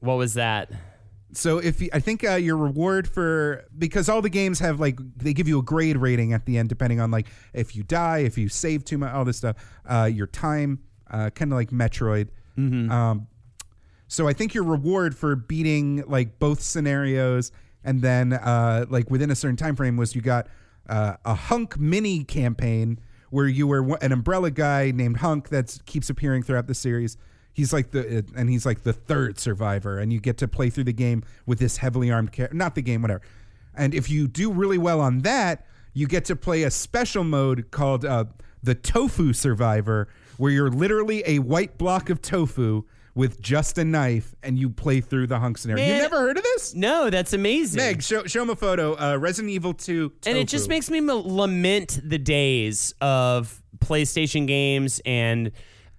What 0.00 0.16
was 0.16 0.34
that? 0.34 0.70
So 1.32 1.58
if 1.58 1.82
you, 1.82 1.90
I 1.92 2.00
think 2.00 2.24
uh, 2.24 2.36
your 2.36 2.56
reward 2.56 3.06
for 3.08 3.64
because 3.76 4.08
all 4.08 4.22
the 4.22 4.30
games 4.30 4.58
have 4.60 4.80
like 4.80 4.98
they 5.16 5.34
give 5.34 5.46
you 5.46 5.58
a 5.58 5.62
grade 5.62 5.96
rating 5.98 6.32
at 6.32 6.46
the 6.46 6.56
end 6.56 6.68
depending 6.70 7.00
on 7.00 7.10
like 7.10 7.26
if 7.52 7.76
you 7.76 7.82
die, 7.82 8.18
if 8.18 8.38
you 8.38 8.48
save 8.48 8.84
too 8.84 8.96
much, 8.98 9.12
all 9.12 9.24
this 9.24 9.36
stuff, 9.36 9.56
uh, 9.86 10.08
your 10.10 10.26
time, 10.26 10.78
uh, 11.10 11.30
kind 11.30 11.52
of 11.52 11.56
like 11.58 11.70
Metroid. 11.70 12.28
Um, 12.90 13.26
so 14.08 14.26
I 14.26 14.32
think 14.32 14.54
your 14.54 14.64
reward 14.64 15.16
for 15.16 15.36
beating 15.36 16.02
like 16.06 16.38
both 16.38 16.62
scenarios 16.62 17.52
and 17.84 18.02
then 18.02 18.32
uh, 18.32 18.86
like 18.88 19.10
within 19.10 19.30
a 19.30 19.34
certain 19.34 19.56
time 19.56 19.76
frame 19.76 19.96
was 19.96 20.14
you 20.14 20.22
got 20.22 20.48
uh, 20.88 21.14
a 21.24 21.34
Hunk 21.34 21.78
mini 21.78 22.24
campaign 22.24 22.98
where 23.30 23.46
you 23.46 23.66
were 23.66 23.98
an 24.00 24.12
umbrella 24.12 24.50
guy 24.50 24.90
named 24.90 25.18
Hunk 25.18 25.50
that 25.50 25.78
keeps 25.86 26.08
appearing 26.08 26.42
throughout 26.42 26.66
the 26.66 26.74
series. 26.74 27.16
He's 27.52 27.72
like 27.72 27.90
the 27.90 28.24
and 28.36 28.48
he's 28.48 28.64
like 28.64 28.82
the 28.82 28.92
third 28.92 29.38
survivor, 29.38 29.98
and 29.98 30.12
you 30.12 30.20
get 30.20 30.38
to 30.38 30.48
play 30.48 30.70
through 30.70 30.84
the 30.84 30.92
game 30.92 31.24
with 31.44 31.58
this 31.58 31.78
heavily 31.78 32.10
armed 32.10 32.32
character. 32.32 32.56
Not 32.56 32.74
the 32.74 32.82
game, 32.82 33.02
whatever. 33.02 33.22
And 33.74 33.94
if 33.94 34.08
you 34.08 34.28
do 34.28 34.52
really 34.52 34.78
well 34.78 35.00
on 35.00 35.20
that, 35.20 35.66
you 35.92 36.06
get 36.06 36.24
to 36.26 36.36
play 36.36 36.62
a 36.62 36.70
special 36.70 37.24
mode 37.24 37.70
called 37.70 38.04
uh, 38.04 38.26
the 38.62 38.74
Tofu 38.74 39.32
Survivor, 39.32 40.08
where 40.38 40.50
you're 40.50 40.70
literally 40.70 41.22
a 41.26 41.38
white 41.40 41.76
block 41.76 42.08
of 42.10 42.22
tofu 42.22 42.84
with 43.14 43.40
just 43.40 43.76
a 43.78 43.84
knife, 43.84 44.34
and 44.44 44.56
you 44.56 44.70
play 44.70 45.00
through 45.00 45.26
the 45.26 45.40
hunk 45.40 45.58
scenario. 45.58 45.84
you 45.84 45.92
never 45.94 46.18
heard 46.20 46.36
of 46.38 46.44
this? 46.44 46.72
No, 46.74 47.10
that's 47.10 47.32
amazing. 47.32 47.76
Meg, 47.76 48.00
show, 48.00 48.24
show 48.26 48.42
him 48.42 48.50
a 48.50 48.54
photo. 48.56 48.94
Uh, 48.96 49.16
Resident 49.16 49.50
Evil 49.52 49.74
2. 49.74 50.12
and 50.26 50.38
it 50.38 50.46
just 50.46 50.68
makes 50.68 50.88
me 50.88 51.00
lament 51.00 52.00
the 52.04 52.18
days 52.18 52.94
of 53.00 53.60
PlayStation 53.78 54.46
games 54.46 55.00
and 55.04 55.50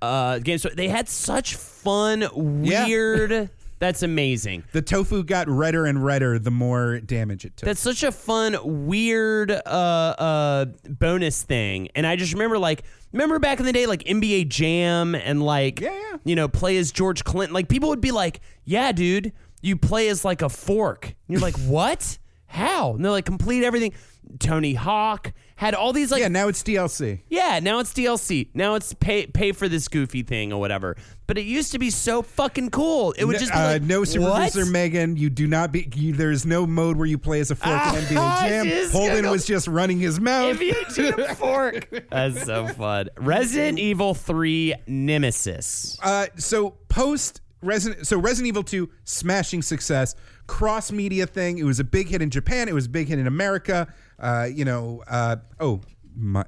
uh, 0.01 0.39
games. 0.39 0.65
They 0.75 0.87
had 0.87 1.09
such 1.09 1.55
fun, 1.55 2.21
Yeah. 2.63 2.85
weird. 2.87 3.49
That's 3.79 4.03
amazing. 4.03 4.65
the 4.73 4.81
tofu 4.81 5.23
got 5.23 5.47
redder 5.47 5.85
and 5.85 6.03
redder 6.03 6.37
the 6.37 6.51
more 6.51 6.99
damage 6.99 7.45
it 7.45 7.55
took. 7.55 7.65
That's 7.65 7.79
such 7.79 8.03
a 8.03 8.11
fun, 8.11 8.57
weird 8.87 9.51
uh, 9.51 9.55
uh, 9.65 10.65
bonus 10.89 11.43
thing. 11.43 11.87
And 11.95 12.05
I 12.05 12.17
just 12.17 12.33
remember, 12.33 12.57
like, 12.57 12.83
remember 13.11 13.39
back 13.39 13.59
in 13.59 13.65
the 13.65 13.73
day, 13.73 13.85
like 13.85 14.03
NBA 14.03 14.49
Jam 14.49 15.15
and 15.15 15.41
like, 15.43 15.79
Yeah, 15.79 15.91
yeah. 15.93 16.17
you 16.23 16.35
know, 16.35 16.47
play 16.47 16.77
as 16.77 16.91
George 16.91 17.23
Clinton. 17.23 17.53
Like, 17.53 17.67
people 17.69 17.89
would 17.89 18.01
be 18.01 18.11
like, 18.11 18.41
"Yeah, 18.65 18.91
dude, 18.91 19.31
you 19.61 19.75
play 19.77 20.07
as 20.09 20.23
like 20.25 20.41
a 20.41 20.49
fork." 20.49 21.05
And 21.05 21.15
you're 21.27 21.41
like, 21.41 21.57
"What? 21.67 22.17
How?" 22.47 22.93
And 22.93 23.03
they're 23.03 23.11
like, 23.11 23.25
"Complete 23.25 23.63
everything." 23.63 23.93
Tony 24.37 24.75
Hawk 24.75 25.33
had 25.55 25.73
all 25.73 25.91
these 25.91 26.11
like 26.11 26.21
yeah, 26.21 26.27
now 26.27 26.47
it's 26.47 26.61
DLC. 26.63 27.21
yeah, 27.29 27.59
now 27.61 27.79
it's 27.79 27.91
DLC. 27.93 28.49
Now 28.53 28.75
it's 28.75 28.93
pay 28.93 29.25
pay 29.25 29.51
for 29.51 29.67
this 29.67 29.87
goofy 29.87 30.21
thing 30.23 30.53
or 30.53 30.59
whatever. 30.59 30.95
But 31.25 31.37
it 31.37 31.45
used 31.45 31.71
to 31.73 31.79
be 31.79 31.89
so 31.89 32.21
fucking 32.21 32.69
cool. 32.71 33.11
It 33.13 33.25
would 33.25 33.39
just 33.39 33.51
be 33.51 33.57
uh, 33.57 33.73
like, 33.73 33.81
no 33.81 34.03
super 34.03 34.25
what? 34.25 34.51
producer 34.51 34.65
Megan. 34.71 35.15
You 35.17 35.29
do 35.29 35.47
not 35.47 35.71
be. 35.71 35.89
You, 35.95 36.13
there's 36.13 36.45
no 36.45 36.65
mode 36.67 36.97
where 36.97 37.05
you 37.07 37.17
play 37.17 37.39
as 37.39 37.51
a 37.51 37.55
fork 37.55 37.71
in 37.93 38.03
NBA 38.05 38.17
Ah, 38.17 38.43
Jam. 38.47 38.65
just 38.67 38.91
Holden 38.93 39.29
was 39.29 39.45
just 39.45 39.67
running 39.67 39.99
his 39.99 40.19
mouth. 40.19 40.59
If 40.59 40.61
you 40.61 40.75
do 40.95 41.23
a 41.23 41.35
fork. 41.35 41.89
That's 42.09 42.43
so 42.45 42.67
fun. 42.67 43.09
Resident 43.17 43.79
Evil 43.79 44.13
3 44.13 44.75
Nemesis. 44.87 45.97
Uh, 46.01 46.27
so 46.37 46.71
post 46.89 47.41
Resident, 47.61 48.07
so 48.07 48.17
Resident 48.17 48.47
Evil 48.47 48.63
2 48.63 48.89
smashing 49.03 49.61
success, 49.61 50.15
cross 50.47 50.91
media 50.91 51.27
thing. 51.27 51.57
It 51.57 51.63
was 51.65 51.79
a 51.79 51.83
big 51.83 52.07
hit 52.07 52.21
in 52.21 52.29
Japan. 52.29 52.69
It 52.69 52.73
was 52.73 52.85
a 52.85 52.89
big 52.89 53.07
hit 53.09 53.19
in 53.19 53.27
America. 53.27 53.93
Uh, 54.19 54.47
you 54.51 54.65
know, 54.65 55.03
uh, 55.07 55.37
oh 55.59 55.81
my. 56.15 56.43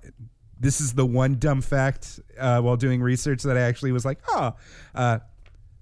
This 0.60 0.80
is 0.80 0.94
the 0.94 1.06
one 1.06 1.40
dumb 1.40 1.62
fact 1.62 2.20
uh, 2.38 2.62
while 2.62 2.78
doing 2.78 3.02
research 3.02 3.42
that 3.44 3.58
I 3.58 3.62
actually 3.62 3.92
was 3.92 4.06
like, 4.06 4.20
oh, 4.30 4.56
uh, 4.94 5.20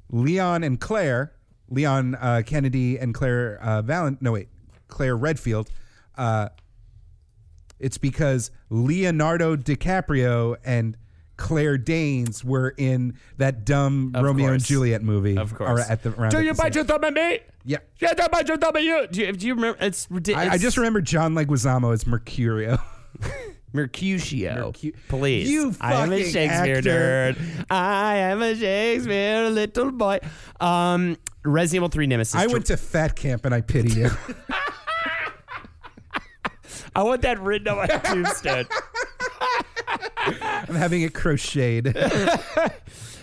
Leon 0.10 0.64
and 0.64 0.80
Claire, 0.80 1.34
Leon 1.70 2.16
uh, 2.16 2.44
Kennedy 2.46 2.98
and 2.98 3.14
Claire 3.14 3.60
uh, 3.62 3.82
Valent, 3.82 4.22
no 4.22 4.32
wait, 4.32 4.48
Claire 4.88 5.18
Redfield. 5.18 5.70
Uh, 6.18 6.50
it's 7.80 7.98
because 7.98 8.52
Leonardo 8.70 9.56
DiCaprio 9.56 10.56
and 10.64 10.98
Claire 11.40 11.78
Danes 11.78 12.44
were 12.44 12.74
in 12.78 13.16
that 13.38 13.66
dumb 13.66 14.12
Of 14.14 14.24
Romeo 14.24 14.48
and 14.48 14.56
course. 14.58 14.68
Juliet 14.68 15.02
movie. 15.02 15.38
Of 15.38 15.56
course. 15.56 15.70
Or 15.70 15.80
at 15.92 16.04
the, 16.04 16.10
around 16.12 16.32
do 16.32 16.38
at 16.38 16.44
you 16.44 16.52
the 16.52 16.56
same- 16.56 16.64
bite 16.66 16.76
your 16.76 16.84
thumb 16.84 17.04
at 17.06 17.14
me? 17.14 17.40
Yeah. 17.66 17.78
Yeah, 18.00 18.14
do 18.14 18.24
you 18.24 18.30
bite 18.30 18.48
your 18.48 18.58
thumb 18.58 18.76
at 18.76 18.84
you? 18.84 19.08
Do 19.10 19.22
you, 19.22 19.32
do 19.32 19.48
you 19.48 19.56
remember? 19.56 19.78
It's 19.84 20.08
I, 20.12 20.14
ridiculous. 20.16 20.50
I 20.54 20.58
just 20.58 20.78
remember 20.78 21.02
John 21.02 21.34
Leguizamo 21.36 21.94
as 21.94 22.04
Mercurio. 22.04 22.80
Mercutio. 23.74 24.72
Mercu- 24.72 24.96
Please. 25.08 25.50
You 25.50 25.76
I 25.80 25.94
am 25.94 26.12
a 26.12 26.18
fucking 26.18 26.34
Shakespeare 26.34 26.78
actor. 26.78 27.36
nerd. 27.40 27.66
I 27.70 28.16
am 28.16 28.42
a 28.42 28.56
Shakespeare 28.56 29.50
little 29.50 29.92
boy. 29.92 30.20
Um, 30.60 31.18
Resident 31.46 31.76
Evil 31.78 31.90
3 31.90 32.08
Nemesis. 32.08 32.36
I 32.36 32.48
went 32.48 32.66
to 32.68 32.76
fat 32.78 33.16
camp 33.16 33.46
and 33.46 33.54
I 33.56 33.62
pity 33.62 33.92
you. 33.92 34.10
I 36.96 37.04
want 37.04 37.22
that 37.22 37.40
written 37.40 37.68
on 37.70 37.78
my 37.78 37.86
tombstone. 37.88 38.66
I'm 40.70 40.76
having 40.76 41.02
it 41.02 41.14
crocheted. 41.14 41.98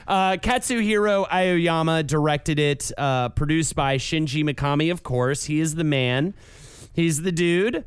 Uh, 0.09 0.37
Katsuhiro 0.37 1.27
Aoyama 1.33 2.05
directed 2.05 2.61
it, 2.61 2.93
uh, 2.97 3.29
produced 3.31 3.75
by 3.75 3.97
Shinji 3.97 4.45
Mikami, 4.45 4.93
of 4.93 5.03
course. 5.03 5.47
He 5.47 5.59
is 5.59 5.75
the 5.75 5.83
man. 5.83 6.33
He's 6.93 7.23
the 7.23 7.33
dude. 7.33 7.85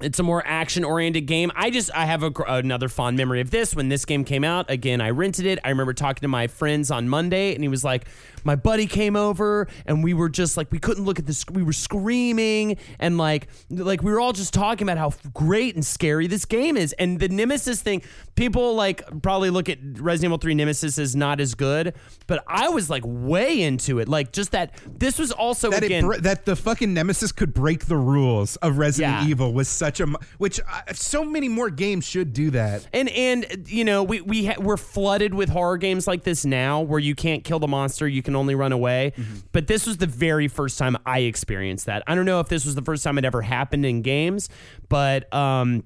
It's 0.00 0.18
a 0.18 0.22
more 0.22 0.42
action-oriented 0.46 1.26
game. 1.26 1.52
I 1.54 1.68
just 1.68 1.90
I 1.94 2.06
have 2.06 2.22
a, 2.22 2.32
another 2.46 2.88
fond 2.88 3.18
memory 3.18 3.42
of 3.42 3.50
this 3.50 3.76
when 3.76 3.90
this 3.90 4.06
game 4.06 4.24
came 4.24 4.44
out. 4.44 4.70
Again, 4.70 5.02
I 5.02 5.10
rented 5.10 5.44
it. 5.44 5.58
I 5.62 5.68
remember 5.68 5.92
talking 5.92 6.22
to 6.22 6.28
my 6.28 6.46
friends 6.46 6.90
on 6.90 7.10
Monday, 7.10 7.54
and 7.54 7.62
he 7.62 7.68
was 7.68 7.84
like, 7.84 8.06
"My 8.44 8.56
buddy 8.56 8.86
came 8.86 9.16
over, 9.16 9.68
and 9.86 10.02
we 10.02 10.14
were 10.14 10.28
just 10.28 10.56
like 10.56 10.70
we 10.72 10.78
couldn't 10.78 11.04
look 11.04 11.18
at 11.18 11.26
this. 11.26 11.44
We 11.50 11.62
were 11.62 11.72
screaming, 11.72 12.76
and 12.98 13.18
like 13.18 13.48
like 13.70 14.02
we 14.02 14.12
were 14.12 14.20
all 14.20 14.32
just 14.32 14.52
talking 14.54 14.88
about 14.88 14.98
how 14.98 15.12
great 15.32 15.74
and 15.74 15.84
scary 15.84 16.26
this 16.26 16.44
game 16.44 16.76
is. 16.76 16.92
And 16.94 17.18
the 17.20 17.28
Nemesis 17.28 17.80
thing, 17.82 18.02
people 18.34 18.74
like 18.74 19.02
probably 19.22 19.50
look 19.50 19.68
at 19.68 19.78
Resident 19.82 20.30
Evil 20.30 20.38
3 20.38 20.54
Nemesis 20.54 20.98
as 20.98 21.14
not 21.16 21.40
as 21.40 21.54
good, 21.54 21.94
but 22.26 22.44
I 22.46 22.68
was 22.68 22.90
like 22.90 23.02
way 23.06 23.62
into 23.62 23.98
it. 23.98 24.08
Like 24.08 24.32
just 24.32 24.52
that 24.52 24.74
this 24.86 25.18
was 25.18 25.32
also 25.32 25.70
that 25.70 25.82
again 25.82 26.04
bre- 26.04 26.16
that 26.18 26.44
the 26.44 26.56
fucking 26.56 26.92
nemesis 26.94 27.32
could 27.32 27.54
break 27.54 27.86
the 27.86 27.96
rules 27.96 28.56
of 28.56 28.78
Resident 28.78 29.22
Yeah. 29.22 29.28
Evil 29.28 29.52
was 29.52 29.68
such 29.68 30.00
a 30.00 30.06
which 30.38 30.60
uh, 30.60 30.92
so 30.92 31.24
many 31.24 31.48
more 31.48 31.70
games 31.70 32.04
should 32.06 32.32
do 32.32 32.50
that. 32.50 32.86
And 32.92 33.08
and 33.10 33.64
you 33.66 33.84
know 33.84 34.02
we 34.02 34.20
we 34.20 34.46
ha- 34.46 34.60
we're 34.60 34.76
flooded 34.76 35.34
with 35.34 35.48
horror 35.48 35.78
games 35.78 36.06
like 36.06 36.24
this 36.24 36.44
now, 36.44 36.80
where 36.80 37.00
you 37.00 37.14
can't 37.14 37.44
kill 37.44 37.58
the 37.58 37.68
monster, 37.68 38.06
you 38.08 38.22
can 38.22 38.31
only 38.36 38.54
run 38.54 38.72
away. 38.72 39.12
But 39.52 39.66
this 39.66 39.86
was 39.86 39.96
the 39.98 40.06
very 40.06 40.48
first 40.48 40.78
time 40.78 40.96
I 41.06 41.20
experienced 41.20 41.86
that. 41.86 42.02
I 42.06 42.14
don't 42.14 42.26
know 42.26 42.40
if 42.40 42.48
this 42.48 42.64
was 42.64 42.74
the 42.74 42.82
first 42.82 43.04
time 43.04 43.18
it 43.18 43.24
ever 43.24 43.42
happened 43.42 43.84
in 43.86 44.02
games, 44.02 44.48
but 44.88 45.32
um, 45.34 45.84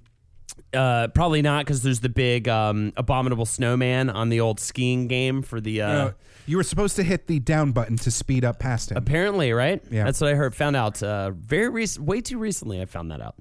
uh, 0.74 1.08
probably 1.08 1.42
not 1.42 1.64
because 1.64 1.82
there's 1.82 2.00
the 2.00 2.08
big 2.08 2.48
um, 2.48 2.92
abominable 2.96 3.46
snowman 3.46 4.10
on 4.10 4.28
the 4.28 4.40
old 4.40 4.60
skiing 4.60 5.08
game 5.08 5.42
for 5.42 5.60
the. 5.60 5.82
Uh, 5.82 5.88
Uh, 6.06 6.12
you 6.48 6.56
were 6.56 6.62
supposed 6.62 6.94
to 6.94 7.02
hit 7.02 7.26
the 7.26 7.40
down 7.40 7.72
button 7.72 7.96
to 7.96 8.10
speed 8.10 8.44
up 8.44 8.60
past 8.60 8.92
him. 8.92 8.96
Apparently, 8.96 9.52
right? 9.52 9.82
Yeah. 9.90 10.04
That's 10.04 10.20
what 10.20 10.30
I 10.30 10.34
heard. 10.36 10.54
Found 10.54 10.76
out 10.76 11.02
uh, 11.02 11.30
very 11.32 11.68
recent, 11.68 12.06
way 12.06 12.20
too 12.20 12.38
recently. 12.38 12.80
I 12.80 12.84
found 12.84 13.10
that 13.10 13.20
out. 13.20 13.34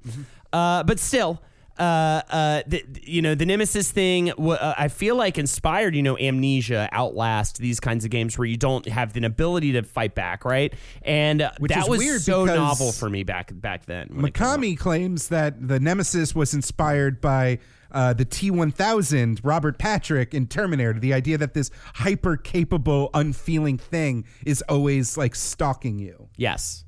Uh, 0.52 0.82
but 0.82 0.98
still, 0.98 1.40
uh, 1.78 1.82
uh, 2.30 2.62
the, 2.66 2.84
you 3.02 3.22
know, 3.22 3.34
the 3.34 3.46
Nemesis 3.46 3.90
thing. 3.90 4.32
Uh, 4.32 4.74
I 4.76 4.88
feel 4.88 5.16
like 5.16 5.38
inspired. 5.38 5.94
You 5.94 6.02
know, 6.02 6.18
Amnesia, 6.18 6.88
Outlast, 6.92 7.58
these 7.58 7.80
kinds 7.80 8.04
of 8.04 8.10
games 8.10 8.38
where 8.38 8.46
you 8.46 8.56
don't 8.56 8.86
have 8.88 9.16
an 9.16 9.24
ability 9.24 9.72
to 9.72 9.82
fight 9.82 10.14
back, 10.14 10.44
right? 10.44 10.72
And 11.02 11.42
uh, 11.42 11.52
Which 11.58 11.72
that 11.72 11.88
was 11.88 11.98
weird 11.98 12.22
so 12.22 12.44
novel 12.44 12.92
for 12.92 13.08
me 13.08 13.22
back 13.22 13.50
back 13.52 13.86
then. 13.86 14.08
when 14.08 14.26
it 14.26 14.34
came 14.34 14.46
out. 14.46 14.60
Mikami 14.60 14.78
claims 14.78 15.28
that 15.28 15.68
the 15.68 15.78
Nemesis 15.80 16.34
was 16.34 16.54
inspired 16.54 17.20
by 17.20 17.58
uh, 17.92 18.12
the 18.12 18.24
T1000, 18.24 19.40
Robert 19.42 19.78
Patrick 19.78 20.34
in 20.34 20.46
Terminator. 20.46 20.94
The 20.94 21.14
idea 21.14 21.38
that 21.38 21.54
this 21.54 21.70
hyper 21.94 22.36
capable, 22.36 23.10
unfeeling 23.14 23.78
thing 23.78 24.24
is 24.44 24.62
always 24.68 25.16
like 25.16 25.34
stalking 25.34 25.98
you. 25.98 26.28
Yes. 26.36 26.84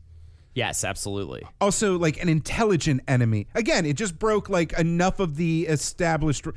Yes, 0.59 0.83
absolutely. 0.83 1.47
Also, 1.61 1.97
like 1.97 2.21
an 2.21 2.29
intelligent 2.29 3.03
enemy. 3.07 3.47
Again, 3.55 3.87
it 3.87 3.93
just 3.93 4.19
broke 4.19 4.49
like 4.49 4.73
enough 4.73 5.21
of 5.21 5.37
the 5.37 5.67
established. 5.69 6.49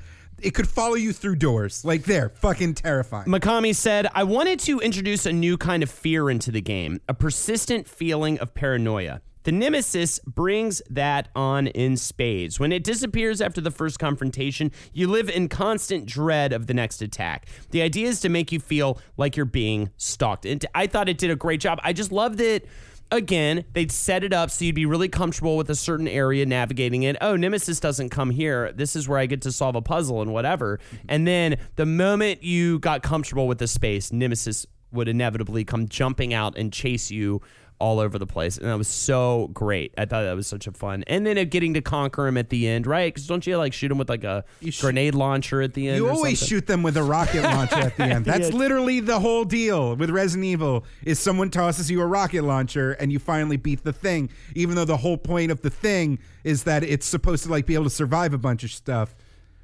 It 0.41 0.55
could 0.55 0.67
follow 0.67 0.95
you 0.95 1.13
through 1.13 1.35
doors. 1.35 1.85
Like 1.85 2.05
there, 2.05 2.29
fucking 2.29 2.73
terrifying. 2.73 3.27
Mikami 3.27 3.75
said, 3.75 4.07
I 4.15 4.23
wanted 4.23 4.59
to 4.61 4.79
introduce 4.79 5.27
a 5.27 5.31
new 5.31 5.55
kind 5.55 5.83
of 5.83 5.91
fear 5.91 6.31
into 6.31 6.49
the 6.49 6.61
game, 6.61 6.99
a 7.07 7.13
persistent 7.13 7.87
feeling 7.87 8.39
of 8.39 8.55
paranoia. 8.55 9.21
The 9.43 9.51
Nemesis 9.51 10.19
brings 10.25 10.81
that 10.89 11.29
on 11.35 11.67
in 11.67 11.95
spades. 11.95 12.59
When 12.59 12.71
it 12.71 12.83
disappears 12.83 13.39
after 13.39 13.61
the 13.61 13.71
first 13.71 13.99
confrontation, 13.99 14.71
you 14.93 15.07
live 15.07 15.29
in 15.29 15.47
constant 15.47 16.07
dread 16.07 16.53
of 16.53 16.65
the 16.65 16.73
next 16.73 17.03
attack. 17.03 17.45
The 17.69 17.83
idea 17.83 18.07
is 18.07 18.19
to 18.21 18.29
make 18.29 18.51
you 18.51 18.59
feel 18.59 18.99
like 19.17 19.35
you're 19.35 19.45
being 19.45 19.91
stalked. 19.97 20.45
And 20.47 20.65
I 20.73 20.87
thought 20.87 21.07
it 21.07 21.19
did 21.19 21.29
a 21.29 21.35
great 21.35 21.59
job. 21.59 21.79
I 21.83 21.93
just 21.93 22.11
loved 22.11 22.41
it. 22.41 22.67
Again, 23.11 23.65
they'd 23.73 23.91
set 23.91 24.23
it 24.23 24.31
up 24.33 24.49
so 24.49 24.63
you'd 24.63 24.75
be 24.75 24.85
really 24.85 25.09
comfortable 25.09 25.57
with 25.57 25.69
a 25.69 25.75
certain 25.75 26.07
area 26.07 26.45
navigating 26.45 27.03
it. 27.03 27.17
Oh, 27.19 27.35
Nemesis 27.35 27.79
doesn't 27.79 28.09
come 28.09 28.29
here. 28.29 28.71
This 28.71 28.95
is 28.95 29.07
where 29.07 29.19
I 29.19 29.25
get 29.25 29.41
to 29.41 29.51
solve 29.51 29.75
a 29.75 29.81
puzzle 29.81 30.21
and 30.21 30.31
whatever. 30.31 30.77
Mm-hmm. 30.77 31.05
And 31.09 31.27
then 31.27 31.57
the 31.75 31.85
moment 31.85 32.41
you 32.41 32.79
got 32.79 33.03
comfortable 33.03 33.47
with 33.47 33.57
the 33.57 33.67
space, 33.67 34.13
Nemesis 34.13 34.65
would 34.93 35.07
inevitably 35.07 35.65
come 35.65 35.87
jumping 35.87 36.33
out 36.33 36.57
and 36.57 36.71
chase 36.71 37.11
you 37.11 37.41
all 37.81 37.99
over 37.99 38.17
the 38.19 38.27
place, 38.27 38.57
and 38.57 38.67
that 38.67 38.77
was 38.77 38.87
so 38.87 39.49
great. 39.53 39.93
I 39.97 40.05
thought 40.05 40.21
that 40.23 40.35
was 40.35 40.47
such 40.47 40.67
a 40.67 40.71
fun. 40.71 41.03
And 41.07 41.25
then 41.25 41.35
getting 41.49 41.73
to 41.73 41.81
conquer 41.81 42.27
him 42.27 42.37
at 42.37 42.49
the 42.49 42.67
end, 42.67 42.85
right? 42.85 43.11
Because 43.13 43.27
don't 43.27 43.45
you 43.45 43.57
like 43.57 43.73
shoot 43.73 43.91
him 43.91 43.97
with 43.97 44.07
like 44.09 44.23
a 44.23 44.45
grenade 44.79 45.15
launcher 45.15 45.61
at 45.61 45.73
the 45.73 45.87
end? 45.89 45.97
You 45.97 46.07
always 46.09 46.39
something? 46.39 46.47
shoot 46.57 46.67
them 46.67 46.83
with 46.83 46.95
a 46.95 47.03
rocket 47.03 47.41
launcher 47.43 47.75
at 47.79 47.97
the 47.97 48.03
end. 48.03 48.25
That's 48.31 48.49
Yeah. 48.51 48.55
literally 48.55 48.99
the 48.99 49.19
whole 49.19 49.43
deal 49.43 49.95
with 49.95 50.11
Resident 50.11 50.45
Evil. 50.45 50.85
Is 51.03 51.19
someone 51.19 51.49
tosses 51.49 51.89
you 51.89 51.99
a 52.01 52.05
rocket 52.05 52.43
launcher 52.43 52.91
and 52.93 53.11
you 53.11 53.17
finally 53.19 53.57
beat 53.57 53.83
the 53.83 53.93
thing, 53.93 54.29
even 54.55 54.75
though 54.75 54.85
the 54.85 54.97
whole 54.97 55.17
point 55.17 55.51
of 55.51 55.61
the 55.61 55.69
thing 55.71 56.19
is 56.43 56.63
that 56.63 56.83
it's 56.83 57.05
supposed 57.07 57.43
to 57.45 57.49
like 57.49 57.65
be 57.65 57.73
able 57.73 57.85
to 57.85 57.89
survive 57.89 58.33
a 58.33 58.37
bunch 58.37 58.63
of 58.63 58.71
stuff. 58.71 59.15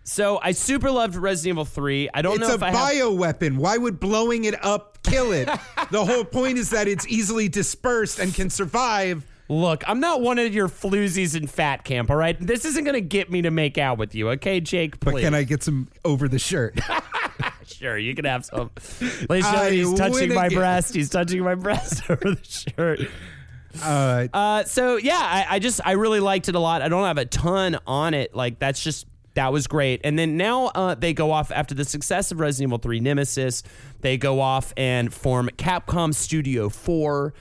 So 0.07 0.39
I 0.41 0.53
super 0.53 0.89
loved 0.89 1.15
Resident 1.17 1.55
Evil 1.55 1.65
Three. 1.65 2.09
I 2.13 2.21
don't 2.21 2.39
it's 2.39 2.47
know 2.47 2.53
a 2.53 2.55
if 2.55 2.63
I 2.63 2.71
have 2.71 2.93
bioweapon. 2.93 3.57
Why 3.57 3.77
would 3.77 3.99
blowing 3.99 4.45
it 4.45 4.63
up 4.63 4.99
kill 5.03 5.33
it? 5.33 5.49
the 5.91 6.05
whole 6.05 6.23
point 6.23 6.57
is 6.57 6.69
that 6.69 6.87
it's 6.87 7.05
easily 7.07 7.49
dispersed 7.49 8.17
and 8.17 8.33
can 8.33 8.49
survive. 8.49 9.25
Look, 9.49 9.83
I'm 9.85 9.99
not 9.99 10.21
one 10.21 10.39
of 10.39 10.53
your 10.53 10.69
floozies 10.69 11.35
in 11.35 11.45
fat 11.47 11.83
camp, 11.83 12.09
all 12.09 12.15
right? 12.15 12.37
This 12.39 12.63
isn't 12.63 12.85
going 12.85 12.95
to 12.95 13.01
get 13.01 13.29
me 13.29 13.41
to 13.41 13.51
make 13.51 13.77
out 13.77 13.97
with 13.97 14.15
you, 14.15 14.29
okay, 14.31 14.61
Jake? 14.61 14.97
But 15.01 15.19
can 15.19 15.33
I 15.33 15.43
get 15.43 15.61
some 15.61 15.89
over 16.05 16.27
the 16.27 16.39
shirt? 16.39 16.79
Sure, 17.65 17.97
you 17.97 18.15
can 18.15 18.23
have 18.23 18.45
some. 18.45 18.71
Ladies 19.29 19.45
and 19.45 19.55
gentlemen, 19.55 19.73
he's 19.73 19.93
touching 19.93 20.33
my 20.33 20.45
again. 20.45 20.57
breast. 20.57 20.95
He's 20.95 21.09
touching 21.09 21.43
my 21.43 21.53
breast 21.55 22.01
over 22.09 22.33
the 22.33 22.43
shirt. 22.43 23.01
Uh, 23.83 24.27
Uh, 24.33 24.63
so 24.63 24.95
yeah, 24.95 25.19
I, 25.19 25.45
I 25.55 25.59
just 25.59 25.81
I 25.83 25.91
really 25.91 26.21
liked 26.21 26.47
it 26.47 26.55
a 26.55 26.59
lot. 26.59 26.81
I 26.81 26.87
don't 26.87 27.03
have 27.03 27.17
a 27.17 27.25
ton 27.25 27.77
on 27.85 28.13
it. 28.13 28.33
Like 28.33 28.57
that's 28.57 28.81
just 28.81 29.05
that 29.37 29.53
was 29.53 29.67
great. 29.67 30.01
And 30.03 30.17
then 30.17 30.35
now 30.35 30.65
uh, 30.65 30.95
they 30.95 31.13
go 31.13 31.31
off 31.31 31.51
after 31.51 31.75
the 31.75 31.85
success 31.85 32.31
of 32.31 32.39
Resident 32.39 32.69
Evil 32.69 32.79
3 32.79 32.99
Nemesis. 32.99 33.61
They 34.01 34.17
go 34.17 34.41
off 34.41 34.73
and 34.75 35.13
form 35.13 35.49
Capcom 35.57 36.13
Studio 36.13 36.69
4. 36.69 37.33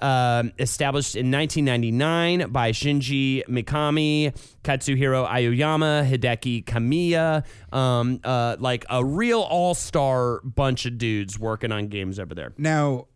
Um, 0.00 0.52
established 0.58 1.14
in 1.14 1.30
1999 1.30 2.50
by 2.50 2.72
Shinji 2.72 3.44
Mikami, 3.46 4.34
Katsuhiro 4.64 5.24
Aoyama, 5.28 6.04
Hideki 6.04 6.64
Kamiya, 6.64 7.44
um, 7.72 8.18
uh, 8.24 8.56
like 8.58 8.84
a 8.90 9.04
real 9.04 9.42
all-star 9.42 10.40
bunch 10.42 10.86
of 10.86 10.98
dudes 10.98 11.38
working 11.38 11.70
on 11.70 11.86
games 11.86 12.18
over 12.18 12.34
there. 12.34 12.52
Now, 12.58 13.06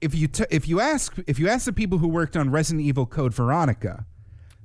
if 0.00 0.12
you 0.12 0.26
t- 0.26 0.46
if 0.50 0.66
you 0.66 0.80
ask 0.80 1.14
if 1.28 1.38
you 1.38 1.48
ask 1.48 1.66
the 1.66 1.72
people 1.72 1.98
who 1.98 2.08
worked 2.08 2.36
on 2.36 2.50
Resident 2.50 2.84
Evil 2.84 3.06
Code 3.06 3.32
Veronica, 3.32 4.04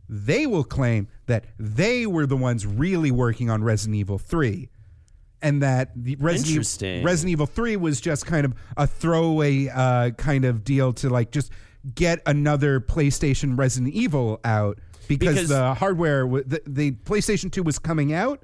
they 0.09 0.47
will 0.47 0.63
claim 0.63 1.07
that 1.25 1.45
they 1.59 2.05
were 2.05 2.25
the 2.25 2.37
ones 2.37 2.65
really 2.65 3.11
working 3.11 3.49
on 3.49 3.63
Resident 3.63 3.95
Evil 3.95 4.17
3 4.17 4.69
and 5.41 5.61
that 5.61 5.91
the 5.95 6.15
Resident. 6.15 6.51
Evil, 6.51 6.63
Resident 7.05 7.31
Evil 7.31 7.45
3 7.45 7.75
was 7.75 8.01
just 8.01 8.25
kind 8.25 8.45
of 8.45 8.53
a 8.75 8.87
throwaway 8.87 9.67
uh, 9.67 10.11
kind 10.11 10.45
of 10.45 10.63
deal 10.63 10.93
to 10.93 11.09
like 11.09 11.31
just 11.31 11.51
get 11.93 12.21
another 12.25 12.79
PlayStation 12.79 13.57
Resident 13.57 13.93
Evil 13.93 14.39
out 14.43 14.79
because, 15.07 15.35
Because- 15.35 15.49
the 15.49 15.73
hardware 15.75 16.23
w- 16.23 16.43
the, 16.45 16.61
the 16.65 16.91
PlayStation 16.91 17.51
2 17.51 17.63
was 17.63 17.79
coming 17.79 18.13
out 18.13 18.43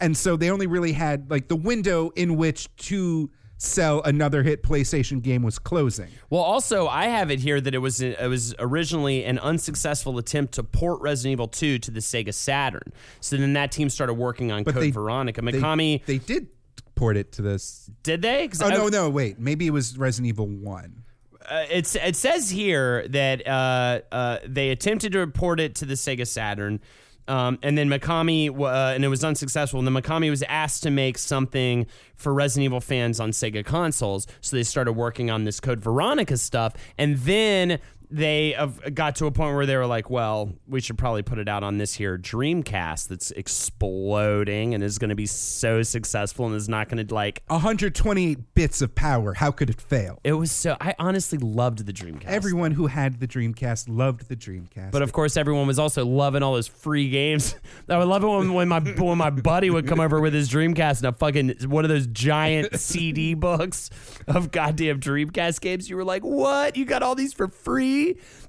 and 0.00 0.16
so 0.16 0.36
they 0.36 0.50
only 0.50 0.66
really 0.66 0.92
had 0.92 1.30
like 1.30 1.48
the 1.48 1.56
window 1.56 2.10
in 2.16 2.36
which 2.36 2.74
to 2.76 3.30
sell 3.56 4.02
another 4.02 4.42
hit 4.42 4.62
PlayStation 4.62 5.22
game 5.22 5.42
was 5.42 5.58
closing. 5.58 6.08
Well, 6.30 6.42
also 6.42 6.86
I 6.88 7.06
have 7.06 7.30
it 7.30 7.40
here 7.40 7.60
that 7.60 7.74
it 7.74 7.78
was 7.78 8.00
it 8.00 8.28
was 8.28 8.54
originally 8.58 9.24
an 9.24 9.38
unsuccessful 9.38 10.18
attempt 10.18 10.54
to 10.54 10.62
port 10.62 11.00
Resident 11.00 11.32
Evil 11.32 11.48
2 11.48 11.78
to 11.78 11.90
the 11.90 12.00
Sega 12.00 12.34
Saturn. 12.34 12.92
So 13.20 13.36
then 13.36 13.52
that 13.54 13.72
team 13.72 13.88
started 13.88 14.14
working 14.14 14.52
on 14.52 14.64
Code 14.64 14.74
they- 14.76 14.90
Veronica. 14.90 15.40
They- 15.42 15.52
Mikami 15.52 16.04
they, 16.04 16.18
did 16.18 16.48
port 16.94 17.16
it 17.16 17.32
to 17.32 17.42
this. 17.42 17.90
did 18.02 18.22
they? 18.22 18.48
Oh 18.60 18.66
I- 18.66 18.70
no, 18.74 18.88
no, 18.88 19.08
wait. 19.10 19.38
Maybe 19.38 19.66
it 19.66 19.70
was 19.70 19.96
Resident 19.96 20.28
Evil 20.28 20.46
1. 20.46 21.02
uh, 21.48 21.64
it's 21.70 21.94
it 21.96 22.16
says 22.16 22.50
here 22.50 23.06
that 23.08 23.46
uh, 23.46 24.00
uh, 24.12 24.38
they 24.46 24.70
attempted 24.70 25.12
to 25.12 25.18
report 25.18 25.60
it 25.60 25.74
to 25.76 25.84
the 25.86 25.94
Sega 25.94 26.26
Saturn, 26.26 26.80
um, 27.28 27.58
and 27.62 27.76
then 27.76 27.88
Mikami 27.88 28.50
uh, 28.58 28.94
and 28.94 29.04
it 29.04 29.08
was 29.08 29.24
unsuccessful. 29.24 29.78
And 29.78 29.86
then 29.86 29.94
Mikami 29.94 30.30
was 30.30 30.42
asked 30.44 30.82
to 30.84 30.90
make 30.90 31.18
something 31.18 31.86
for 32.14 32.32
Resident 32.32 32.64
Evil 32.64 32.80
fans 32.80 33.20
on 33.20 33.30
Sega 33.30 33.64
consoles, 33.64 34.26
so 34.40 34.56
they 34.56 34.62
started 34.62 34.92
working 34.92 35.30
on 35.30 35.44
this 35.44 35.60
Code 35.60 35.80
Veronica 35.80 36.36
stuff, 36.36 36.74
and 36.98 37.18
then. 37.18 37.78
They 38.10 38.56
got 38.92 39.16
to 39.16 39.26
a 39.26 39.30
point 39.30 39.54
where 39.54 39.66
they 39.66 39.76
were 39.76 39.86
like, 39.86 40.10
"Well, 40.10 40.52
we 40.68 40.80
should 40.80 40.98
probably 40.98 41.22
put 41.22 41.38
it 41.38 41.48
out 41.48 41.62
on 41.62 41.78
this 41.78 41.94
here 41.94 42.18
Dreamcast 42.18 43.08
that's 43.08 43.30
exploding 43.32 44.74
and 44.74 44.82
is 44.84 44.98
going 44.98 45.08
to 45.08 45.14
be 45.14 45.26
so 45.26 45.82
successful 45.82 46.46
and 46.46 46.54
is 46.54 46.68
not 46.68 46.88
going 46.88 47.04
to 47.04 47.14
like." 47.14 47.42
128 47.48 48.54
bits 48.54 48.82
of 48.82 48.94
power. 48.94 49.34
How 49.34 49.50
could 49.50 49.70
it 49.70 49.80
fail? 49.80 50.20
It 50.24 50.34
was 50.34 50.52
so. 50.52 50.76
I 50.80 50.94
honestly 50.98 51.38
loved 51.38 51.86
the 51.86 51.92
Dreamcast. 51.92 52.26
Everyone 52.26 52.72
who 52.72 52.86
had 52.86 53.20
the 53.20 53.26
Dreamcast 53.26 53.86
loved 53.88 54.28
the 54.28 54.36
Dreamcast. 54.36 54.90
But 54.92 55.02
of 55.02 55.12
course, 55.12 55.36
everyone 55.36 55.66
was 55.66 55.78
also 55.78 56.04
loving 56.04 56.42
all 56.42 56.54
those 56.54 56.68
free 56.68 57.10
games. 57.10 57.56
I 57.88 57.98
would 57.98 58.08
love 58.08 58.22
it 58.22 58.28
when, 58.28 58.52
when 58.52 58.68
my 58.68 58.80
when 58.80 59.18
my 59.18 59.30
buddy 59.30 59.70
would 59.70 59.86
come 59.86 60.00
over 60.00 60.20
with 60.20 60.34
his 60.34 60.48
Dreamcast 60.50 60.98
and 60.98 61.06
a 61.06 61.12
fucking 61.12 61.54
one 61.68 61.84
of 61.84 61.88
those 61.88 62.06
giant 62.06 62.78
CD 62.78 63.34
books 63.34 63.90
of 64.26 64.50
goddamn 64.50 65.00
Dreamcast 65.00 65.60
games. 65.60 65.88
You 65.88 65.96
were 65.96 66.04
like, 66.04 66.22
"What? 66.22 66.76
You 66.76 66.84
got 66.84 67.02
all 67.02 67.14
these 67.14 67.32
for 67.32 67.48
free? 67.48 67.93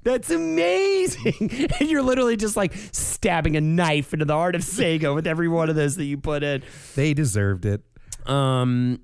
That's 0.02 0.30
amazing!" 0.30 1.34
and 1.80 1.88
you're 1.90 2.02
literally 2.02 2.36
just 2.36 2.56
like 2.56 2.72
stabbing 2.92 3.56
a 3.56 3.60
knife 3.60 4.12
into 4.12 4.24
the 4.24 4.34
heart 4.34 4.54
of 4.54 4.62
Sega 4.62 5.14
with 5.14 5.26
every 5.26 5.48
one 5.48 5.68
of 5.70 5.76
those 5.76 5.96
that 5.96 6.04
you 6.04 6.16
put 6.18 6.42
in. 6.42 6.62
they 6.94 7.14
deserved 7.14 7.64
it. 7.66 7.82
Um, 8.26 9.00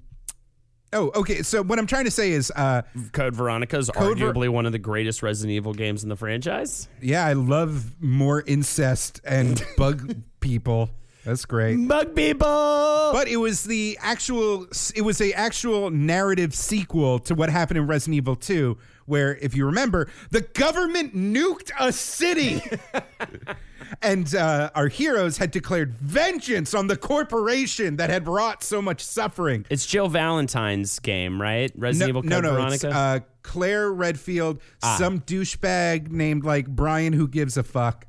Oh, 0.95 1.11
okay. 1.15 1.41
So 1.43 1.63
what 1.63 1.79
I'm 1.79 1.87
trying 1.87 2.05
to 2.05 2.11
say 2.11 2.33
is, 2.33 2.53
uh, 2.55 2.83
Code 3.13 3.35
Veronica 3.35 3.79
is 3.79 3.89
Code 3.89 4.19
Ver- 4.19 4.35
arguably 4.35 4.51
one 4.51 4.67
of 4.67 4.73
the 4.73 4.79
greatest 4.79 5.23
Resident 5.23 5.53
Evil 5.53 5.73
games 5.73 6.03
in 6.03 6.11
the 6.11 6.17
franchise. 6.17 6.87
yeah, 7.01 7.25
I 7.27 7.33
love 7.33 7.95
more 8.03 8.43
incest 8.47 9.19
and 9.25 9.65
bug 9.79 10.15
people. 10.41 10.91
That's 11.25 11.47
great. 11.47 11.77
Bug 11.89 12.15
people. 12.15 12.47
But 12.47 13.27
it 13.29 13.39
was 13.39 13.65
the 13.65 13.97
actual 14.03 14.67
it 14.95 15.01
was 15.03 15.21
a 15.23 15.33
actual 15.33 15.89
narrative 15.91 16.55
sequel 16.55 17.21
to 17.21 17.35
what 17.35 17.49
happened 17.49 17.79
in 17.79 17.87
Resident 17.87 18.17
Evil 18.17 18.37
2 18.37 18.77
where 19.07 19.37
if 19.37 19.57
you 19.57 19.67
remember 19.67 20.09
the 20.31 20.41
government 20.41 21.15
nuked 21.15 21.71
a 21.79 21.93
city 21.93 22.63
and 24.03 24.35
uh, 24.35 24.71
our 24.75 24.89
heroes 24.89 25.39
had 25.39 25.51
declared 25.51 25.95
vengeance 25.95 26.75
on 26.75 26.87
the 26.87 26.97
corporation 26.97 27.97
that 27.97 28.11
had 28.11 28.27
wrought 28.27 28.63
so 28.63 28.81
much 28.81 29.01
suffering. 29.03 29.67
It's 29.71 29.87
Jill 29.87 30.09
Valentine's 30.09 30.99
game, 30.99 31.41
right? 31.41 31.73
Resident 31.77 32.09
Evil 32.09 32.23
Code 32.23 32.31
no, 32.31 32.41
no, 32.41 32.53
Veronica. 32.53 32.75
it's 32.75 32.85
uh, 32.85 33.19
Claire 33.43 33.93
Redfield, 33.93 34.61
some 34.81 35.21
douchebag 35.21 36.11
named 36.11 36.45
like 36.45 36.69
Brian 36.69 37.13
who 37.13 37.29
gives 37.29 37.57
a 37.57 37.63
fuck. 37.63 38.07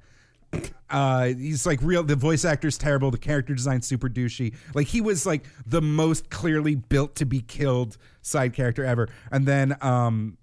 Uh, 0.90 1.26
he's 1.26 1.66
like 1.66 1.80
real. 1.82 2.04
The 2.04 2.16
voice 2.16 2.46
actor's 2.46 2.78
terrible. 2.78 3.10
The 3.10 3.18
character 3.18 3.56
design's 3.56 3.88
super 3.88 4.08
douchey. 4.08 4.54
Like 4.76 4.86
he 4.88 5.02
was 5.02 5.26
like 5.26 5.46
the 5.66 5.82
most 5.82 6.30
clearly 6.30 6.76
built 6.76 7.16
to 7.16 7.26
be 7.26 7.42
killed 7.42 7.98
side 8.22 8.54
character 8.54 8.86
ever. 8.86 9.10
And 9.32 9.48
then 9.48 9.76
um, 9.82 10.38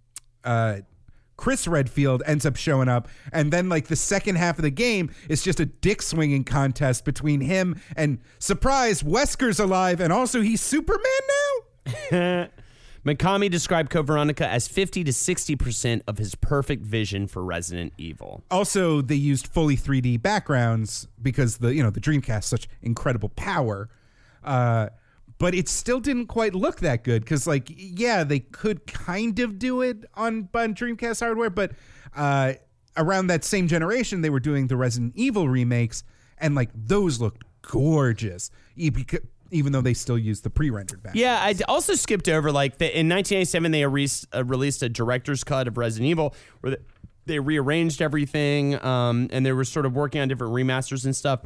uh, 0.44 0.78
Chris 1.36 1.66
Redfield 1.66 2.22
ends 2.26 2.44
up 2.44 2.56
showing 2.56 2.88
up, 2.88 3.08
and 3.32 3.50
then 3.50 3.68
like 3.68 3.86
the 3.86 3.96
second 3.96 4.36
half 4.36 4.58
of 4.58 4.62
the 4.62 4.70
game 4.70 5.10
is 5.28 5.42
just 5.42 5.58
a 5.58 5.64
dick 5.66 6.02
swinging 6.02 6.44
contest 6.44 7.04
between 7.04 7.40
him 7.40 7.80
and 7.96 8.18
surprise 8.38 9.02
Wesker's 9.02 9.58
alive, 9.58 10.00
and 10.00 10.12
also 10.12 10.42
he's 10.42 10.60
Superman 10.60 11.02
now. 12.12 12.48
Mikami 13.06 13.50
described 13.50 13.88
Code 13.88 14.06
Veronica 14.06 14.46
as 14.46 14.68
50 14.68 15.04
to 15.04 15.10
60% 15.10 16.02
of 16.06 16.18
his 16.18 16.34
perfect 16.34 16.84
vision 16.84 17.26
for 17.26 17.42
Resident 17.42 17.94
Evil. 17.96 18.44
also 18.50 19.00
they 19.00 19.14
used 19.14 19.46
fully 19.46 19.76
3D 19.76 20.20
backgrounds 20.20 21.08
because 21.22 21.56
the 21.58 21.74
you 21.74 21.82
know 21.82 21.88
the 21.88 22.00
Dreamcast 22.00 22.26
has 22.26 22.46
such 22.46 22.68
incredible 22.82 23.30
power. 23.30 23.88
Uh, 24.44 24.90
but 25.40 25.54
it 25.54 25.68
still 25.68 25.98
didn't 25.98 26.26
quite 26.26 26.54
look 26.54 26.80
that 26.80 27.02
good 27.02 27.24
because 27.24 27.46
like 27.46 27.66
yeah 27.74 28.22
they 28.22 28.38
could 28.38 28.86
kind 28.86 29.40
of 29.40 29.58
do 29.58 29.80
it 29.80 30.04
on 30.14 30.48
on 30.54 30.74
Dreamcast 30.74 31.18
hardware, 31.18 31.50
but 31.50 31.72
uh, 32.14 32.52
around 32.96 33.28
that 33.28 33.42
same 33.42 33.66
generation 33.66 34.20
they 34.20 34.30
were 34.30 34.38
doing 34.38 34.68
the 34.68 34.76
Resident 34.76 35.14
Evil 35.16 35.48
remakes 35.48 36.04
and 36.38 36.54
like 36.54 36.70
those 36.74 37.20
looked 37.20 37.42
gorgeous 37.62 38.50
even 39.52 39.72
though 39.72 39.80
they 39.80 39.94
still 39.94 40.18
used 40.18 40.44
the 40.44 40.50
pre-rendered 40.50 41.02
back. 41.02 41.14
Yeah, 41.16 41.40
I 41.42 41.54
also 41.66 41.94
skipped 41.94 42.28
over 42.28 42.52
like 42.52 42.78
the, 42.78 42.84
in 42.86 43.08
1987 43.08 43.72
they 43.72 43.84
released, 43.84 44.26
uh, 44.32 44.44
released 44.44 44.82
a 44.84 44.88
director's 44.88 45.42
cut 45.42 45.66
of 45.66 45.76
Resident 45.76 46.08
Evil 46.08 46.36
where 46.60 46.76
they, 46.76 46.82
they 47.26 47.38
rearranged 47.40 48.00
everything 48.00 48.82
um, 48.84 49.28
and 49.32 49.44
they 49.44 49.52
were 49.52 49.64
sort 49.64 49.86
of 49.86 49.94
working 49.94 50.20
on 50.20 50.28
different 50.28 50.52
remasters 50.52 51.04
and 51.04 51.16
stuff. 51.16 51.40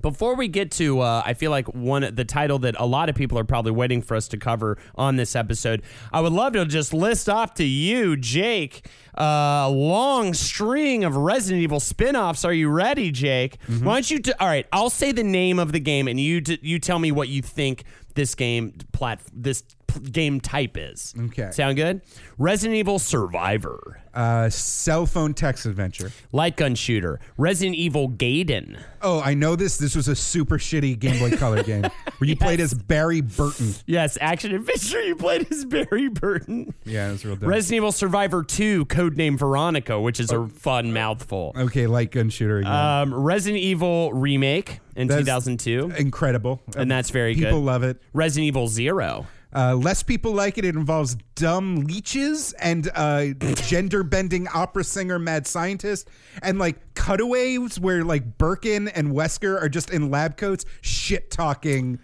Before 0.00 0.34
we 0.36 0.48
get 0.48 0.70
to, 0.72 1.00
uh, 1.00 1.22
I 1.24 1.34
feel 1.34 1.50
like 1.50 1.66
one 1.74 2.14
the 2.14 2.24
title 2.24 2.58
that 2.60 2.74
a 2.78 2.86
lot 2.86 3.08
of 3.08 3.14
people 3.14 3.38
are 3.38 3.44
probably 3.44 3.72
waiting 3.72 4.02
for 4.02 4.16
us 4.16 4.28
to 4.28 4.36
cover 4.36 4.78
on 4.94 5.16
this 5.16 5.34
episode. 5.36 5.82
I 6.12 6.20
would 6.20 6.32
love 6.32 6.52
to 6.54 6.64
just 6.66 6.92
list 6.92 7.28
off 7.28 7.54
to 7.54 7.64
you, 7.64 8.16
Jake, 8.16 8.86
uh, 9.18 9.64
a 9.66 9.70
long 9.70 10.34
string 10.34 11.04
of 11.04 11.16
Resident 11.16 11.62
Evil 11.62 11.80
spin-offs. 11.80 12.44
Are 12.44 12.52
you 12.52 12.68
ready, 12.68 13.10
Jake? 13.10 13.58
Why 13.66 13.94
don't 13.94 14.10
you? 14.10 14.18
T- 14.18 14.32
all 14.40 14.48
right, 14.48 14.66
I'll 14.72 14.90
say 14.90 15.12
the 15.12 15.24
name 15.24 15.58
of 15.58 15.72
the 15.72 15.80
game, 15.80 16.06
and 16.08 16.18
you 16.20 16.40
t- 16.40 16.58
you 16.62 16.78
tell 16.78 16.98
me 16.98 17.12
what 17.12 17.28
you 17.28 17.40
think 17.42 17.84
this 18.14 18.34
game 18.34 18.74
plat 18.92 19.20
this 19.32 19.62
p- 19.86 20.00
game 20.00 20.40
type 20.40 20.76
is. 20.76 21.14
Okay. 21.18 21.50
sound 21.50 21.76
good? 21.76 22.02
Resident 22.38 22.76
Evil 22.76 22.98
Survivor. 22.98 24.01
Uh, 24.14 24.50
cell 24.50 25.06
phone 25.06 25.32
text 25.34 25.64
adventure. 25.66 26.12
Light 26.32 26.56
gun 26.56 26.74
shooter. 26.74 27.18
Resident 27.38 27.76
Evil 27.76 28.10
Gaiden. 28.10 28.78
Oh, 29.00 29.20
I 29.20 29.34
know 29.34 29.56
this. 29.56 29.78
This 29.78 29.96
was 29.96 30.06
a 30.08 30.14
super 30.14 30.58
shitty 30.58 30.98
Game 30.98 31.18
Boy 31.18 31.36
Color 31.36 31.62
game 31.64 31.82
where 31.82 32.28
you 32.28 32.36
played 32.36 32.60
as 32.60 32.74
Barry 32.74 33.20
Burton. 33.22 33.74
Yes, 33.86 34.18
action 34.20 34.54
adventure. 34.54 35.00
You 35.02 35.16
played 35.16 35.50
as 35.50 35.64
Barry 35.64 36.08
Burton. 36.08 36.74
Yeah, 36.84 37.08
it 37.08 37.12
was 37.12 37.24
real 37.24 37.36
dumb. 37.36 37.48
Resident 37.48 37.76
Evil 37.78 37.92
Survivor 37.92 38.42
2, 38.42 38.84
codename 38.86 39.38
Veronica, 39.38 39.98
which 40.00 40.20
is 40.20 40.30
a 40.30 40.46
fun 40.46 40.92
mouthful. 40.92 41.52
okay, 41.56 41.86
light 41.86 42.10
gun 42.10 42.28
shooter 42.28 42.58
again. 42.58 42.70
Um, 42.72 43.14
Resident 43.14 43.62
Evil 43.62 44.12
remake 44.12 44.80
in 44.94 45.08
That's 45.08 45.20
2002, 45.22 45.92
Incredible. 45.96 46.60
and 46.76 46.90
that's 46.90 47.08
very 47.10 47.34
People 47.34 47.42
good. 47.44 47.48
People 47.56 47.62
love 47.64 47.82
it. 47.82 47.96
Resident 48.12 48.46
Evil 48.48 48.68
Zero. 48.68 49.26
Uh, 49.54 49.74
less 49.74 50.02
people 50.02 50.32
like 50.32 50.56
it. 50.56 50.64
It 50.64 50.76
involves 50.76 51.16
dumb 51.34 51.84
leeches 51.84 52.52
and 52.54 52.90
uh, 52.94 53.26
gender 53.66 54.02
bending 54.02 54.48
opera 54.48 54.84
singer, 54.84 55.18
mad 55.18 55.46
scientist, 55.46 56.08
and 56.42 56.58
like 56.58 56.94
cutaways 56.94 57.78
where 57.78 58.04
like 58.04 58.38
Birkin 58.38 58.88
and 58.88 59.12
Wesker 59.12 59.60
are 59.60 59.68
just 59.68 59.90
in 59.90 60.10
lab 60.10 60.36
coats, 60.36 60.64
shit 60.80 61.30
talking 61.30 61.98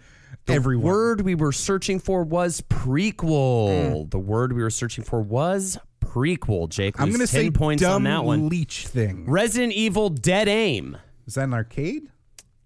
everyone. 0.47 0.85
Word 0.85 1.21
we 1.21 1.35
were 1.35 1.51
searching 1.51 1.99
for 1.99 2.23
was 2.23 2.61
prequel. 2.61 4.09
The 4.09 4.19
word 4.19 4.53
we 4.53 4.61
were 4.61 4.69
searching 4.69 5.03
for 5.03 5.21
was 5.21 5.77
prequel. 6.01 6.69
Jake, 6.69 6.99
I'm 6.99 7.11
gonna 7.11 7.27
say 7.27 7.49
points 7.49 7.81
dumb 7.81 7.95
on 7.95 8.03
that 8.03 8.25
one. 8.25 8.49
leech 8.49 8.87
thing. 8.87 9.29
Resident 9.29 9.73
Evil 9.73 10.09
Dead 10.09 10.47
Aim. 10.47 10.97
Is 11.25 11.35
that 11.35 11.43
an 11.45 11.53
arcade? 11.53 12.09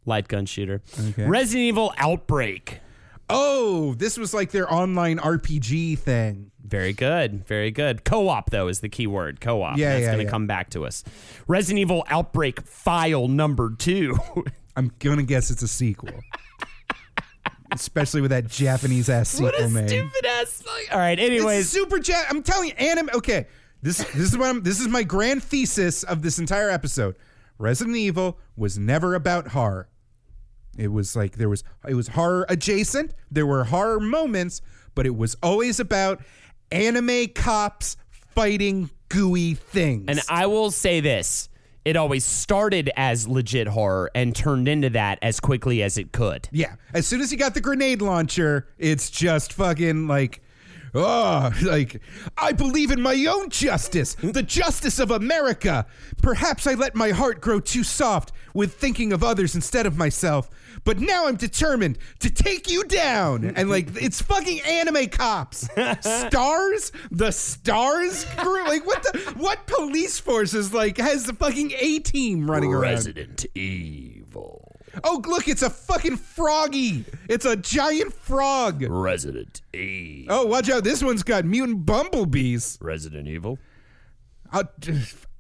Light 0.06 0.28
gun 0.28 0.46
shooter. 0.46 0.82
Okay. 1.10 1.26
Resident 1.26 1.64
Evil 1.64 1.94
Outbreak. 1.98 2.80
Oh, 3.30 3.94
this 3.96 4.18
was 4.18 4.34
like 4.34 4.52
their 4.52 4.72
online 4.72 5.18
RPG 5.18 5.98
thing. 6.00 6.52
Very 6.64 6.94
good. 6.94 7.46
Very 7.46 7.72
good. 7.72 8.04
Co 8.04 8.28
op, 8.28 8.50
though, 8.50 8.68
is 8.68 8.80
the 8.80 8.90
key 8.90 9.08
word. 9.08 9.40
Co 9.42 9.62
op. 9.62 9.78
Yeah, 9.78 9.92
That's 9.92 10.02
yeah, 10.02 10.08
going 10.08 10.18
to 10.20 10.24
yeah. 10.26 10.30
come 10.30 10.48
back 10.48 10.70
to 10.72 10.86
us. 10.86 11.04
Resident 11.48 11.80
Evil 11.80 12.04
Outbreak 12.10 12.62
File 12.62 13.28
number 13.28 13.74
two. 13.78 14.18
I'm 14.76 14.92
gonna 15.00 15.24
guess 15.24 15.52
it's 15.52 15.62
a 15.62 15.68
sequel. 15.68 16.10
Especially 17.72 18.22
with 18.22 18.32
that 18.32 18.48
Japanese 18.48 19.10
ass 19.10 19.30
sequel 19.30 19.52
what 19.52 19.60
a 19.60 19.68
name. 19.70 19.88
stupid 19.88 20.26
ass. 20.26 20.64
All 20.92 20.98
right. 20.98 21.18
It's 21.18 21.30
Anyways, 21.30 21.70
super 21.70 21.98
Jap. 21.98 22.26
I'm 22.30 22.44
telling 22.44 22.70
you, 22.70 22.76
anime. 22.76 23.10
Okay, 23.14 23.48
this 23.82 23.98
this 23.98 24.32
is 24.32 24.38
what 24.38 24.50
I'm. 24.50 24.64
This 24.64 24.80
is 24.80 24.88
my 24.88 25.04
grand 25.04 25.44
thesis 25.44 26.04
of 26.04 26.22
this 26.22 26.40
entire 26.40 26.70
episode. 26.70 27.16
Resident 27.60 27.96
Evil 27.98 28.40
was 28.56 28.78
never 28.80 29.14
about 29.16 29.50
horror. 29.50 29.90
It 30.78 30.90
was 30.92 31.16
like 31.16 31.38
there 31.38 31.50
was 31.50 31.64
it 31.88 31.94
was 31.96 32.10
horror 32.10 32.46
adjacent. 32.50 33.14
There 33.32 33.46
were 33.46 33.66
horror 33.66 34.00
moments, 34.00 34.62
but 34.96 35.06
it 35.06 35.16
was 35.16 35.36
always 35.44 35.80
about 35.80 36.22
anime 36.72 37.28
cops 37.36 37.98
fighting 38.10 38.90
gooey 39.10 39.54
things. 39.54 40.06
and 40.08 40.20
I 40.30 40.48
will 40.48 40.72
say 40.72 41.00
this. 41.00 41.50
It 41.86 41.98
always 41.98 42.24
started 42.24 42.90
as 42.96 43.28
legit 43.28 43.68
horror 43.68 44.10
and 44.16 44.34
turned 44.34 44.70
into 44.70 44.90
that 44.92 45.20
as 45.22 45.42
quickly 45.42 45.84
as 45.84 45.98
it 45.98 46.14
could. 46.14 46.48
Yeah. 46.52 46.76
As 46.94 47.06
soon 47.06 47.20
as 47.20 47.30
you 47.30 47.38
got 47.38 47.56
the 47.56 47.62
grenade 47.62 48.02
launcher, 48.02 48.70
it's 48.78 49.10
just 49.10 49.52
fucking 49.52 50.08
like, 50.08 50.42
oh, 50.94 51.52
like, 51.64 52.02
I 52.38 52.52
believe 52.52 52.92
in 52.92 53.02
my 53.02 53.26
own 53.30 53.50
justice, 53.50 54.16
the 54.16 54.44
justice 54.44 55.00
of 55.00 55.12
America. 55.12 55.86
Perhaps 56.22 56.68
I 56.68 56.74
let 56.74 56.96
my 56.96 57.10
heart 57.12 57.42
grow 57.42 57.60
too 57.60 57.84
soft 57.84 58.32
with 58.54 58.76
thinking 58.76 59.14
of 59.14 59.24
others 59.24 59.56
instead 59.56 59.86
of 59.86 59.98
myself, 59.98 60.50
but 60.84 61.00
now 61.00 61.28
I'm 61.28 61.36
determined 61.36 61.98
to 62.20 62.30
take 62.30 62.70
you 62.70 62.84
down. 62.84 63.46
And 63.56 63.70
like, 63.70 63.90
it's 63.96 64.22
fucking 64.22 64.62
anime 64.62 65.08
cops. 65.08 65.68
stars? 66.02 66.92
The 67.12 67.32
stars 67.32 68.26
crew? 68.38 68.64
Like, 68.66 68.86
what 68.86 69.04
the, 69.04 69.20
what 69.38 69.66
police 69.68 70.20
force 70.20 70.54
is, 70.54 70.74
like, 70.74 70.98
has 70.98 71.26
the 71.26 71.34
fucking 71.34 71.74
A 71.80 72.00
team 72.00 72.50
running 72.50 72.74
around? 72.74 72.82
Resident 72.82 73.46
Evil. 73.56 74.63
Oh, 75.04 75.22
look, 75.26 75.48
it's 75.48 75.62
a 75.62 75.70
fucking 75.70 76.18
froggy. 76.18 77.06
It's 77.30 77.46
a 77.46 77.56
giant 77.56 78.14
frog. 78.14 78.84
Resident 78.88 79.62
Evil. 79.74 80.36
Oh, 80.36 80.46
watch 80.46 80.70
out. 80.70 80.84
This 80.84 81.04
one's 81.04 81.24
got 81.24 81.46
mutant 81.46 81.86
bumblebees. 81.86 82.78
Resident 82.82 83.28
Evil. 83.28 83.58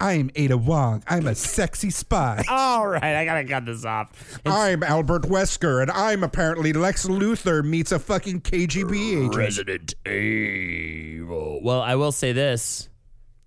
I'm 0.01 0.31
Ada 0.35 0.57
Wong. 0.57 1.03
I'm 1.07 1.27
a 1.27 1.35
sexy 1.35 1.91
spy. 1.91 2.43
All 2.49 2.87
right, 2.87 3.15
I 3.15 3.25
gotta 3.25 3.45
cut 3.45 3.67
this 3.67 3.85
off. 3.85 4.39
I'm 4.43 4.81
Albert 4.81 5.23
Wesker, 5.23 5.83
and 5.83 5.91
I'm 5.91 6.23
apparently 6.23 6.73
Lex 6.73 7.05
Luthor 7.05 7.63
meets 7.63 7.91
a 7.91 7.99
fucking 7.99 8.41
KGB 8.41 9.19
agent. 9.19 9.35
Resident 9.35 9.93
Evil. 10.07 11.59
Well, 11.61 11.81
I 11.81 11.93
will 11.93 12.11
say 12.11 12.31
this: 12.31 12.89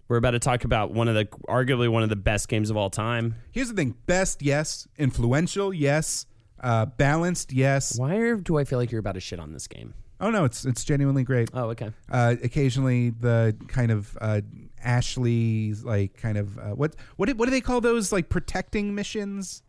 we're 0.09 0.17
about 0.19 0.33
to 0.33 0.39
talk 0.39 0.65
about 0.65 0.93
one 0.93 1.09
of 1.09 1.15
the, 1.15 1.25
arguably 1.49 1.89
one 1.89 2.03
of 2.03 2.09
the 2.09 2.17
best 2.17 2.49
games 2.49 2.71
of 2.71 2.77
all 2.77 2.91
time. 2.91 3.35
Here's 3.53 3.69
the 3.69 3.75
thing 3.75 3.97
best, 4.07 4.43
yes. 4.43 4.87
Influential, 4.99 5.73
yes. 5.75 6.27
Uh, 6.61 6.87
balanced, 6.87 7.53
yes. 7.53 7.99
Why 7.99 8.17
are, 8.17 8.37
do 8.37 8.57
I 8.59 8.65
feel 8.65 8.79
like 8.79 8.91
you're 8.91 9.01
about 9.01 9.15
to 9.15 9.21
shit 9.21 9.39
on 9.41 9.53
this 9.53 9.67
game? 9.67 9.95
Oh, 10.19 10.31
no, 10.31 10.45
it's 10.47 10.65
it's 10.65 10.83
genuinely 10.83 11.25
great. 11.25 11.51
Oh, 11.53 11.69
okay. 11.71 11.91
Uh, 12.11 12.37
occasionally, 12.43 13.11
the 13.11 13.55
kind 13.69 13.91
of 13.91 14.17
uh, 14.21 14.41
Ashley's, 14.83 15.85
like, 15.85 16.17
kind 16.17 16.39
of, 16.39 16.57
uh, 16.59 16.63
what, 16.71 16.97
what, 17.17 17.27
do- 17.29 17.35
what 17.35 17.45
do 17.45 17.51
they 17.51 17.61
call 17.61 17.83
those, 17.83 18.13
like, 18.13 18.31
protecting 18.31 18.95
missions? 18.95 19.63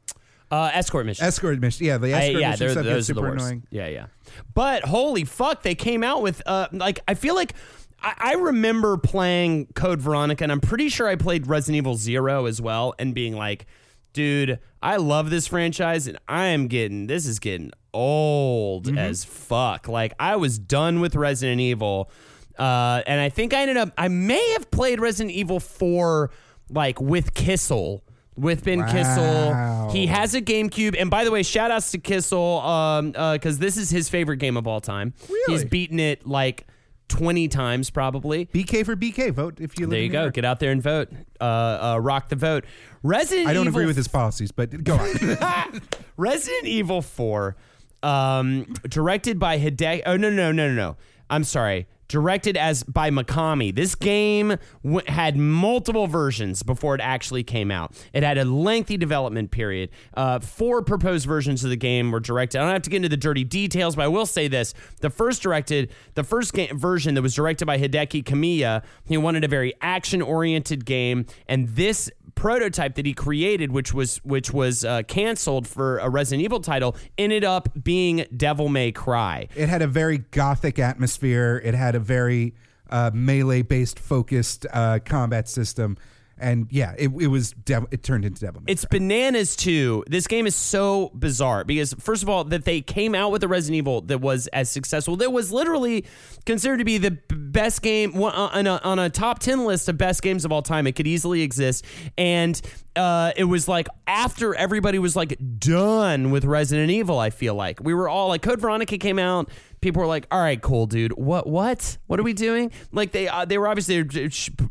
Uh, 0.50 0.72
escort 0.74 1.06
mission. 1.06 1.26
Escort 1.26 1.60
mission. 1.60 1.86
Yeah, 1.88 1.98
the 1.98 2.14
I- 2.14 2.20
escort 2.28 2.42
yeah, 2.42 2.50
mission 2.52 2.60
they're, 2.66 2.70
stuff 2.76 2.84
gets 2.86 2.94
those 2.96 3.08
super 3.08 3.28
annoying. 3.28 3.64
Yeah, 3.70 3.88
yeah. 3.88 4.06
But 4.54 4.84
holy 4.84 5.26
fuck, 5.26 5.62
they 5.64 5.76
came 5.76 6.04
out 6.04 6.22
with 6.22 6.42
uh, 6.46 6.68
like 6.72 7.02
I 7.06 7.16
feel 7.16 7.36
like 7.36 7.54
I, 8.02 8.14
I 8.18 8.34
remember 8.34 8.98
playing 8.98 9.68
Code 9.76 10.02
Veronica, 10.02 10.44
and 10.44 10.52
I'm 10.52 10.62
pretty 10.62 10.90
sure 10.90 11.08
I 11.08 11.16
played 11.16 11.48
Resident 11.48 11.78
Evil 11.78 11.96
Zero 11.96 12.46
as 12.46 12.62
well, 12.62 12.94
and 13.00 13.14
being 13.16 13.36
like, 13.36 13.66
dude, 14.14 14.60
I 14.82 14.98
love 14.98 15.30
this 15.30 15.48
franchise, 15.48 16.08
and 16.08 16.18
I 16.28 16.46
am 16.48 16.68
getting 16.68 17.08
this 17.08 17.26
is 17.26 17.40
getting 17.40 17.72
old 17.94 18.86
Mm-hmm. 18.86 18.98
as 18.98 19.24
fuck. 19.26 19.88
Like 19.88 20.14
I 20.20 20.36
was 20.36 20.60
done 20.60 21.00
with 21.00 21.16
Resident 21.16 21.60
Evil. 21.62 22.12
Uh, 22.58 23.02
and 23.06 23.20
I 23.22 23.30
think 23.30 23.54
I 23.54 23.62
ended 23.62 23.78
up 23.78 23.92
I 23.98 24.08
may 24.08 24.54
have 24.54 24.72
played 24.72 25.00
Resident 25.00 25.36
Evil 25.36 25.60
4 25.60 26.32
like 26.70 27.00
with 27.02 27.34
Kissel. 27.34 28.04
With 28.36 28.64
Ben 28.64 28.80
Wow. 28.82 28.92
Kissel. 28.92 29.90
He 29.92 30.06
has 30.08 30.36
a 30.36 30.42
GameCube. 30.44 30.96
And 31.00 31.10
by 31.10 31.24
the 31.24 31.32
way, 31.32 31.42
shout 31.42 31.72
outs 31.72 31.90
to 31.92 31.98
Kissel, 31.98 32.60
um, 32.62 33.12
because 33.34 33.58
this 33.58 33.78
is 33.78 33.90
his 33.90 34.10
favorite 34.10 34.38
game 34.38 34.58
of 34.58 34.68
all 34.68 34.80
time. 34.80 35.16
Really? 35.28 35.54
He's 35.54 35.66
beaten 35.66 36.00
it 36.00 36.28
like 36.28 36.68
20 37.08 37.48
times 37.48 37.90
probably. 37.90 38.46
BK 38.48 38.86
for 38.86 38.96
BK. 38.96 39.32
Vote 39.32 39.60
if 39.60 39.80
you 39.80 39.86
live 39.86 39.92
There 39.92 40.02
you 40.02 40.10
go. 40.10 40.30
Get 40.30 40.46
out 40.46 40.60
there 40.60 40.72
and 40.72 40.82
vote. 40.82 41.10
Uh, 41.40 41.44
uh, 41.44 42.00
rock 42.02 42.30
the 42.30 42.36
vote. 42.36 42.66
Resident 43.04 43.48
I 43.48 43.54
don't 43.54 43.68
Evil 43.68 43.80
agree 43.80 43.88
with 43.88 43.96
his 43.96 44.08
policies, 44.08 44.52
but 44.52 44.84
go 44.84 44.96
on. 44.96 45.82
Resident 46.18 46.66
Evil 46.66 47.02
4, 47.02 47.56
um, 48.04 48.74
directed 48.88 49.40
by 49.40 49.60
Hideki. 49.60 50.04
Oh, 50.06 50.18
no, 50.18 50.30
no, 50.30 50.52
no, 50.52 50.68
no, 50.68 50.74
no. 50.74 50.98
I'm 51.30 51.44
sorry. 51.44 51.88
Directed 52.08 52.56
as 52.56 52.84
by 52.84 53.10
Mikami. 53.10 53.76
This 53.76 53.94
game 53.94 54.56
w- 54.84 55.06
had 55.08 55.36
multiple 55.36 56.08
versions 56.08 56.64
before 56.64 56.96
it 56.96 57.02
actually 57.02 57.44
came 57.44 57.70
out. 57.70 57.92
It 58.14 58.24
had 58.24 58.38
a 58.38 58.46
lengthy 58.46 58.96
development 58.96 59.52
period. 59.52 59.90
Uh, 60.14 60.40
four 60.40 60.82
proposed 60.82 61.26
versions 61.26 61.64
of 61.66 61.70
the 61.70 61.76
game 61.76 62.12
were 62.12 62.22
directed. 62.22 62.60
I 62.60 62.64
don't 62.64 62.74
have 62.74 62.82
to 62.84 62.90
get 62.90 62.98
into 62.98 63.10
the 63.10 63.18
dirty 63.18 63.44
details, 63.44 63.98
but 63.98 64.04
I 64.04 64.08
will 64.08 64.26
say 64.26 64.48
this: 64.48 64.74
the 65.02 65.10
first 65.10 65.42
directed, 65.42 65.92
the 66.14 66.24
first 66.24 66.56
version 66.56 67.14
that 67.16 67.22
was 67.22 67.36
directed 67.36 67.66
by 67.66 67.78
Hideki 67.78 68.24
Kamiya, 68.24 68.84
he 69.06 69.18
wanted 69.18 69.44
a 69.44 69.50
very 69.50 69.74
action-oriented 69.82 70.86
game, 70.86 71.26
and 71.48 71.68
this 71.70 72.10
prototype 72.38 72.96
that 72.96 73.06
he 73.06 73.14
created, 73.14 73.72
which 73.72 73.94
was 73.94 74.18
which 74.24 74.54
was 74.54 74.86
uh, 74.86 75.02
canceled 75.08 75.68
for 75.68 75.98
a 75.98 76.10
Resident 76.10 76.46
Evil 76.46 76.62
title, 76.62 76.96
ended 77.18 77.44
up 77.44 77.68
being 77.84 78.26
Devil 78.36 78.70
May 78.70 78.94
Cry. 78.94 79.50
it 79.56 79.68
had 79.68 79.82
a 79.82 79.88
very 79.88 80.20
gothic 80.20 80.80
atmosphere. 80.80 81.62
It 81.66 81.74
had 81.74 81.96
a 81.96 82.00
very 82.00 82.56
uh, 82.90 83.12
melee 83.14 83.64
based 83.64 84.00
focused 84.00 84.66
uh, 84.72 85.00
combat 85.04 85.50
system. 85.50 85.98
And 86.40 86.68
yeah, 86.70 86.94
it, 86.98 87.10
it 87.20 87.28
was 87.28 87.52
Dev- 87.52 87.88
it 87.92 88.04
turned 88.04 88.24
into 88.26 88.42
Devil 88.42 88.62
May 88.62 88.72
It's 88.72 88.86
Cry. 88.86 89.00
bananas 89.00 89.56
too. 89.56 90.04
This 90.08 90.28
game 90.28 90.46
is 90.46 90.56
so 90.56 91.12
bizarre 91.16 91.64
because 91.64 91.94
first 91.94 92.22
of 92.24 92.30
all, 92.30 92.44
that 92.46 92.66
they 92.66 92.82
came 92.82 93.16
out 93.16 93.32
with 93.32 93.44
a 93.44 93.48
Resident 93.48 93.78
Evil 93.78 94.02
that 94.02 94.22
was 94.22 94.48
as 94.48 94.70
successful. 94.70 95.16
That 95.16 95.32
was 95.32 95.52
literally 95.52 96.06
considered 96.46 96.78
to 96.78 96.86
be 96.86 96.98
the 96.98 97.18
best 97.30 97.82
game 97.82 98.16
on 98.22 98.68
a, 98.68 98.80
on 98.84 99.00
a 99.00 99.10
top 99.10 99.40
ten 99.40 99.66
list 99.66 99.90
of 99.90 99.98
best 99.98 100.22
games 100.22 100.46
of 100.46 100.52
all 100.52 100.62
time. 100.62 100.86
It 100.86 100.92
could 100.94 101.08
easily 101.08 101.42
exist, 101.42 101.86
and 102.18 102.62
uh, 102.96 103.32
it 103.36 103.46
was 103.46 103.68
like 103.68 103.88
after 104.06 104.54
everybody 104.56 105.00
was 105.00 105.16
like 105.16 105.38
done 105.60 106.30
with 106.32 106.46
Resident 106.46 106.92
Evil. 106.92 107.18
I 107.20 107.30
feel 107.32 107.56
like 107.56 107.80
we 107.82 107.94
were 107.94 108.08
all 108.10 108.28
like 108.28 108.42
Code 108.42 108.62
Veronica 108.62 108.98
came 108.98 109.18
out. 109.20 109.50
People 109.82 110.02
were 110.02 110.08
like, 110.08 110.28
"All 110.32 110.40
right, 110.40 110.62
cool, 110.62 110.88
dude. 110.88 111.14
What? 111.14 111.48
What? 111.48 111.98
What 112.08 112.20
are 112.20 112.24
we 112.24 112.34
doing?" 112.34 112.72
Like 112.92 113.12
they 113.12 113.28
uh, 113.28 113.46
they 113.46 113.58
were 113.58 113.68
obviously 113.68 114.04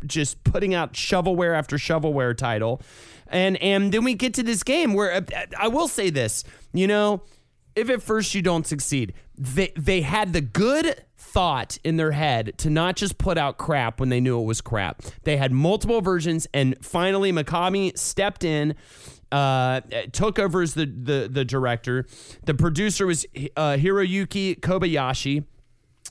just 0.07 0.45
putting 0.45 0.75
out 0.75 0.95
shovelware 0.95 1.57
after 1.57 1.77
shovelware 1.77 2.37
title, 2.37 2.83
and 3.29 3.57
and 3.63 3.93
then 3.93 4.05
we 4.05 4.15
get 4.15 4.35
to 4.35 4.43
this 4.43 4.63
game 4.63 4.95
where 4.95 5.13
uh, 5.13 5.23
I 5.59 5.69
will 5.69 5.89
say 5.89 6.11
this, 6.11 6.45
you 6.73 6.87
know, 6.87 7.23
if 7.75 7.91
at 7.91 8.03
first 8.03 8.35
you 8.35 8.43
don't 8.43 8.67
succeed, 8.67 9.13
they 9.37 9.73
they 9.77 10.01
had 10.01 10.33
the 10.33 10.41
good 10.41 11.05
thought 11.19 11.79
in 11.85 11.97
their 11.97 12.13
head 12.13 12.57
to 12.59 12.71
not 12.71 12.97
just 12.97 13.19
put 13.19 13.37
out 13.37 13.59
crap 13.59 14.01
when 14.01 14.09
they 14.09 14.21
knew 14.21 14.41
it 14.41 14.45
was 14.45 14.61
crap. 14.61 15.03
They 15.25 15.37
had 15.37 15.53
multiple 15.53 16.01
versions, 16.01 16.47
and 16.55 16.77
finally 16.83 17.31
Mikami 17.33 17.97
stepped 17.99 18.43
in. 18.43 18.75
Uh, 19.33 19.81
took 20.12 20.39
over 20.39 20.62
as 20.62 20.74
the, 20.74 20.87
the 20.87 21.29
the 21.31 21.45
director. 21.45 22.07
The 22.45 22.55
producer 22.55 23.07
was 23.07 23.27
uh, 23.57 23.77
Hiroyuki 23.77 24.61
Kobayashi. 24.61 25.45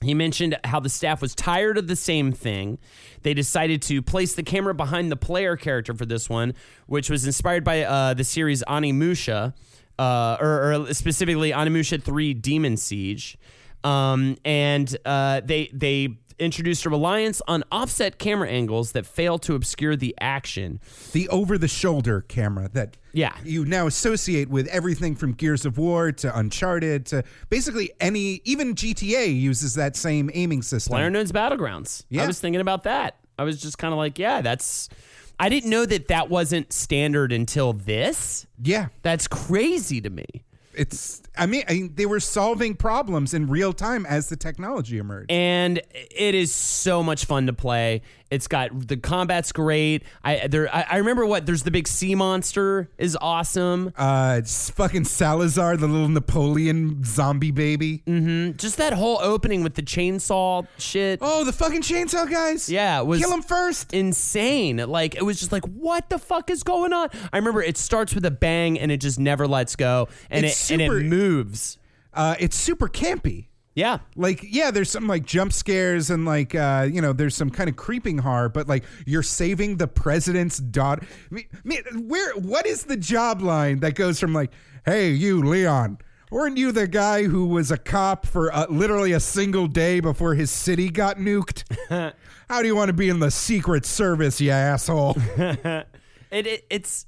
He 0.02 0.14
mentioned 0.14 0.58
how 0.66 0.80
the 0.80 0.90
staff 0.90 1.22
was 1.22 1.34
tired 1.34 1.78
of 1.78 1.88
the 1.88 1.96
same 1.96 2.32
thing. 2.32 2.78
They 3.24 3.34
decided 3.34 3.82
to 3.84 4.02
place 4.02 4.36
the 4.36 4.44
camera 4.44 4.74
behind 4.74 5.12
the 5.12 5.16
player 5.16 5.56
character 5.56 5.94
for 5.94 6.06
this 6.06 6.30
one, 6.30 6.54
which 6.88 7.10
was 7.10 7.26
inspired 7.26 7.64
by 7.64 7.84
uh, 7.84 8.14
the 8.14 8.24
series 8.24 8.64
Onimusha, 8.68 9.54
uh, 9.98 10.38
or, 10.40 10.74
or 10.74 10.94
specifically 10.94 11.52
Onimusha 11.52 12.02
3 12.02 12.34
Demon 12.34 12.78
Siege. 12.78 13.38
Um, 13.84 14.36
and 14.44 14.96
uh, 15.06 15.42
they 15.46 15.70
they 15.72 16.18
introduced 16.40 16.86
a 16.86 16.90
reliance 16.90 17.42
on 17.48 17.64
offset 17.72 18.20
camera 18.20 18.50
angles 18.50 18.92
that 18.94 19.06
fail 19.06 19.38
to 19.40 19.56
obscure 19.56 19.96
the 19.96 20.16
action. 20.20 20.80
The 21.14 21.30
over 21.30 21.58
the 21.58 21.68
shoulder 21.68 22.22
camera 22.22 22.70
that 22.74 22.98
Yeah. 23.14 23.34
you 23.44 23.66
now 23.66 23.88
associate 23.88 24.50
with 24.50 24.68
everything 24.68 25.16
from 25.16 25.34
Gears 25.34 25.66
of 25.66 25.78
War 25.78 26.12
to 26.12 26.38
Uncharted 26.38 27.06
to 27.08 27.24
basically 27.50 27.92
any 28.00 28.42
even 28.46 28.76
GTA 28.76 29.28
uses 29.28 29.76
that 29.76 29.96
same 29.96 30.30
aiming 30.34 30.62
system. 30.62 30.96
PlayerUnknown's 30.96 31.32
Battlegrounds. 31.32 32.04
Yeah. 32.10 32.24
I 32.24 32.28
was 32.28 32.40
thinking 32.40 32.62
about 32.62 32.84
that. 32.84 33.18
I 33.38 33.44
was 33.44 33.62
just 33.62 33.78
kind 33.78 33.94
of 33.94 33.98
like, 33.98 34.18
yeah, 34.20 34.42
that's. 34.42 34.90
I 35.38 35.50
didn't 35.50 35.70
know 35.70 35.86
that 35.86 36.08
that 36.08 36.30
wasn't 36.30 36.72
standard 36.72 37.34
until 37.34 37.74
this. 37.74 38.48
Yeah. 38.64 38.88
That's 39.02 39.28
crazy 39.28 40.00
to 40.00 40.10
me. 40.10 40.45
It's 40.78 41.22
I 41.38 41.46
mean, 41.46 41.64
I 41.68 41.74
mean 41.74 41.92
they 41.96 42.06
were 42.06 42.20
solving 42.20 42.76
problems 42.76 43.34
in 43.34 43.48
real 43.48 43.74
time 43.74 44.06
as 44.06 44.30
the 44.30 44.36
technology 44.36 44.98
emerged. 44.98 45.32
and 45.32 45.82
it 45.94 46.36
is 46.36 46.54
so 46.54 47.04
much 47.04 47.26
fun 47.26 47.48
to 47.48 47.54
play. 47.54 48.02
It's 48.32 48.48
got 48.48 48.88
the 48.88 48.98
combat's 48.98 49.52
great. 49.52 50.04
I 50.24 50.48
there 50.48 50.68
I, 50.74 50.86
I 50.90 50.98
remember 50.98 51.26
what 51.28 51.46
there's 51.46 51.62
the 51.64 51.70
big 51.72 51.88
sea 51.88 52.16
monster 52.16 52.90
is 52.98 53.16
awesome. 53.22 53.94
uh 53.96 54.38
it's 54.40 54.70
fucking 54.72 55.06
Salazar, 55.06 55.78
the 55.78 55.88
little 55.88 56.10
Napoleon 56.10 57.04
zombie 57.04 57.52
baby. 57.52 58.02
Mm-hmm. 58.08 58.58
Just 58.58 58.78
that 58.78 58.94
whole 58.94 59.20
opening 59.22 59.62
with 59.64 59.76
the 59.76 59.84
chainsaw 59.84 60.66
shit. 60.80 61.20
Oh, 61.22 61.44
the 61.44 61.54
fucking 61.54 61.82
chainsaw 61.84 62.30
guys. 62.30 62.68
Yeah, 62.68 63.00
it 63.00 63.06
was 63.06 63.20
Kill 63.22 63.32
him 63.32 63.44
first. 63.44 63.94
insane. 63.94 64.78
Like 64.78 65.14
it 65.16 65.24
was 65.24 65.40
just 65.40 65.52
like, 65.52 65.66
what 65.66 66.10
the 66.10 66.18
fuck 66.18 66.50
is 66.50 66.64
going 66.64 66.94
on? 66.94 67.10
I 67.32 67.38
remember 67.38 67.62
it 67.62 67.78
starts 67.78 68.16
with 68.16 68.26
a 68.26 68.32
bang 68.32 68.80
and 68.80 68.92
it 68.92 68.98
just 69.02 69.20
never 69.20 69.48
lets 69.48 69.76
go, 69.76 70.08
and 70.32 70.46
It's 70.46 70.72
it 70.72 70.74
and 70.74 70.82
it 70.82 70.90
moves. 71.04 71.78
Uh 72.14 72.36
it's 72.40 72.56
super 72.56 72.88
campy. 72.90 73.48
Yeah, 73.76 74.00
like 74.16 74.40
yeah 74.42 74.72
there's 74.72 74.90
some 74.90 75.06
like 75.06 75.26
jump 75.26 75.52
scares 75.52 76.10
and 76.10 76.24
like 76.24 76.56
uh 76.56 76.88
you 76.90 77.02
know 77.02 77.12
there's 77.12 77.36
some 77.36 77.50
kind 77.50 77.70
of 77.70 77.76
creeping 77.76 78.18
horror 78.18 78.48
but 78.48 78.70
like 78.70 78.86
you're 79.06 79.22
saving 79.22 79.76
the 79.76 79.88
president's 79.88 80.60
daughter 80.60 81.06
I 81.30 81.36
mean, 81.36 81.46
I 81.54 81.58
mean, 81.66 82.08
where 82.08 82.34
what 82.36 82.66
is 82.66 82.86
the 82.86 82.96
job 82.96 83.42
line 83.42 83.82
that 83.82 83.96
goes 83.96 84.18
from 84.18 84.34
like 84.34 84.54
hey 84.86 85.10
you 85.10 85.44
leon 85.44 85.98
weren't 86.32 86.58
you 86.58 86.72
the 86.72 86.88
guy 86.88 87.24
who 87.24 87.48
was 87.48 87.70
a 87.70 87.78
cop 87.78 88.26
for 88.26 88.54
uh, 88.56 88.66
literally 88.70 89.12
a 89.12 89.20
single 89.20 89.68
day 89.68 90.00
before 90.00 90.36
his 90.36 90.52
city 90.52 90.90
got 90.90 91.18
nuked 91.18 91.66
how 92.50 92.62
do 92.62 92.68
you 92.68 92.78
want 92.78 92.88
to 92.88 92.94
be 92.94 93.10
in 93.10 93.20
the 93.20 93.30
secret 93.30 93.86
service 93.86 94.40
you 94.40 94.52
asshole 94.52 95.18
it, 96.32 96.48
it 96.48 96.66
it's. 96.70 97.06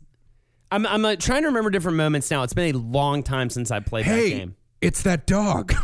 I'm 0.71 0.85
I'm 0.85 1.05
uh, 1.05 1.15
trying 1.15 1.43
to 1.43 1.47
remember 1.47 1.69
different 1.69 1.97
moments 1.97 2.29
now. 2.29 2.43
It's 2.43 2.53
been 2.53 2.75
a 2.75 2.77
long 2.77 3.23
time 3.23 3.49
since 3.49 3.71
I 3.71 3.79
played 3.79 4.05
that 4.05 4.17
game. 4.17 4.55
It's 4.81 5.03
that 5.03 5.25
dog. 5.27 5.73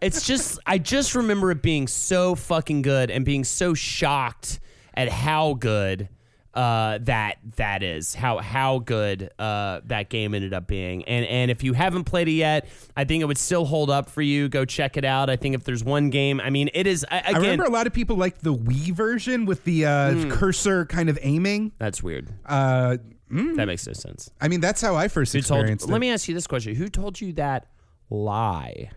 It's 0.00 0.26
just 0.26 0.58
I 0.66 0.78
just 0.78 1.14
remember 1.14 1.50
it 1.52 1.62
being 1.62 1.86
so 1.86 2.34
fucking 2.34 2.82
good 2.82 3.10
and 3.10 3.24
being 3.24 3.44
so 3.44 3.72
shocked 3.74 4.58
at 4.94 5.08
how 5.08 5.54
good 5.54 6.08
uh, 6.54 6.98
that 7.02 7.36
that 7.56 7.82
is 7.84 8.14
how 8.14 8.38
how 8.38 8.80
good 8.80 9.30
uh, 9.38 9.80
that 9.84 10.10
game 10.10 10.34
ended 10.34 10.52
up 10.52 10.66
being. 10.66 11.04
And 11.04 11.24
and 11.26 11.50
if 11.52 11.62
you 11.62 11.72
haven't 11.72 12.04
played 12.04 12.26
it 12.28 12.32
yet 12.32 12.66
I 12.96 13.04
think 13.04 13.22
it 13.22 13.26
would 13.26 13.38
still 13.38 13.64
hold 13.64 13.90
up 13.90 14.10
for 14.10 14.22
you. 14.22 14.48
Go 14.48 14.64
check 14.64 14.96
it 14.96 15.04
out. 15.04 15.30
I 15.30 15.36
think 15.36 15.54
if 15.54 15.62
there's 15.64 15.84
one 15.84 16.10
game 16.10 16.40
I 16.40 16.50
mean 16.50 16.68
it 16.74 16.86
is 16.88 17.06
I, 17.10 17.16
i 17.16 17.18
again 17.20 17.34
Hmm. 17.36 17.40
remember 17.42 17.64
a 17.64 17.70
lot 17.70 17.86
of 17.86 17.92
people 17.92 18.16
liked 18.16 18.42
the 18.42 18.54
wii 18.54 18.92
version 18.92 19.46
with 19.46 19.62
the 19.64 19.86
uh, 19.86 20.30
cursor 20.30 20.84
kind 20.86 21.08
of 21.08 21.18
aiming. 21.22 21.72
That's 21.78 22.02
weird. 22.02 22.28
Uh 22.44 22.96
that 23.32 23.66
makes 23.66 23.86
no 23.86 23.92
sense 23.92 24.30
I 24.40 24.48
mean, 24.48 24.60
that's 24.60 24.80
how 24.80 24.94
I 24.94 25.08
first 25.08 25.32
who 25.32 25.40
told 25.40 25.60
experienced 25.60 25.88
let 25.88 26.00
me 26.00 26.10
ask 26.10 26.28
you 26.28 26.34
this 26.34 26.46
question 26.46 26.74
who 26.74 26.88
told 26.88 27.20
you 27.20 27.32
that 27.34 27.66
lie 28.10 28.90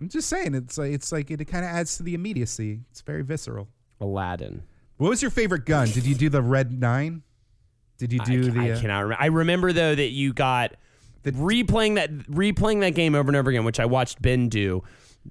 I'm 0.00 0.08
just 0.08 0.28
saying, 0.28 0.54
it's 0.54 0.78
like 0.78 0.92
it's 0.92 1.12
like 1.12 1.30
it 1.30 1.44
kind 1.46 1.64
of 1.64 1.70
adds 1.70 1.96
to 1.96 2.02
the 2.02 2.14
immediacy. 2.14 2.80
It's 2.90 3.00
very 3.00 3.22
visceral. 3.22 3.68
Aladdin 4.00 4.62
What 4.98 5.08
was 5.08 5.22
your 5.22 5.30
favorite 5.30 5.64
gun? 5.64 5.88
Did 5.88 6.04
you 6.04 6.14
do 6.14 6.28
the 6.28 6.42
red 6.42 6.78
nine? 6.78 7.22
Did 7.98 8.12
you 8.12 8.18
do 8.20 8.48
I, 8.48 8.50
the? 8.50 8.60
I 8.60 8.70
uh, 8.72 8.80
cannot 8.80 8.98
remember. 9.00 9.22
I 9.22 9.26
remember 9.26 9.72
though 9.72 9.94
that 9.94 10.10
you 10.10 10.32
got 10.34 10.74
the 11.22 11.32
replaying 11.32 11.94
that 11.94 12.10
replaying 12.28 12.80
that 12.80 12.94
game 12.94 13.14
over 13.14 13.28
and 13.28 13.36
over 13.36 13.50
again, 13.50 13.64
which 13.64 13.80
I 13.80 13.86
watched 13.86 14.20
Ben 14.20 14.48
do. 14.48 14.82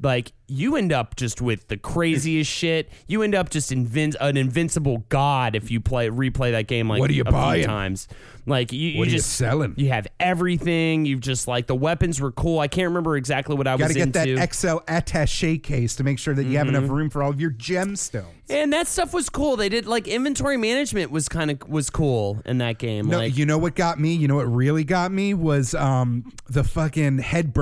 Like 0.01 0.33
you 0.47 0.75
end 0.75 0.91
up 0.93 1.15
just 1.15 1.41
with 1.41 1.67
the 1.69 1.77
craziest 1.77 2.51
shit. 2.51 2.89
You 3.07 3.23
end 3.23 3.33
up 3.35 3.49
just 3.49 3.71
invin- 3.71 4.15
an 4.21 4.37
invincible 4.37 5.03
god 5.09 5.55
if 5.55 5.71
you 5.71 5.79
play 5.81 6.09
replay 6.09 6.51
that 6.51 6.67
game 6.67 6.87
like 6.89 6.99
What 6.99 7.09
are 7.09 7.13
you 7.13 7.23
a 7.25 7.31
buying? 7.31 7.61
few 7.61 7.67
times. 7.67 8.07
Like 8.47 8.71
you, 8.71 8.99
What 8.99 9.07
you 9.07 9.13
are 9.13 9.15
you 9.15 9.19
selling? 9.21 9.73
You 9.75 9.89
have 9.89 10.05
everything. 10.19 11.05
You've 11.05 11.21
just 11.21 11.47
like 11.47 11.65
the 11.67 11.75
weapons 11.75 12.21
were 12.21 12.31
cool. 12.31 12.59
I 12.59 12.67
can't 12.67 12.89
remember 12.89 13.17
exactly 13.17 13.55
what 13.55 13.65
I 13.67 13.75
was 13.75 13.95
into. 13.95 14.11
Got 14.11 14.19
to 14.25 14.35
get 14.35 14.37
that 14.37 14.53
XL 14.53 14.77
attaché 14.87 15.61
case 15.63 15.95
to 15.95 16.03
make 16.03 16.19
sure 16.19 16.33
that 16.35 16.43
you 16.43 16.57
have 16.57 16.67
Mm-hmm. 16.67 16.75
enough 16.75 16.89
room 16.91 17.09
for 17.09 17.23
all 17.23 17.29
of 17.31 17.39
your 17.41 17.51
gemstones. 17.51 18.25
and 18.49 18.71
that 18.73 18.87
stuff 18.87 19.13
was 19.13 19.29
cool. 19.29 19.55
They 19.55 19.69
did 19.69 19.87
like 19.87 20.07
inventory 20.07 20.57
management 20.57 21.09
was 21.11 21.27
kind 21.27 21.49
of 21.49 21.67
was 21.67 21.89
cool 21.89 22.41
in 22.45 22.59
that 22.59 22.77
game. 22.77 23.07
No, 23.07 23.17
like 23.17 23.35
you 23.37 23.45
know 23.47 23.57
what 23.57 23.73
got 23.75 23.99
me? 23.99 24.13
You 24.13 24.27
know 24.27 24.35
what 24.35 24.51
really 24.51 24.83
got 24.83 25.11
me 25.11 25.33
was 25.33 25.73
um 25.73 26.31
the 26.47 26.63
fucking 26.63 27.19
head 27.19 27.53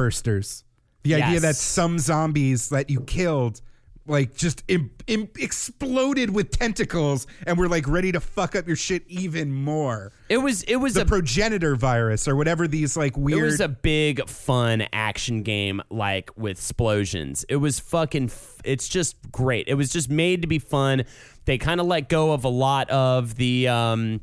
The 1.04 1.16
idea 1.16 1.40
that 1.42 1.56
some 1.56 2.00
zombies 2.00 2.70
that 2.70 2.90
you 2.90 3.02
killed 3.02 3.62
like 4.06 4.36
just 4.36 4.64
Im- 4.68 4.92
im- 5.08 5.30
exploded 5.38 6.30
with 6.30 6.52
tentacles 6.52 7.26
and 7.48 7.58
were 7.58 7.70
like 7.70 7.88
ready 7.88 8.12
to 8.12 8.20
fuck 8.20 8.54
up 8.54 8.68
your 8.68 8.76
shit 8.76 9.04
even 9.08 9.54
more. 9.54 10.12
it 10.28 10.40
was 10.40 10.64
it 10.64 10.76
was 10.76 10.96
The 10.96 11.02
a 11.04 11.06
progenitor 11.06 11.76
virus 11.78 12.28
or 12.28 12.36
whatever 12.36 12.68
these 12.68 12.98
like 12.98 13.16
weird 13.16 13.40
It 13.40 13.44
was 13.44 13.60
a 13.62 13.70
big 13.70 14.28
fun 14.28 14.86
action 14.92 15.42
game 15.44 15.82
like 15.90 16.32
with 16.38 16.58
explosions. 16.58 17.46
It 17.48 17.56
was 17.58 17.80
fucking 17.80 18.26
f- 18.26 18.58
it's 18.66 18.90
just 18.90 19.16
great. 19.32 19.68
It 19.70 19.76
was 19.76 19.90
just 19.90 20.10
made 20.10 20.42
to 20.42 20.48
be 20.50 20.60
fun. 20.60 21.04
They 21.46 21.58
kind 21.58 21.80
of 21.80 21.88
let 21.88 22.10
go 22.10 22.34
of 22.34 22.44
a 22.44 22.50
lot 22.50 22.90
of 22.90 23.36
the 23.36 23.70
um 23.70 24.20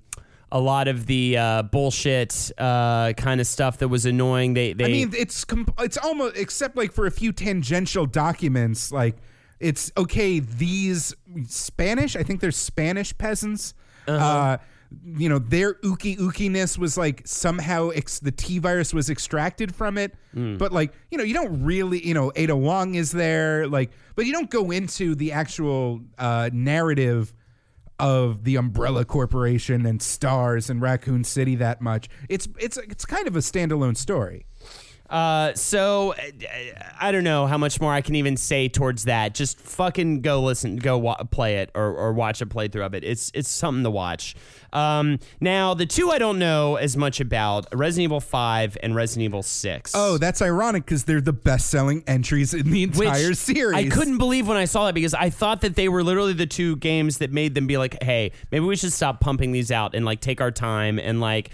a 0.53 0.61
lot 0.61 0.89
of 0.89 1.07
the 1.07 1.37
uh, 1.37 1.63
bullshit 1.63 2.51
uh, 2.59 3.13
kind 3.15 3.41
of 3.41 3.47
stuff 3.47 3.79
that 3.79 3.89
was 3.89 4.07
annoying. 4.07 4.55
They 4.55 4.73
they 4.73 4.85
I 4.85 4.89
mean, 4.89 5.13
it's 5.17 5.45
com- 5.45 5.73
it's 5.79 5.97
almost 5.97 6.37
except 6.37 6.77
like 6.77 6.93
for 6.93 7.07
a 7.07 7.11
few 7.11 7.33
tangential 7.33 8.07
documents, 8.07 8.91
like 8.93 9.17
it's 9.61 9.93
okay. 9.97 10.41
These 10.41 11.15
Spanish, 11.47 12.17
I 12.17 12.23
think 12.23 12.41
they're 12.41 12.51
Spanish 12.51 13.17
peasants. 13.17 13.75
uh 14.09 14.59
you 15.05 15.29
know, 15.29 15.39
their 15.39 15.75
ookie 15.75 16.17
ookiness 16.19 16.77
was 16.77 16.99
like 16.99 17.23
somehow 17.25 17.91
ex- 17.91 18.19
the 18.19 18.33
T 18.33 18.59
virus 18.59 18.93
was 18.93 19.09
extracted 19.09 19.73
from 19.73 19.97
it, 19.97 20.17
but 20.35 20.73
like 20.73 20.93
you 21.13 21.19
know, 21.19 21.23
you 21.23 21.33
don't 21.33 21.63
really, 21.63 22.05
you 22.05 22.13
know, 22.13 22.33
Ada 22.35 22.57
Wong 22.57 22.97
is 22.97 23.13
there, 23.13 23.69
like, 23.69 23.93
but 24.17 24.27
you 24.27 24.33
don't 24.33 24.51
go 24.51 24.73
into 24.73 25.15
the 25.15 25.31
actual 25.31 26.01
uh, 26.19 26.51
narrative 26.53 27.33
of 28.01 28.45
the 28.45 28.57
Umbrella 28.57 29.05
Corporation 29.05 29.87
and 29.87 30.01
Stars 30.01 30.71
and 30.71 30.81
Raccoon 30.81 31.25
City 31.25 31.55
that 31.57 31.81
much. 31.81 32.09
It's 32.29 32.49
it's 32.59 32.77
it's 32.77 33.05
kind 33.05 33.29
of 33.29 33.37
a 33.37 33.41
standalone 33.41 33.97
story. 33.97 34.47
Uh, 35.11 35.53
so 35.55 36.15
I 37.01 37.11
don't 37.11 37.25
know 37.25 37.47
how 37.49 37.59
much 37.59 37.81
more 37.81 37.93
I 37.93 38.01
can 38.01 38.15
even 38.15 38.37
say 38.37 38.69
towards 38.69 39.05
that. 39.05 39.35
Just 39.35 39.59
fucking 39.61 40.21
go 40.21 40.41
listen, 40.41 40.77
go 40.77 40.99
wa- 40.99 41.17
play 41.25 41.57
it, 41.57 41.71
or, 41.75 41.93
or 41.93 42.13
watch 42.13 42.41
a 42.41 42.47
playthrough 42.47 42.87
of 42.87 42.95
it. 42.95 43.03
It's 43.03 43.33
it's 43.35 43.49
something 43.49 43.83
to 43.83 43.91
watch. 43.91 44.37
Um, 44.73 45.19
now 45.41 45.75
the 45.75 45.87
two 45.87 46.11
I 46.11 46.19
don't 46.19 46.39
know 46.39 46.77
as 46.77 46.97
much 46.97 47.21
about: 47.21 47.67
Resident 47.75 48.05
Evil 48.05 48.21
Five 48.21 48.79
and 48.85 48.95
Resident 48.95 49.25
Evil 49.25 49.43
Six. 49.43 49.93
Oh, 49.97 50.17
that's 50.17 50.41
ironic 50.41 50.85
because 50.85 51.05
they're 51.05 51.21
the 51.21 51.33
best-selling 51.33 52.05
entries 52.07 52.55
in 52.55 52.71
the 52.71 52.85
entire 52.85 53.35
series. 53.35 53.77
I 53.77 53.89
couldn't 53.89 54.19
believe 54.19 54.47
when 54.47 54.57
I 54.57 54.67
saw 54.67 54.87
that 54.87 54.95
because 54.95 55.15
I 55.15 55.31
thought 55.31 55.63
that 55.63 55.75
they 55.75 55.89
were 55.89 56.05
literally 56.05 56.35
the 56.35 56.47
two 56.47 56.77
games 56.77 57.19
that 57.19 57.33
made 57.33 57.57
them 57.57 57.67
be 57.67 57.79
like, 57.79 58.01
"Hey, 58.01 58.31
maybe 58.53 58.65
we 58.65 58.77
should 58.77 58.93
stop 58.93 59.21
pumping 59.21 59.51
these 59.51 59.73
out 59.73 59.97
and 59.97 60.05
like 60.05 60.21
take 60.21 60.41
our 60.41 60.53
time 60.53 61.01
and 61.01 61.21
like," 61.21 61.51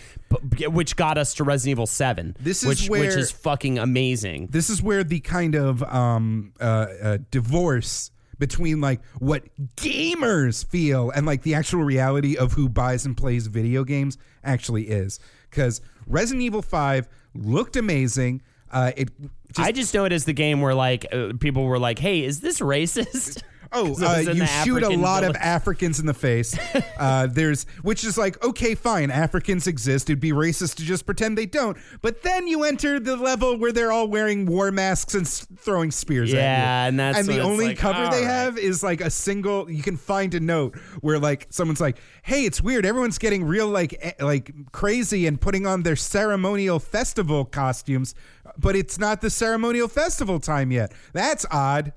which 0.69 0.97
got 0.97 1.19
us 1.19 1.35
to 1.35 1.45
Resident 1.45 1.73
Evil 1.73 1.87
Seven. 1.87 2.37
This 2.41 2.63
is 2.63 2.69
which 2.69 2.89
which 2.89 3.01
where- 3.11 3.19
is 3.19 3.31
fucking 3.31 3.79
amazing. 3.79 4.49
This 4.51 4.71
is 4.71 4.83
where 4.83 5.05
the 5.05 5.21
kind 5.21 5.55
of 5.55 5.83
um, 5.83 6.53
uh, 6.61 6.65
uh, 7.03 7.19
divorce 7.31 8.11
between 8.39 8.81
like 8.81 9.01
what 9.19 9.45
gamers 9.77 10.67
feel 10.67 11.11
and 11.11 11.25
like 11.27 11.43
the 11.43 11.55
actual 11.55 11.83
reality 11.85 12.37
of 12.37 12.53
who 12.53 12.69
buys 12.69 13.07
and 13.07 13.17
plays 13.17 13.47
video 13.47 13.85
games 13.85 14.19
actually 14.45 14.89
is. 14.89 15.19
Because 15.49 15.81
Resident 16.07 16.43
Evil 16.43 16.61
5 16.61 17.09
looked 17.35 17.77
amazing. 17.77 18.43
Uh, 18.71 18.93
it 18.97 19.09
I 19.57 19.73
just 19.73 19.95
know 19.95 20.05
it 20.05 20.13
as 20.13 20.25
the 20.25 20.33
game 20.35 20.61
where 20.61 20.75
like 20.75 21.07
uh, 21.13 21.33
people 21.39 21.65
were 21.65 21.79
like, 21.79 21.99
"Hey, 21.99 22.25
is 22.25 22.41
this 22.41 22.61
racist?" 22.61 23.43
Oh, 23.73 23.95
uh, 24.03 24.19
you 24.19 24.47
shoot 24.47 24.83
a 24.83 24.87
African 24.87 25.01
lot 25.01 25.25
of. 25.25 25.37
Africans 25.41 26.01
in 26.01 26.07
the 26.07 26.15
face. 26.15 26.59
Uh, 26.99 27.27
there's, 27.27 27.65
which 27.83 28.05
is 28.05 28.17
like, 28.17 28.43
okay, 28.43 28.75
fine, 28.75 29.11
Africans 29.11 29.67
exist. 29.67 30.09
It'd 30.09 30.19
be 30.19 30.33
racist 30.33 30.77
to 30.77 30.83
just 30.83 31.05
pretend 31.05 31.37
they 31.37 31.45
don't. 31.45 31.77
But 32.01 32.23
then 32.23 32.47
you 32.47 32.65
enter 32.65 32.99
the 32.99 33.17
level 33.17 33.59
where 33.59 33.71
they're 33.71 33.93
all 33.93 34.09
wearing 34.09 34.47
war 34.47 34.73
masks 34.73 35.15
and 35.15 35.27
s- 35.27 35.47
throwing 35.59 35.91
spears 35.91 36.33
at 36.33 36.37
you. 36.37 36.41
Yeah, 36.41 36.87
and 36.87 36.99
that's 36.99 37.19
and 37.19 37.29
the 37.29 37.41
only 37.41 37.69
like, 37.69 37.79
cover 37.79 38.09
they 38.11 38.23
right. 38.23 38.31
have 38.31 38.57
is 38.57 38.83
like 38.83 39.03
a 39.03 39.11
single. 39.11 39.71
You 39.71 39.83
can 39.83 39.99
find 39.99 40.35
a 40.35 40.41
note 40.41 40.77
where 41.01 41.19
like 41.19 41.47
someone's 41.51 41.81
like, 41.81 41.99
"Hey, 42.23 42.45
it's 42.45 42.63
weird. 42.63 42.87
Everyone's 42.87 43.19
getting 43.19 43.45
real 43.45 43.69
like 43.69 43.95
eh, 44.01 44.13
like 44.21 44.73
crazy 44.73 45.27
and 45.27 45.39
putting 45.39 45.67
on 45.67 45.83
their 45.83 45.97
ceremonial 45.97 46.79
festival 46.79 47.45
costumes, 47.45 48.15
but 48.57 48.75
it's 48.75 48.99
not 48.99 49.21
the 49.21 49.31
ceremonial 49.31 49.89
festival 49.89 50.41
time 50.41 50.71
yet. 50.71 50.93
That's 51.13 51.45
odd." 51.51 51.93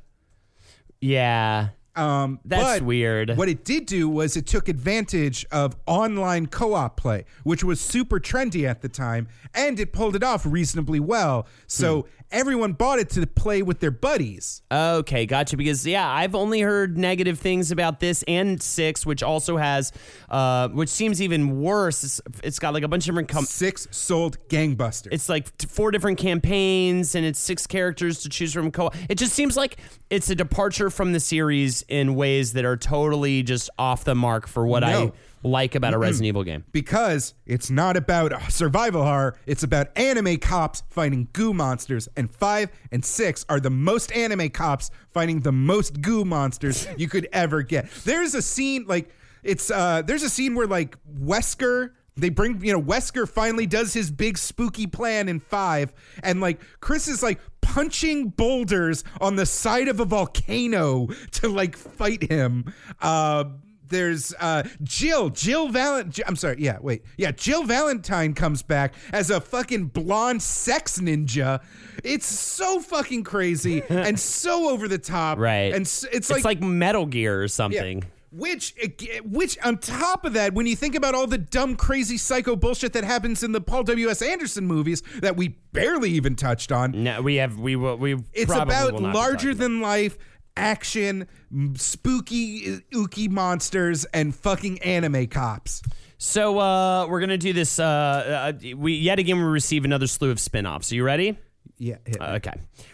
Yeah, 1.02 1.70
Um, 1.96 2.40
That's 2.46 2.82
weird. 2.82 3.36
What 3.36 3.50
it 3.50 3.66
did 3.66 3.86
do 3.86 4.08
was 4.08 4.38
it 4.38 4.46
took 4.46 4.70
advantage 4.70 5.46
of 5.52 5.76
online 5.86 6.46
co-op 6.46 6.96
play, 6.96 7.26
which 7.44 7.62
was 7.64 7.82
super 7.82 8.20
trendy 8.22 8.66
at 8.70 8.82
the 8.82 8.88
time, 8.88 9.28
and 9.54 9.78
it 9.80 9.92
pulled 9.92 10.16
it 10.16 10.24
off 10.24 10.46
reasonably 10.46 11.00
well. 11.02 11.46
So 11.68 12.02
Hmm. 12.02 12.08
Everyone 12.32 12.74
bought 12.74 13.00
it 13.00 13.10
to 13.12 13.26
play 13.26 13.62
with 13.62 13.80
their 13.80 13.92
buddies. 13.92 14.62
Okay, 14.72 15.26
gotcha. 15.26 15.58
Because 15.58 15.86
yeah, 15.88 16.08
I've 16.10 16.36
only 16.36 16.62
heard 16.62 16.98
negative 16.98 17.40
things 17.40 17.72
about 17.72 18.00
this 18.00 18.24
and 18.28 18.62
six, 18.62 19.06
which 19.06 19.24
also 19.24 19.58
has, 19.58 19.92
uh, 20.30 20.68
which 20.70 20.90
seems 20.90 21.22
even 21.22 21.62
worse. 21.62 22.04
It's, 22.04 22.22
it's 22.44 22.60
got 22.60 22.74
like 22.74 22.84
a 22.84 22.88
bunch 22.88 23.04
of 23.06 23.14
different. 23.14 23.30
Com- 23.30 23.46
Six 23.46 23.88
sold 23.92 24.38
gangbusters. 24.50 25.10
it's 25.12 25.28
like 25.30 25.56
t- 25.58 25.68
four 25.68 25.92
different 25.92 26.18
campaigns 26.18 27.16
and 27.16 27.26
it's 27.26 27.40
six 27.40 27.66
characters 27.68 28.20
to 28.24 28.30
choose 28.30 28.54
from. 28.54 28.72
Co- 28.72 28.92
it 29.10 29.16
just 29.16 29.34
seems 29.34 29.58
like 29.58 29.78
it's 30.10 30.30
a 30.30 30.36
departure 30.36 30.90
from 30.90 31.14
the 31.14 31.20
series 31.20 31.84
in 31.88 32.16
ways 32.16 32.54
that 32.54 32.66
are 32.66 32.78
totally 32.78 33.44
just 33.44 33.70
off 33.80 34.04
the 34.04 34.16
mark 34.16 34.48
for 34.48 34.66
what 34.68 34.84
I 34.84 34.92
No. 34.92 35.14
Like 35.44 35.76
about 35.76 35.94
a 35.94 35.98
Resident 35.98 36.28
Evil 36.28 36.44
game. 36.44 36.64
because 36.72 37.34
it's 37.46 37.70
not 37.70 37.96
about 37.98 38.52
survival 38.52 39.04
horror, 39.04 39.38
it's 39.46 39.64
about 39.64 39.98
anime 39.98 40.38
cops 40.38 40.84
fighting 40.90 41.28
goo 41.34 41.54
monsters. 41.54 42.08
And 42.18 42.30
five 42.30 42.70
and 42.92 43.04
six 43.04 43.46
are 43.50 43.60
the 43.60 43.70
most 43.70 44.12
anime 44.12 44.50
cops 44.50 44.92
fighting 45.14 45.42
the 45.42 45.52
most 45.52 46.02
goo 46.02 46.26
monsters 46.26 46.88
you 46.98 47.08
could 47.08 47.28
ever 47.32 47.62
get. 47.62 47.90
There's 48.04 48.36
a 48.36 48.42
scene 48.42 48.86
like 48.88 49.10
it's 49.44 49.72
uh 49.72 50.02
there's 50.02 50.24
a 50.24 50.30
scene 50.30 50.56
where 50.56 50.68
like 50.68 50.98
Wesker 51.22 51.92
they 52.18 52.30
bring 52.30 52.62
you 52.64 52.74
know 52.74 52.82
Wesker 52.82 53.28
finally 53.28 53.66
does 53.66 53.94
his 53.94 54.12
big 54.12 54.38
spooky 54.38 54.88
plan 54.88 55.30
in 55.30 55.40
five, 55.40 55.94
and 56.22 56.42
like 56.42 56.60
Chris 56.82 57.08
is 57.08 57.24
like 57.24 57.40
punching 57.62 58.30
boulders 58.30 59.06
on 59.22 59.38
the 59.38 59.46
side 59.46 59.88
of 59.88 60.02
a 60.02 60.06
volcano 60.06 61.08
to 61.32 61.48
like 61.48 61.78
fight 61.78 62.30
him. 62.30 62.74
Uh 63.02 63.46
there's 63.90 64.34
uh 64.40 64.64
Jill, 64.84 65.30
Jill 65.30 65.70
Valentine. 65.70 66.26
I'm 66.28 66.36
sorry, 66.36 66.58
yeah, 66.60 66.78
wait, 66.82 67.04
yeah, 67.18 67.32
Jill 67.32 67.64
Valentine 67.64 68.34
comes 68.34 68.62
back 68.62 68.94
as 69.14 69.30
a 69.30 69.42
fucking 69.42 69.88
blonde 69.88 70.42
sex 70.42 71.00
ninja. 71.00 71.62
It's 72.04 72.26
so 72.28 72.80
fucking 72.80 73.24
crazy 73.26 73.84
and 73.90 74.20
so 74.20 74.70
over 74.70 74.88
the 74.88 74.98
top, 74.98 75.38
Right. 75.38 75.74
And 75.74 75.82
s- 75.82 76.04
it's 76.06 76.30
It's 76.30 76.32
like, 76.32 76.44
like, 76.46 76.62
Metal 76.62 77.06
Gear 77.06 77.40
or 77.40 77.44
yeah. 77.44 77.48
something. 77.48 78.04
Which, 78.32 78.76
which 79.24 79.58
on 79.64 79.80
top 79.80 80.24
of 80.24 80.34
that, 80.34 80.54
when 80.54 80.68
you 80.68 80.76
think 80.76 80.94
about 80.94 81.16
all 81.16 81.26
the 81.26 81.40
dumb, 81.40 81.76
crazy, 81.76 82.16
psycho 82.18 82.56
bullshit 82.56 82.94
that 82.94 83.04
happens 83.04 83.42
in 83.42 83.54
the 83.54 83.60
Paul 83.60 83.82
W. 83.82 84.08
S. 84.08 84.22
Anderson 84.22 84.68
movies 84.68 85.02
that 85.22 85.36
we 85.36 85.48
barely 85.74 86.12
even 86.12 86.36
touched 86.36 86.72
on, 86.72 86.92
No, 87.04 87.24
we 87.24 87.38
have 87.38 87.58
we 87.58 87.76
will 87.76 87.98
we. 87.98 88.18
it's 88.34 88.54
about 88.54 89.02
larger 89.02 89.56
than 89.56 89.82
life 89.82 90.16
action, 90.60 91.28
spooky, 91.76 92.76
uh, 92.76 92.80
ooky 92.94 93.30
monsters, 93.30 94.06
and 94.14 94.36
fucking 94.36 94.80
anime 94.82 95.28
cops. 95.28 95.82
So 96.18 96.60
uh, 96.60 97.08
we're 97.08 97.22
gonna 97.22 97.38
do 97.38 97.54
this. 97.54 97.80
Uh, 97.80 98.52
uh, 98.54 98.76
we 98.76 98.94
yet 98.94 99.20
again 99.20 99.38
we 99.38 99.44
receive 99.44 99.86
another 99.86 100.08
slew 100.08 100.32
of 100.32 100.40
spin-offs. 100.40 100.92
Are 100.92 100.96
you 100.96 101.04
ready? 101.04 101.38
Yeah. 101.78 101.96
Okay. 102.20 102.54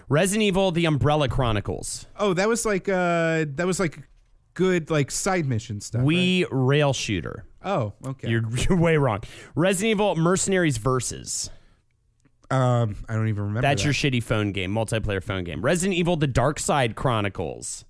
Resident 0.09 0.43
Evil: 0.43 0.71
The 0.71 0.85
Umbrella 0.85 1.27
Chronicles. 1.27 2.05
oh, 2.17 2.33
that 2.35 2.47
was 2.47 2.65
like 2.65 2.87
uh, 2.87 3.45
that 3.55 3.65
was 3.65 3.79
like 3.79 3.99
good 4.53 4.89
like 4.91 5.09
side 5.11 5.45
mission 5.47 5.81
stuff. 5.81 6.01
right? 6.01 6.07
Wii 6.07 6.45
rail 6.51 6.93
shooter. 6.93 7.45
Oh, 7.63 7.93
okay. 8.05 8.29
You're, 8.29 8.43
you're 8.57 8.77
way 8.77 8.97
wrong. 8.97 9.21
Resident 9.55 9.91
Evil 9.91 10.15
Mercenaries 10.15 10.77
Versus. 10.77 11.49
Um, 12.51 12.95
I 13.09 13.13
don't 13.15 13.27
even 13.27 13.43
remember. 13.43 13.61
That's 13.61 13.83
that. 13.83 13.85
your 13.85 13.93
shitty 13.93 14.23
phone 14.23 14.51
game, 14.51 14.73
multiplayer 14.73 15.23
phone 15.23 15.43
game. 15.43 15.61
Resident 15.61 15.97
Evil: 15.97 16.15
The 16.15 16.27
Dark 16.27 16.59
Side 16.59 16.95
Chronicles. 16.95 17.85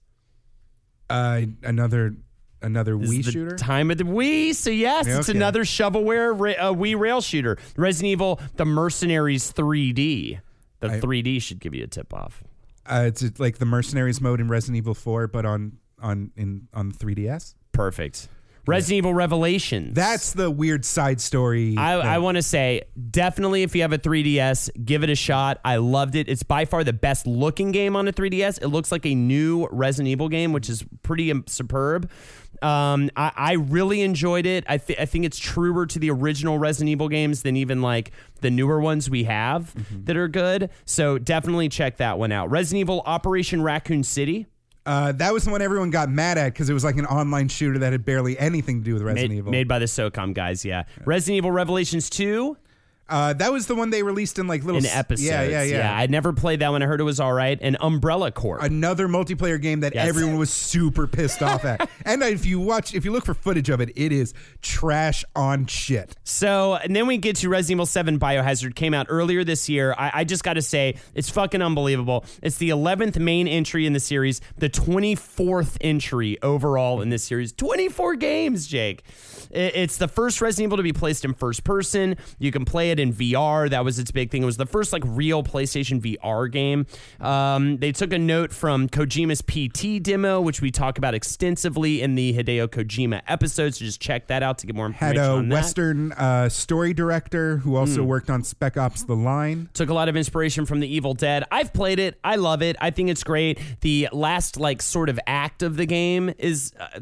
uh, 1.09 1.41
another 1.63 2.15
another 2.61 2.97
This 2.97 3.09
Wii 3.09 3.19
is 3.19 3.25
the 3.25 3.31
shooter. 3.31 3.55
Time 3.57 3.91
of 3.91 3.97
the 3.97 4.03
Wii. 4.03 4.55
So 4.55 4.69
yes, 4.69 5.07
it's 5.07 5.29
another 5.29 5.63
shovelware 5.63 6.33
ra- 6.37 6.69
uh, 6.69 6.73
Wii 6.73 6.97
rail 6.97 7.21
shooter. 7.21 7.57
Resident 7.77 8.11
Evil: 8.11 8.39
The 8.55 8.65
Mercenaries 8.65 9.51
3D. 9.53 10.39
The 10.79 10.87
3D 10.87 11.41
should 11.41 11.59
give 11.59 11.73
you 11.73 11.83
a 11.83 11.87
tip 11.87 12.13
off. 12.13 12.43
Uh, 12.85 13.05
it's 13.07 13.39
like 13.39 13.57
the 13.57 13.65
mercenaries 13.65 14.21
mode 14.21 14.39
in 14.39 14.47
Resident 14.47 14.77
Evil 14.77 14.93
4, 14.93 15.27
but 15.27 15.45
on 15.45 15.77
on 15.99 16.31
in 16.35 16.67
on 16.73 16.91
3DS. 16.91 17.55
Perfect. 17.71 18.27
Resident 18.67 18.97
Evil 18.97 19.13
Revelations. 19.13 19.95
That's 19.95 20.33
the 20.33 20.49
weird 20.49 20.85
side 20.85 21.21
story. 21.21 21.75
I, 21.77 21.93
I 21.93 22.17
want 22.17 22.35
to 22.37 22.41
say 22.41 22.83
definitely 23.11 23.63
if 23.63 23.75
you 23.75 23.81
have 23.83 23.93
a 23.93 23.97
3DS, 23.97 24.85
give 24.85 25.03
it 25.03 25.09
a 25.09 25.15
shot. 25.15 25.59
I 25.63 25.77
loved 25.77 26.15
it. 26.15 26.27
It's 26.27 26.43
by 26.43 26.65
far 26.65 26.83
the 26.83 26.93
best 26.93 27.27
looking 27.27 27.71
game 27.71 27.95
on 27.95 28.07
a 28.07 28.13
3DS. 28.13 28.61
It 28.61 28.69
looks 28.69 28.91
like 28.91 29.05
a 29.05 29.13
new 29.15 29.67
Resident 29.71 30.09
Evil 30.09 30.29
game, 30.29 30.53
which 30.53 30.69
is 30.69 30.83
pretty 31.03 31.31
um, 31.31 31.43
superb. 31.47 32.09
Um, 32.61 33.11
I, 33.15 33.31
I 33.35 33.53
really 33.53 34.01
enjoyed 34.01 34.45
it. 34.45 34.63
I, 34.67 34.77
th- 34.77 34.97
I 34.97 35.05
think 35.05 35.25
it's 35.25 35.37
truer 35.37 35.85
to 35.87 35.99
the 35.99 36.09
original 36.09 36.57
Resident 36.57 36.89
Evil 36.89 37.09
games 37.09 37.43
than 37.43 37.57
even 37.57 37.81
like 37.81 38.11
the 38.41 38.49
newer 38.49 38.79
ones 38.79 39.09
we 39.09 39.25
have 39.25 39.73
that 40.05 40.15
are 40.15 40.27
good. 40.27 40.69
So 40.85 41.17
definitely 41.17 41.69
check 41.69 41.97
that 41.97 42.17
one 42.17 42.31
out. 42.31 42.49
Resident 42.49 42.81
Evil 42.81 43.03
Operation 43.05 43.61
Raccoon 43.61 44.03
City. 44.03 44.47
Uh, 44.85 45.11
that 45.13 45.33
was 45.33 45.45
the 45.45 45.51
one 45.51 45.61
everyone 45.61 45.89
got 45.89 46.09
mad 46.09 46.37
at 46.37 46.53
because 46.53 46.69
it 46.69 46.73
was 46.73 46.83
like 46.83 46.97
an 46.97 47.05
online 47.07 47.47
shooter 47.47 47.79
that 47.79 47.91
had 47.91 48.05
barely 48.05 48.37
anything 48.37 48.79
to 48.81 48.85
do 48.85 48.93
with 48.93 49.01
Resident 49.01 49.31
Made, 49.31 49.37
Evil. 49.37 49.51
made 49.51 49.67
by 49.67 49.79
the 49.79 49.85
SOCOM 49.85 50.33
guys, 50.33 50.63
yeah. 50.63 50.83
Resident 51.05 51.37
Evil 51.37 51.51
Revelations 51.51 52.09
2. 52.09 52.55
Uh, 53.07 53.33
that 53.33 53.51
was 53.51 53.67
the 53.67 53.75
one 53.75 53.89
they 53.91 54.01
released 54.03 54.39
in 54.39 54.47
like 54.47 54.63
little 54.63 54.79
in 54.79 54.85
episodes. 54.87 55.23
Yeah, 55.23 55.43
yeah, 55.43 55.63
yeah. 55.63 55.95
I 55.97 56.07
never 56.07 56.33
played 56.33 56.61
that 56.61 56.69
one. 56.69 56.81
I 56.81 56.85
heard 56.87 56.99
it 56.99 57.03
was 57.03 57.19
all 57.19 57.33
right. 57.33 57.57
And 57.61 57.77
Umbrella 57.79 58.31
Corp. 58.31 58.61
Another 58.63 59.07
multiplayer 59.07 59.61
game 59.61 59.81
that 59.81 59.93
Yes. 59.95 60.07
everyone 60.07 60.37
was 60.37 60.49
super 60.49 61.05
pissed 61.07 61.41
off 61.43 61.63
at. 61.65 61.89
And 62.05 62.21
if 62.23 62.45
you 62.45 62.59
watch, 62.59 62.93
if 62.93 63.03
you 63.03 63.11
look 63.11 63.25
for 63.25 63.33
footage 63.33 63.69
of 63.69 63.81
it, 63.81 63.89
it 63.95 64.11
is 64.11 64.33
trash 64.61 65.25
on 65.35 65.65
shit. 65.65 66.15
so, 66.23 66.75
and 66.75 66.95
then 66.95 67.07
we 67.07 67.17
get 67.17 67.35
to 67.37 67.49
Resident 67.49 67.77
Evil 67.77 67.85
7 67.87 68.19
Biohazard. 68.19 68.75
Came 68.75 68.93
out 68.93 69.07
earlier 69.09 69.43
this 69.43 69.67
year. 69.69 69.93
I, 69.97 70.11
I 70.15 70.23
just 70.23 70.43
got 70.43 70.53
to 70.53 70.61
say, 70.61 70.97
it's 71.15 71.29
fucking 71.29 71.61
unbelievable. 71.63 72.25
It's 72.43 72.57
the 72.57 72.69
11th 72.69 73.17
main 73.17 73.47
entry 73.47 73.85
in 73.87 73.93
the 73.93 73.99
series, 73.99 74.39
the 74.57 74.69
24th 74.69 75.77
entry 75.81 76.37
overall 76.41 77.01
in 77.01 77.09
this 77.09 77.23
series. 77.23 77.51
24 77.53 78.15
games, 78.15 78.67
Jake. 78.67 79.03
I- 79.53 79.57
It's 79.75 79.97
the 79.97 80.07
first 80.07 80.41
Resident 80.41 80.67
Evil 80.69 80.77
to 80.77 80.83
be 80.83 80.93
placed 80.93 81.25
in 81.25 81.33
first 81.33 81.63
person. 81.63 82.17
You 82.39 82.51
can 82.51 82.65
play 82.65 82.91
it 82.91 82.94
in 82.99 83.13
VR. 83.13 83.69
That 83.69 83.83
was 83.83 83.99
its 83.99 84.11
big 84.11 84.31
thing. 84.31 84.43
It 84.43 84.45
was 84.45 84.57
the 84.57 84.65
first 84.65 84.93
like 84.93 85.03
real 85.05 85.43
PlayStation 85.43 86.01
VR 86.01 86.51
game. 86.51 86.85
Um, 87.19 87.77
they 87.77 87.91
took 87.91 88.13
a 88.13 88.19
note 88.19 88.51
from 88.53 88.87
Kojima's 88.89 89.41
PT 89.41 90.01
demo, 90.03 90.41
which 90.41 90.61
we 90.61 90.71
talk 90.71 90.97
about 90.97 91.13
extensively 91.13 92.01
in 92.01 92.15
the 92.15 92.33
Hideo 92.33 92.67
Kojima 92.67 93.21
episodes. 93.27 93.79
So 93.79 93.85
just 93.85 94.01
check 94.01 94.27
that 94.27 94.43
out 94.43 94.57
to 94.59 94.67
get 94.67 94.75
more 94.75 94.91
Had 94.91 95.17
a 95.17 95.31
on 95.31 95.49
that. 95.49 95.55
Western 95.55 96.11
uh, 96.13 96.49
story 96.49 96.93
director 96.93 97.57
who 97.57 97.75
also 97.75 98.01
Hmm. 98.01 98.07
worked 98.07 98.29
on 98.29 98.43
Spec 98.43 98.77
Ops: 98.77 99.03
The 99.03 99.15
Line. 99.15 99.69
Took 99.73 99.89
a 99.89 99.93
lot 99.93 100.09
of 100.09 100.15
inspiration 100.15 100.65
from 100.65 100.79
the 100.79 100.87
Evil 100.87 101.13
Dead. 101.13 101.43
I've 101.51 101.73
played 101.73 101.99
it. 101.99 102.19
I 102.23 102.35
love 102.35 102.61
it. 102.61 102.75
I 102.79 102.91
think 102.91 103.09
it's 103.09 103.23
great. 103.23 103.59
The 103.81 104.09
last 104.11 104.59
like 104.59 104.81
sort 104.81 105.09
of 105.09 105.19
act 105.27 105.63
of 105.63 105.77
the 105.77 105.85
game 105.85 106.33
is 106.37 106.73
uh, 106.79 106.99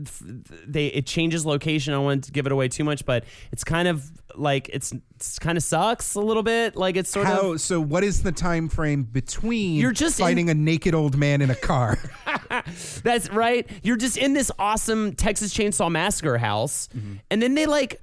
they 0.67 0.87
it 0.87 1.05
changes 1.05 1.45
location. 1.45 1.93
I 1.93 1.97
don't 1.97 2.05
want 2.05 2.23
to 2.25 2.31
give 2.31 2.45
it 2.45 2.51
away 2.51 2.67
too 2.67 2.83
much, 2.83 3.05
but 3.05 3.23
it's 3.51 3.63
kind 3.63 3.87
of 3.87 4.09
like 4.35 4.67
it's, 4.73 4.91
it's 5.15 5.37
kind 5.37 5.57
of 5.59 5.63
sucks 5.63 5.82
a 6.15 6.19
little 6.19 6.43
bit. 6.43 6.75
Like 6.75 6.95
it's 6.97 7.09
sort 7.09 7.27
How? 7.27 7.53
of 7.53 7.61
So, 7.61 7.79
what 7.81 8.03
is 8.03 8.23
the 8.23 8.31
time 8.31 8.69
frame 8.69 9.03
between 9.03 9.75
You're 9.79 9.91
just 9.91 10.19
in- 10.19 10.25
fighting 10.25 10.49
a 10.49 10.53
naked 10.53 10.93
old 10.95 11.17
man 11.17 11.41
in 11.41 11.49
a 11.49 11.55
car? 11.55 11.99
That's 13.03 13.29
right. 13.29 13.69
You're 13.83 13.97
just 13.97 14.17
in 14.17 14.33
this 14.33 14.51
awesome 14.59 15.13
Texas 15.13 15.53
Chainsaw 15.53 15.91
Massacre 15.91 16.37
house, 16.37 16.87
Mm-hmm. 16.95 17.13
and 17.31 17.41
then 17.41 17.55
they 17.55 17.65
like, 17.65 18.01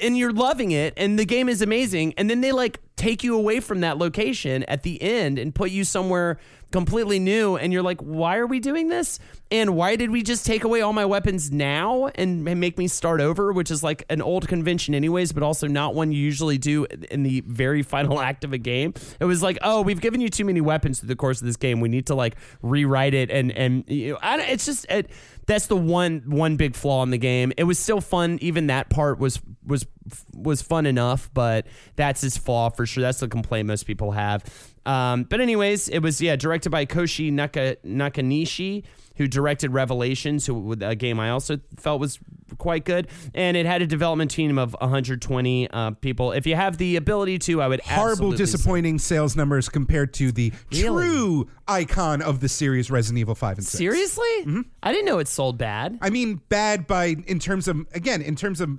and 0.00 0.16
you're 0.16 0.32
loving 0.32 0.70
it, 0.72 0.94
and 0.96 1.18
the 1.18 1.24
game 1.24 1.48
is 1.48 1.62
amazing, 1.62 2.14
and 2.16 2.28
then 2.28 2.40
they 2.40 2.52
like 2.52 2.80
take 2.96 3.22
you 3.24 3.36
away 3.36 3.60
from 3.60 3.80
that 3.80 3.98
location 3.98 4.62
at 4.64 4.82
the 4.82 5.00
end 5.02 5.38
and 5.38 5.54
put 5.54 5.70
you 5.70 5.84
somewhere 5.84 6.38
completely 6.72 7.18
new, 7.18 7.56
and 7.56 7.72
you're 7.72 7.82
like, 7.82 8.00
why 8.00 8.36
are 8.36 8.46
we 8.46 8.58
doing 8.58 8.88
this? 8.88 9.18
And 9.50 9.76
why 9.76 9.96
did 9.96 10.10
we 10.10 10.22
just 10.22 10.46
take 10.46 10.64
away 10.64 10.80
all 10.80 10.92
my 10.92 11.04
weapons 11.04 11.52
now 11.52 12.06
and, 12.14 12.42
make 12.42 12.78
me 12.78 12.88
start 12.88 13.20
over, 13.20 13.52
which 13.52 13.70
is 13.70 13.82
like 13.82 14.04
an 14.08 14.22
old 14.22 14.48
convention, 14.48 14.94
anyways, 14.94 15.32
but 15.32 15.42
also 15.42 15.66
not 15.66 15.94
one 15.94 16.10
you 16.10 16.18
usually 16.18 16.58
do 16.58 16.86
in 17.10 17.22
the 17.22 17.42
very 17.42 17.82
final 17.92 18.20
act 18.20 18.44
of 18.44 18.52
a 18.52 18.58
game? 18.58 18.94
It 19.20 19.26
was 19.26 19.42
like, 19.42 19.58
oh, 19.62 19.82
we've 19.82 20.00
given 20.00 20.20
you 20.20 20.28
too 20.28 20.44
many 20.44 20.60
weapons 20.60 21.00
through 21.00 21.08
the 21.08 21.16
course 21.16 21.40
of 21.40 21.46
this 21.46 21.56
game. 21.56 21.80
We 21.80 21.88
need 21.88 22.06
to 22.06 22.14
like 22.14 22.36
rewrite 22.62 23.14
it, 23.14 23.30
and 23.30 23.52
and 23.52 23.84
you 23.88 24.12
know, 24.12 24.18
I, 24.22 24.40
it's 24.42 24.64
just 24.64 24.86
it, 24.88 25.10
that's 25.46 25.66
the 25.66 25.76
one 25.76 26.22
one 26.26 26.56
big 26.56 26.74
flaw 26.74 27.02
in 27.02 27.10
the 27.10 27.18
game. 27.18 27.52
It 27.56 27.64
was 27.64 27.78
still 27.78 28.00
fun. 28.00 28.38
Even 28.40 28.68
that 28.68 28.90
part 28.90 29.18
was 29.18 29.40
was 29.66 29.86
was 30.34 30.62
fun 30.62 30.86
enough, 30.86 31.30
but 31.34 31.66
that's 31.96 32.20
his 32.20 32.36
flaw 32.36 32.70
for 32.70 32.86
sure. 32.86 33.02
That's 33.02 33.20
the 33.20 33.28
complaint 33.28 33.68
most 33.68 33.84
people 33.84 34.12
have. 34.12 34.44
Um, 34.84 35.24
but 35.24 35.40
anyways, 35.40 35.88
it 35.88 36.00
was 36.00 36.20
yeah 36.20 36.36
directed 36.36 36.70
by 36.70 36.86
Koshi 36.86 37.32
Naka, 37.32 37.76
Nakanishi, 37.86 38.82
who 39.16 39.28
directed 39.28 39.70
Revelations, 39.72 40.46
who 40.46 40.72
a 40.80 40.94
game 40.96 41.20
I 41.20 41.30
also 41.30 41.58
felt 41.78 42.00
was 42.00 42.18
quite 42.58 42.84
good, 42.84 43.08
and 43.34 43.56
it 43.56 43.64
had 43.64 43.80
a 43.80 43.86
development 43.86 44.30
team 44.30 44.58
of 44.58 44.74
120 44.80 45.70
uh, 45.70 45.90
people. 45.92 46.32
If 46.32 46.46
you 46.46 46.54
have 46.56 46.76
the 46.78 46.96
ability 46.96 47.38
to, 47.40 47.62
I 47.62 47.68
would 47.68 47.80
Horrible, 47.80 48.10
absolutely 48.12 48.36
say- 48.38 48.52
disappointing 48.52 48.98
sales 48.98 49.36
numbers 49.36 49.68
compared 49.68 50.12
to 50.14 50.32
the 50.32 50.52
Really? 50.72 51.06
true 51.06 51.48
icon 51.68 52.20
of 52.20 52.40
the 52.40 52.48
series, 52.48 52.90
Resident 52.90 53.18
Evil 53.20 53.34
Five 53.34 53.58
and 53.58 53.66
Six. 53.66 53.78
Seriously, 53.78 54.64
I 54.82 54.92
didn't 54.92 55.06
know 55.06 55.18
it 55.18 55.28
sold 55.28 55.58
bad. 55.58 55.98
I 56.02 56.10
mean, 56.10 56.40
bad 56.48 56.86
by 56.86 57.16
in 57.26 57.38
terms 57.38 57.68
of 57.68 57.86
again 57.94 58.20
in 58.20 58.34
terms 58.36 58.60
of 58.60 58.78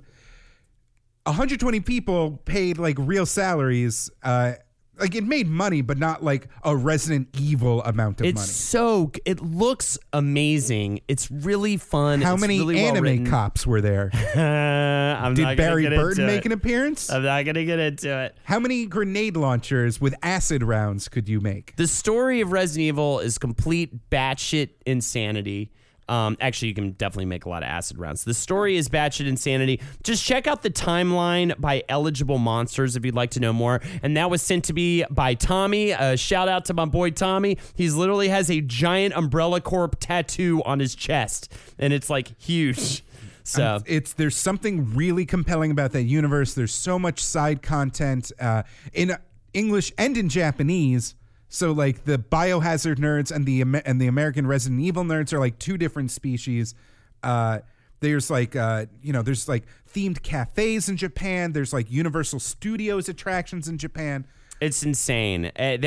120 1.26 1.80
people 1.80 2.42
paid 2.44 2.76
like 2.78 2.96
real 2.98 3.24
salaries. 3.26 4.10
Uh, 4.22 4.52
like 4.98 5.14
it 5.14 5.24
made 5.24 5.46
money, 5.48 5.80
but 5.82 5.98
not 5.98 6.22
like 6.22 6.48
a 6.62 6.76
Resident 6.76 7.28
Evil 7.40 7.82
amount 7.82 8.20
of 8.20 8.26
It's 8.26 8.36
money. 8.36 8.46
so 8.48 9.12
it 9.24 9.40
looks 9.40 9.98
amazing. 10.12 11.00
It's 11.08 11.30
really 11.30 11.76
fun. 11.76 12.22
How 12.22 12.34
It's 12.34 12.40
many 12.40 12.58
really 12.60 12.78
anime 12.80 13.02
written. 13.02 13.26
cops 13.26 13.66
were 13.66 13.80
there? 13.80 14.10
I'm 14.34 15.34
not 15.34 15.50
Did 15.50 15.56
Barry 15.56 15.86
into 15.86 16.26
make 16.26 16.40
it. 16.40 16.46
an 16.46 16.52
appearance? 16.52 17.10
I'm 17.10 17.22
not 17.22 17.44
gonna 17.44 17.64
get 17.64 17.78
into 17.78 18.16
it. 18.24 18.36
How 18.44 18.58
many 18.58 18.86
grenade 18.86 19.36
launchers 19.36 20.00
with 20.00 20.14
acid 20.22 20.62
rounds 20.62 21.08
could 21.08 21.28
you 21.28 21.40
make? 21.40 21.74
The 21.76 21.86
story 21.86 22.40
of 22.40 22.52
Resident 22.52 22.82
Evil 22.88 23.20
is 23.20 23.38
complete 23.38 24.10
batshit 24.10 24.70
insanity. 24.86 25.72
Um, 26.08 26.36
actually, 26.40 26.68
you 26.68 26.74
can 26.74 26.92
definitely 26.92 27.26
make 27.26 27.44
a 27.44 27.48
lot 27.48 27.62
of 27.62 27.68
acid 27.68 27.98
rounds. 27.98 28.24
The 28.24 28.34
story 28.34 28.76
is 28.76 28.88
batshit 28.88 29.26
insanity. 29.26 29.80
Just 30.02 30.24
check 30.24 30.46
out 30.46 30.62
the 30.62 30.70
timeline 30.70 31.58
by 31.60 31.82
Eligible 31.88 32.38
Monsters 32.38 32.96
if 32.96 33.04
you'd 33.04 33.14
like 33.14 33.30
to 33.32 33.40
know 33.40 33.52
more. 33.52 33.80
And 34.02 34.16
that 34.16 34.30
was 34.30 34.42
sent 34.42 34.64
to 34.66 34.72
me 34.72 35.04
by 35.10 35.34
Tommy. 35.34 35.92
A 35.92 36.16
shout 36.16 36.48
out 36.48 36.66
to 36.66 36.74
my 36.74 36.84
boy 36.84 37.10
Tommy. 37.10 37.58
He's 37.74 37.94
literally 37.94 38.28
has 38.28 38.50
a 38.50 38.60
giant 38.60 39.14
Umbrella 39.14 39.60
Corp 39.60 39.96
tattoo 39.98 40.62
on 40.64 40.78
his 40.78 40.94
chest, 40.94 41.52
and 41.78 41.92
it's 41.92 42.10
like 42.10 42.38
huge. 42.40 43.02
So 43.46 43.82
it's 43.84 44.14
there's 44.14 44.36
something 44.36 44.94
really 44.94 45.26
compelling 45.26 45.70
about 45.70 45.92
that 45.92 46.04
universe. 46.04 46.54
There's 46.54 46.72
so 46.72 46.98
much 46.98 47.22
side 47.22 47.60
content 47.60 48.32
uh, 48.40 48.62
in 48.94 49.14
English 49.52 49.92
and 49.98 50.16
in 50.16 50.30
Japanese. 50.30 51.14
So 51.48 51.72
like 51.72 52.04
the 52.04 52.18
biohazard 52.18 52.96
nerds 52.96 53.30
and 53.30 53.46
the 53.46 53.62
and 53.62 54.00
the 54.00 54.06
American 54.06 54.46
Resident 54.46 54.80
Evil 54.80 55.04
nerds 55.04 55.32
are 55.32 55.38
like 55.38 55.58
two 55.58 55.76
different 55.76 56.10
species. 56.10 56.74
Uh, 57.22 57.60
there's 58.00 58.30
like 58.30 58.56
uh, 58.56 58.86
you 59.02 59.12
know 59.12 59.22
there's 59.22 59.48
like 59.48 59.64
themed 59.92 60.22
cafes 60.22 60.88
in 60.88 60.96
Japan. 60.96 61.52
There's 61.52 61.72
like 61.72 61.90
Universal 61.90 62.40
Studios 62.40 63.08
attractions 63.08 63.68
in 63.68 63.78
Japan. 63.78 64.26
It's 64.60 64.82
insane. 64.82 65.46
Uh, 65.46 65.78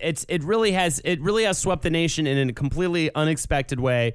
it's 0.00 0.24
it 0.28 0.42
really 0.42 0.72
has 0.72 1.00
it 1.04 1.20
really 1.20 1.44
has 1.44 1.58
swept 1.58 1.82
the 1.82 1.90
nation 1.90 2.26
in 2.26 2.50
a 2.50 2.52
completely 2.52 3.14
unexpected 3.14 3.80
way. 3.80 4.14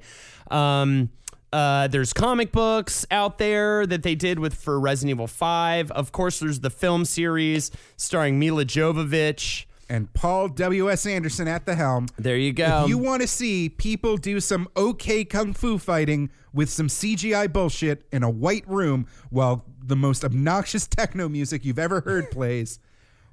Um, 0.50 1.10
uh, 1.52 1.86
there's 1.88 2.12
comic 2.12 2.50
books 2.50 3.04
out 3.10 3.38
there 3.38 3.86
that 3.86 4.02
they 4.02 4.14
did 4.14 4.38
with 4.38 4.54
for 4.54 4.80
Resident 4.80 5.10
Evil 5.10 5.26
Five. 5.26 5.90
Of 5.90 6.12
course, 6.12 6.40
there's 6.40 6.60
the 6.60 6.70
film 6.70 7.04
series 7.04 7.70
starring 7.96 8.38
Milla 8.38 8.64
Jovovich. 8.64 9.66
And 9.88 10.12
Paul 10.14 10.48
W. 10.48 10.90
S. 10.90 11.06
Anderson 11.06 11.48
at 11.48 11.66
the 11.66 11.74
helm. 11.74 12.06
There 12.16 12.36
you 12.36 12.52
go. 12.52 12.84
If 12.84 12.88
you 12.88 12.98
want 12.98 13.22
to 13.22 13.28
see 13.28 13.68
people 13.68 14.16
do 14.16 14.40
some 14.40 14.68
okay 14.76 15.24
kung 15.24 15.52
fu 15.52 15.78
fighting 15.78 16.30
with 16.52 16.70
some 16.70 16.88
CGI 16.88 17.52
bullshit 17.52 18.04
in 18.12 18.22
a 18.22 18.30
white 18.30 18.66
room 18.66 19.06
while 19.30 19.64
the 19.84 19.96
most 19.96 20.24
obnoxious 20.24 20.86
techno 20.86 21.28
music 21.28 21.64
you've 21.64 21.78
ever 21.78 22.00
heard 22.00 22.30
plays, 22.32 22.78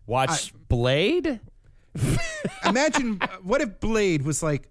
Watch 0.06 0.54
Blade. 0.68 1.40
imagine 2.66 3.18
uh, 3.22 3.28
what 3.44 3.62
if 3.62 3.80
Blade 3.80 4.24
was 4.24 4.42
like 4.42 4.70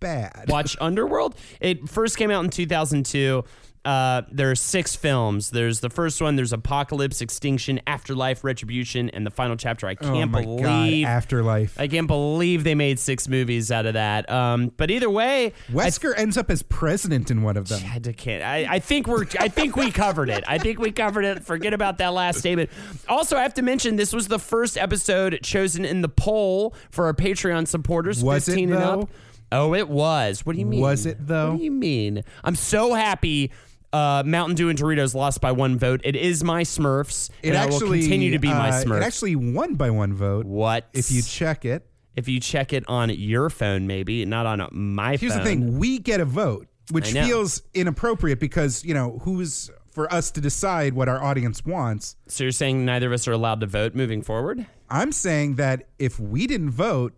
bad? 0.00 0.44
Watch 0.48 0.76
Underworld. 0.80 1.36
It 1.60 1.88
first 1.88 2.16
came 2.16 2.30
out 2.30 2.44
in 2.44 2.50
2002. 2.50 3.44
Uh, 3.84 4.22
there 4.30 4.50
are 4.50 4.54
six 4.54 4.94
films. 4.94 5.50
There's 5.50 5.80
the 5.80 5.90
first 5.90 6.22
one. 6.22 6.36
There's 6.36 6.52
Apocalypse, 6.52 7.20
Extinction, 7.20 7.80
Afterlife, 7.86 8.44
Retribution, 8.44 9.10
and 9.10 9.26
the 9.26 9.30
final 9.30 9.56
chapter. 9.56 9.88
I 9.88 9.96
Oh 10.00 10.12
can't 10.12 10.30
my 10.30 10.42
believe 10.42 11.04
God, 11.04 11.10
Afterlife. 11.10 11.80
I 11.80 11.88
can't 11.88 12.06
believe 12.06 12.62
they 12.62 12.76
made 12.76 13.00
six 13.00 13.26
movies 13.26 13.72
out 13.72 13.86
of 13.86 13.94
that. 13.94 14.30
Um, 14.30 14.72
but 14.76 14.90
either 14.90 15.10
way, 15.10 15.52
Wesker 15.72 16.12
ends 16.16 16.36
up 16.36 16.50
as 16.50 16.62
president 16.62 17.30
in 17.30 17.42
one 17.42 17.56
of 17.56 17.68
them. 17.68 17.82
I, 17.84 17.98
can't. 18.12 18.44
I, 18.44 18.66
I 18.74 18.78
think 18.78 19.08
we're. 19.08 19.26
I 19.40 19.48
think 19.48 19.74
we 19.74 19.90
covered 19.90 20.30
it. 20.30 20.44
I 20.46 20.58
think 20.58 20.78
we 20.78 20.92
covered 20.92 21.24
it. 21.24 21.44
Forget 21.44 21.74
about 21.74 21.98
that 21.98 22.12
last 22.12 22.38
statement. 22.38 22.70
Also, 23.08 23.36
I 23.36 23.42
have 23.42 23.54
to 23.54 23.62
mention 23.62 23.96
this 23.96 24.12
was 24.12 24.28
the 24.28 24.38
first 24.38 24.78
episode 24.78 25.40
chosen 25.42 25.84
in 25.84 26.02
the 26.02 26.08
poll 26.08 26.74
for 26.90 27.06
our 27.06 27.14
Patreon 27.14 27.66
supporters. 27.66 28.22
Was 28.22 28.46
it, 28.48 28.52
15 28.52 28.72
and 28.74 28.82
up. 28.82 29.08
Oh, 29.50 29.74
it 29.74 29.88
was. 29.88 30.46
What 30.46 30.54
do 30.54 30.60
you 30.60 30.66
mean? 30.66 30.80
Was 30.80 31.04
it, 31.04 31.18
though? 31.26 31.50
What 31.50 31.58
do 31.58 31.64
you 31.64 31.70
mean? 31.70 32.22
I'm 32.42 32.54
so 32.54 32.94
happy. 32.94 33.50
Uh, 33.92 34.22
Mountain 34.24 34.56
Dew 34.56 34.68
and 34.70 34.78
Doritos 34.78 35.14
lost 35.14 35.40
by 35.40 35.52
one 35.52 35.78
vote. 35.78 36.00
It 36.04 36.16
is 36.16 36.42
my 36.42 36.62
Smurfs, 36.62 37.28
It 37.42 37.48
and 37.50 37.56
actually 37.56 37.76
I 37.76 37.90
will 37.90 37.98
continue 37.98 38.30
to 38.30 38.38
be 38.38 38.48
my 38.48 38.70
uh, 38.70 38.84
Smurfs. 38.84 38.96
It 38.98 39.02
actually 39.04 39.36
won 39.36 39.74
by 39.74 39.90
one 39.90 40.14
vote. 40.14 40.46
what? 40.46 40.88
If 40.92 41.10
you 41.10 41.20
check 41.22 41.64
it. 41.64 41.86
if 42.16 42.26
you 42.28 42.40
check 42.40 42.72
it 42.72 42.84
on 42.88 43.10
your 43.10 43.50
phone, 43.50 43.86
maybe 43.86 44.24
not 44.24 44.46
on 44.46 44.66
my 44.72 45.16
phone. 45.16 45.18
Here's 45.20 45.32
phone. 45.34 45.44
the 45.44 45.44
thing: 45.44 45.78
we 45.78 45.98
get 45.98 46.20
a 46.20 46.24
vote, 46.24 46.68
which 46.90 47.12
feels 47.12 47.62
inappropriate 47.74 48.40
because 48.40 48.84
you 48.84 48.94
know 48.94 49.18
who's 49.24 49.70
for 49.90 50.10
us 50.10 50.30
to 50.30 50.40
decide 50.40 50.94
what 50.94 51.08
our 51.08 51.22
audience 51.22 51.64
wants. 51.66 52.16
So 52.26 52.44
you're 52.44 52.50
saying 52.50 52.84
neither 52.84 53.08
of 53.08 53.12
us 53.12 53.28
are 53.28 53.32
allowed 53.32 53.60
to 53.60 53.66
vote 53.66 53.94
moving 53.94 54.22
forward? 54.22 54.64
I'm 54.88 55.12
saying 55.12 55.56
that 55.56 55.86
if 55.98 56.18
we 56.18 56.46
didn't 56.46 56.70
vote, 56.70 57.12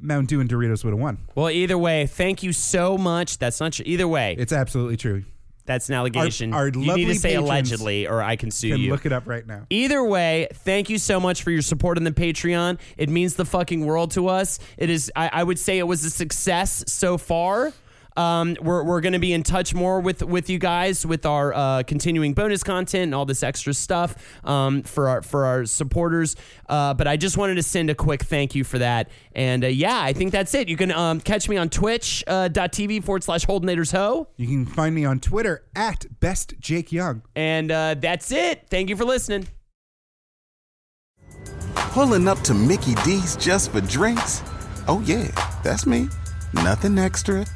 Mountain 0.00 0.26
Dew 0.26 0.40
and 0.40 0.50
Doritos 0.50 0.84
would 0.84 0.90
have 0.90 0.98
won. 1.00 1.18
Well, 1.36 1.50
either 1.50 1.78
way, 1.78 2.06
thank 2.06 2.42
you 2.42 2.52
so 2.52 2.98
much. 2.98 3.38
That's 3.38 3.60
not 3.60 3.74
true. 3.74 3.84
Either 3.86 4.08
way, 4.08 4.34
It's 4.36 4.52
absolutely 4.52 4.96
true. 4.96 5.24
That's 5.66 5.88
an 5.88 5.94
allegation. 5.94 6.52
our 6.52 6.68
you 6.68 6.94
need 6.94 7.06
to 7.06 7.14
say 7.14 7.34
allegedly, 7.34 8.06
or 8.06 8.22
I 8.22 8.36
can 8.36 8.50
sue 8.50 8.70
Can 8.72 8.80
you. 8.80 8.90
look 8.90 9.06
it 9.06 9.12
up 9.12 9.26
right 9.26 9.46
now. 9.46 9.66
Either 9.70 10.04
way, 10.04 10.48
thank 10.52 10.90
you 10.90 10.98
so 10.98 11.18
much 11.18 11.42
for 11.42 11.50
your 11.50 11.62
support 11.62 11.96
on 11.96 12.04
the 12.04 12.12
Patreon. 12.12 12.78
It 12.96 13.08
means 13.08 13.34
the 13.34 13.44
fucking 13.44 13.84
world 13.84 14.10
to 14.12 14.28
us. 14.28 14.58
It 14.76 14.90
is. 14.90 15.10
I, 15.16 15.30
I 15.32 15.42
would 15.42 15.58
say 15.58 15.78
it 15.78 15.86
was 15.86 16.04
a 16.04 16.10
success 16.10 16.84
so 16.86 17.18
far. 17.18 17.72
Um, 18.16 18.56
we're 18.60 18.84
we're 18.84 19.00
going 19.00 19.12
to 19.14 19.18
be 19.18 19.32
in 19.32 19.42
touch 19.42 19.74
more 19.74 20.00
with 20.00 20.22
with 20.22 20.48
you 20.48 20.58
guys 20.58 21.04
with 21.04 21.26
our 21.26 21.52
uh, 21.52 21.82
continuing 21.84 22.34
bonus 22.34 22.62
content 22.62 23.04
and 23.04 23.14
all 23.14 23.24
this 23.24 23.42
extra 23.42 23.74
stuff 23.74 24.14
um, 24.44 24.82
for 24.82 25.08
our 25.08 25.22
for 25.22 25.46
our 25.46 25.64
supporters. 25.64 26.36
Uh, 26.68 26.94
but 26.94 27.06
I 27.08 27.16
just 27.16 27.36
wanted 27.36 27.56
to 27.56 27.62
send 27.62 27.90
a 27.90 27.94
quick 27.94 28.22
thank 28.22 28.54
you 28.54 28.64
for 28.64 28.78
that. 28.78 29.10
And 29.34 29.64
uh, 29.64 29.68
yeah, 29.68 30.00
I 30.00 30.12
think 30.12 30.32
that's 30.32 30.54
it. 30.54 30.68
You 30.68 30.76
can 30.76 30.92
um, 30.92 31.20
catch 31.20 31.48
me 31.48 31.56
on 31.56 31.68
Twitch 31.68 32.22
uh, 32.26 32.48
.tv 32.48 33.02
forward 33.02 33.24
slash 33.24 33.46
Holdenators 33.46 33.92
Ho. 33.92 34.28
You 34.36 34.46
can 34.46 34.66
find 34.66 34.94
me 34.94 35.04
on 35.04 35.20
Twitter 35.20 35.64
at 35.74 36.06
best 36.20 36.54
Jake 36.60 36.92
Young. 36.92 37.22
And 37.34 37.70
uh, 37.70 37.94
that's 37.94 38.30
it. 38.32 38.66
Thank 38.70 38.88
you 38.88 38.96
for 38.96 39.04
listening. 39.04 39.48
Pulling 41.74 42.26
up 42.28 42.40
to 42.40 42.54
Mickey 42.54 42.94
D's 43.04 43.36
just 43.36 43.70
for 43.70 43.80
drinks? 43.80 44.42
Oh, 44.88 45.02
yeah, 45.06 45.28
that's 45.62 45.86
me. 45.86 46.08
Nothing 46.52 46.98
extra, 46.98 47.46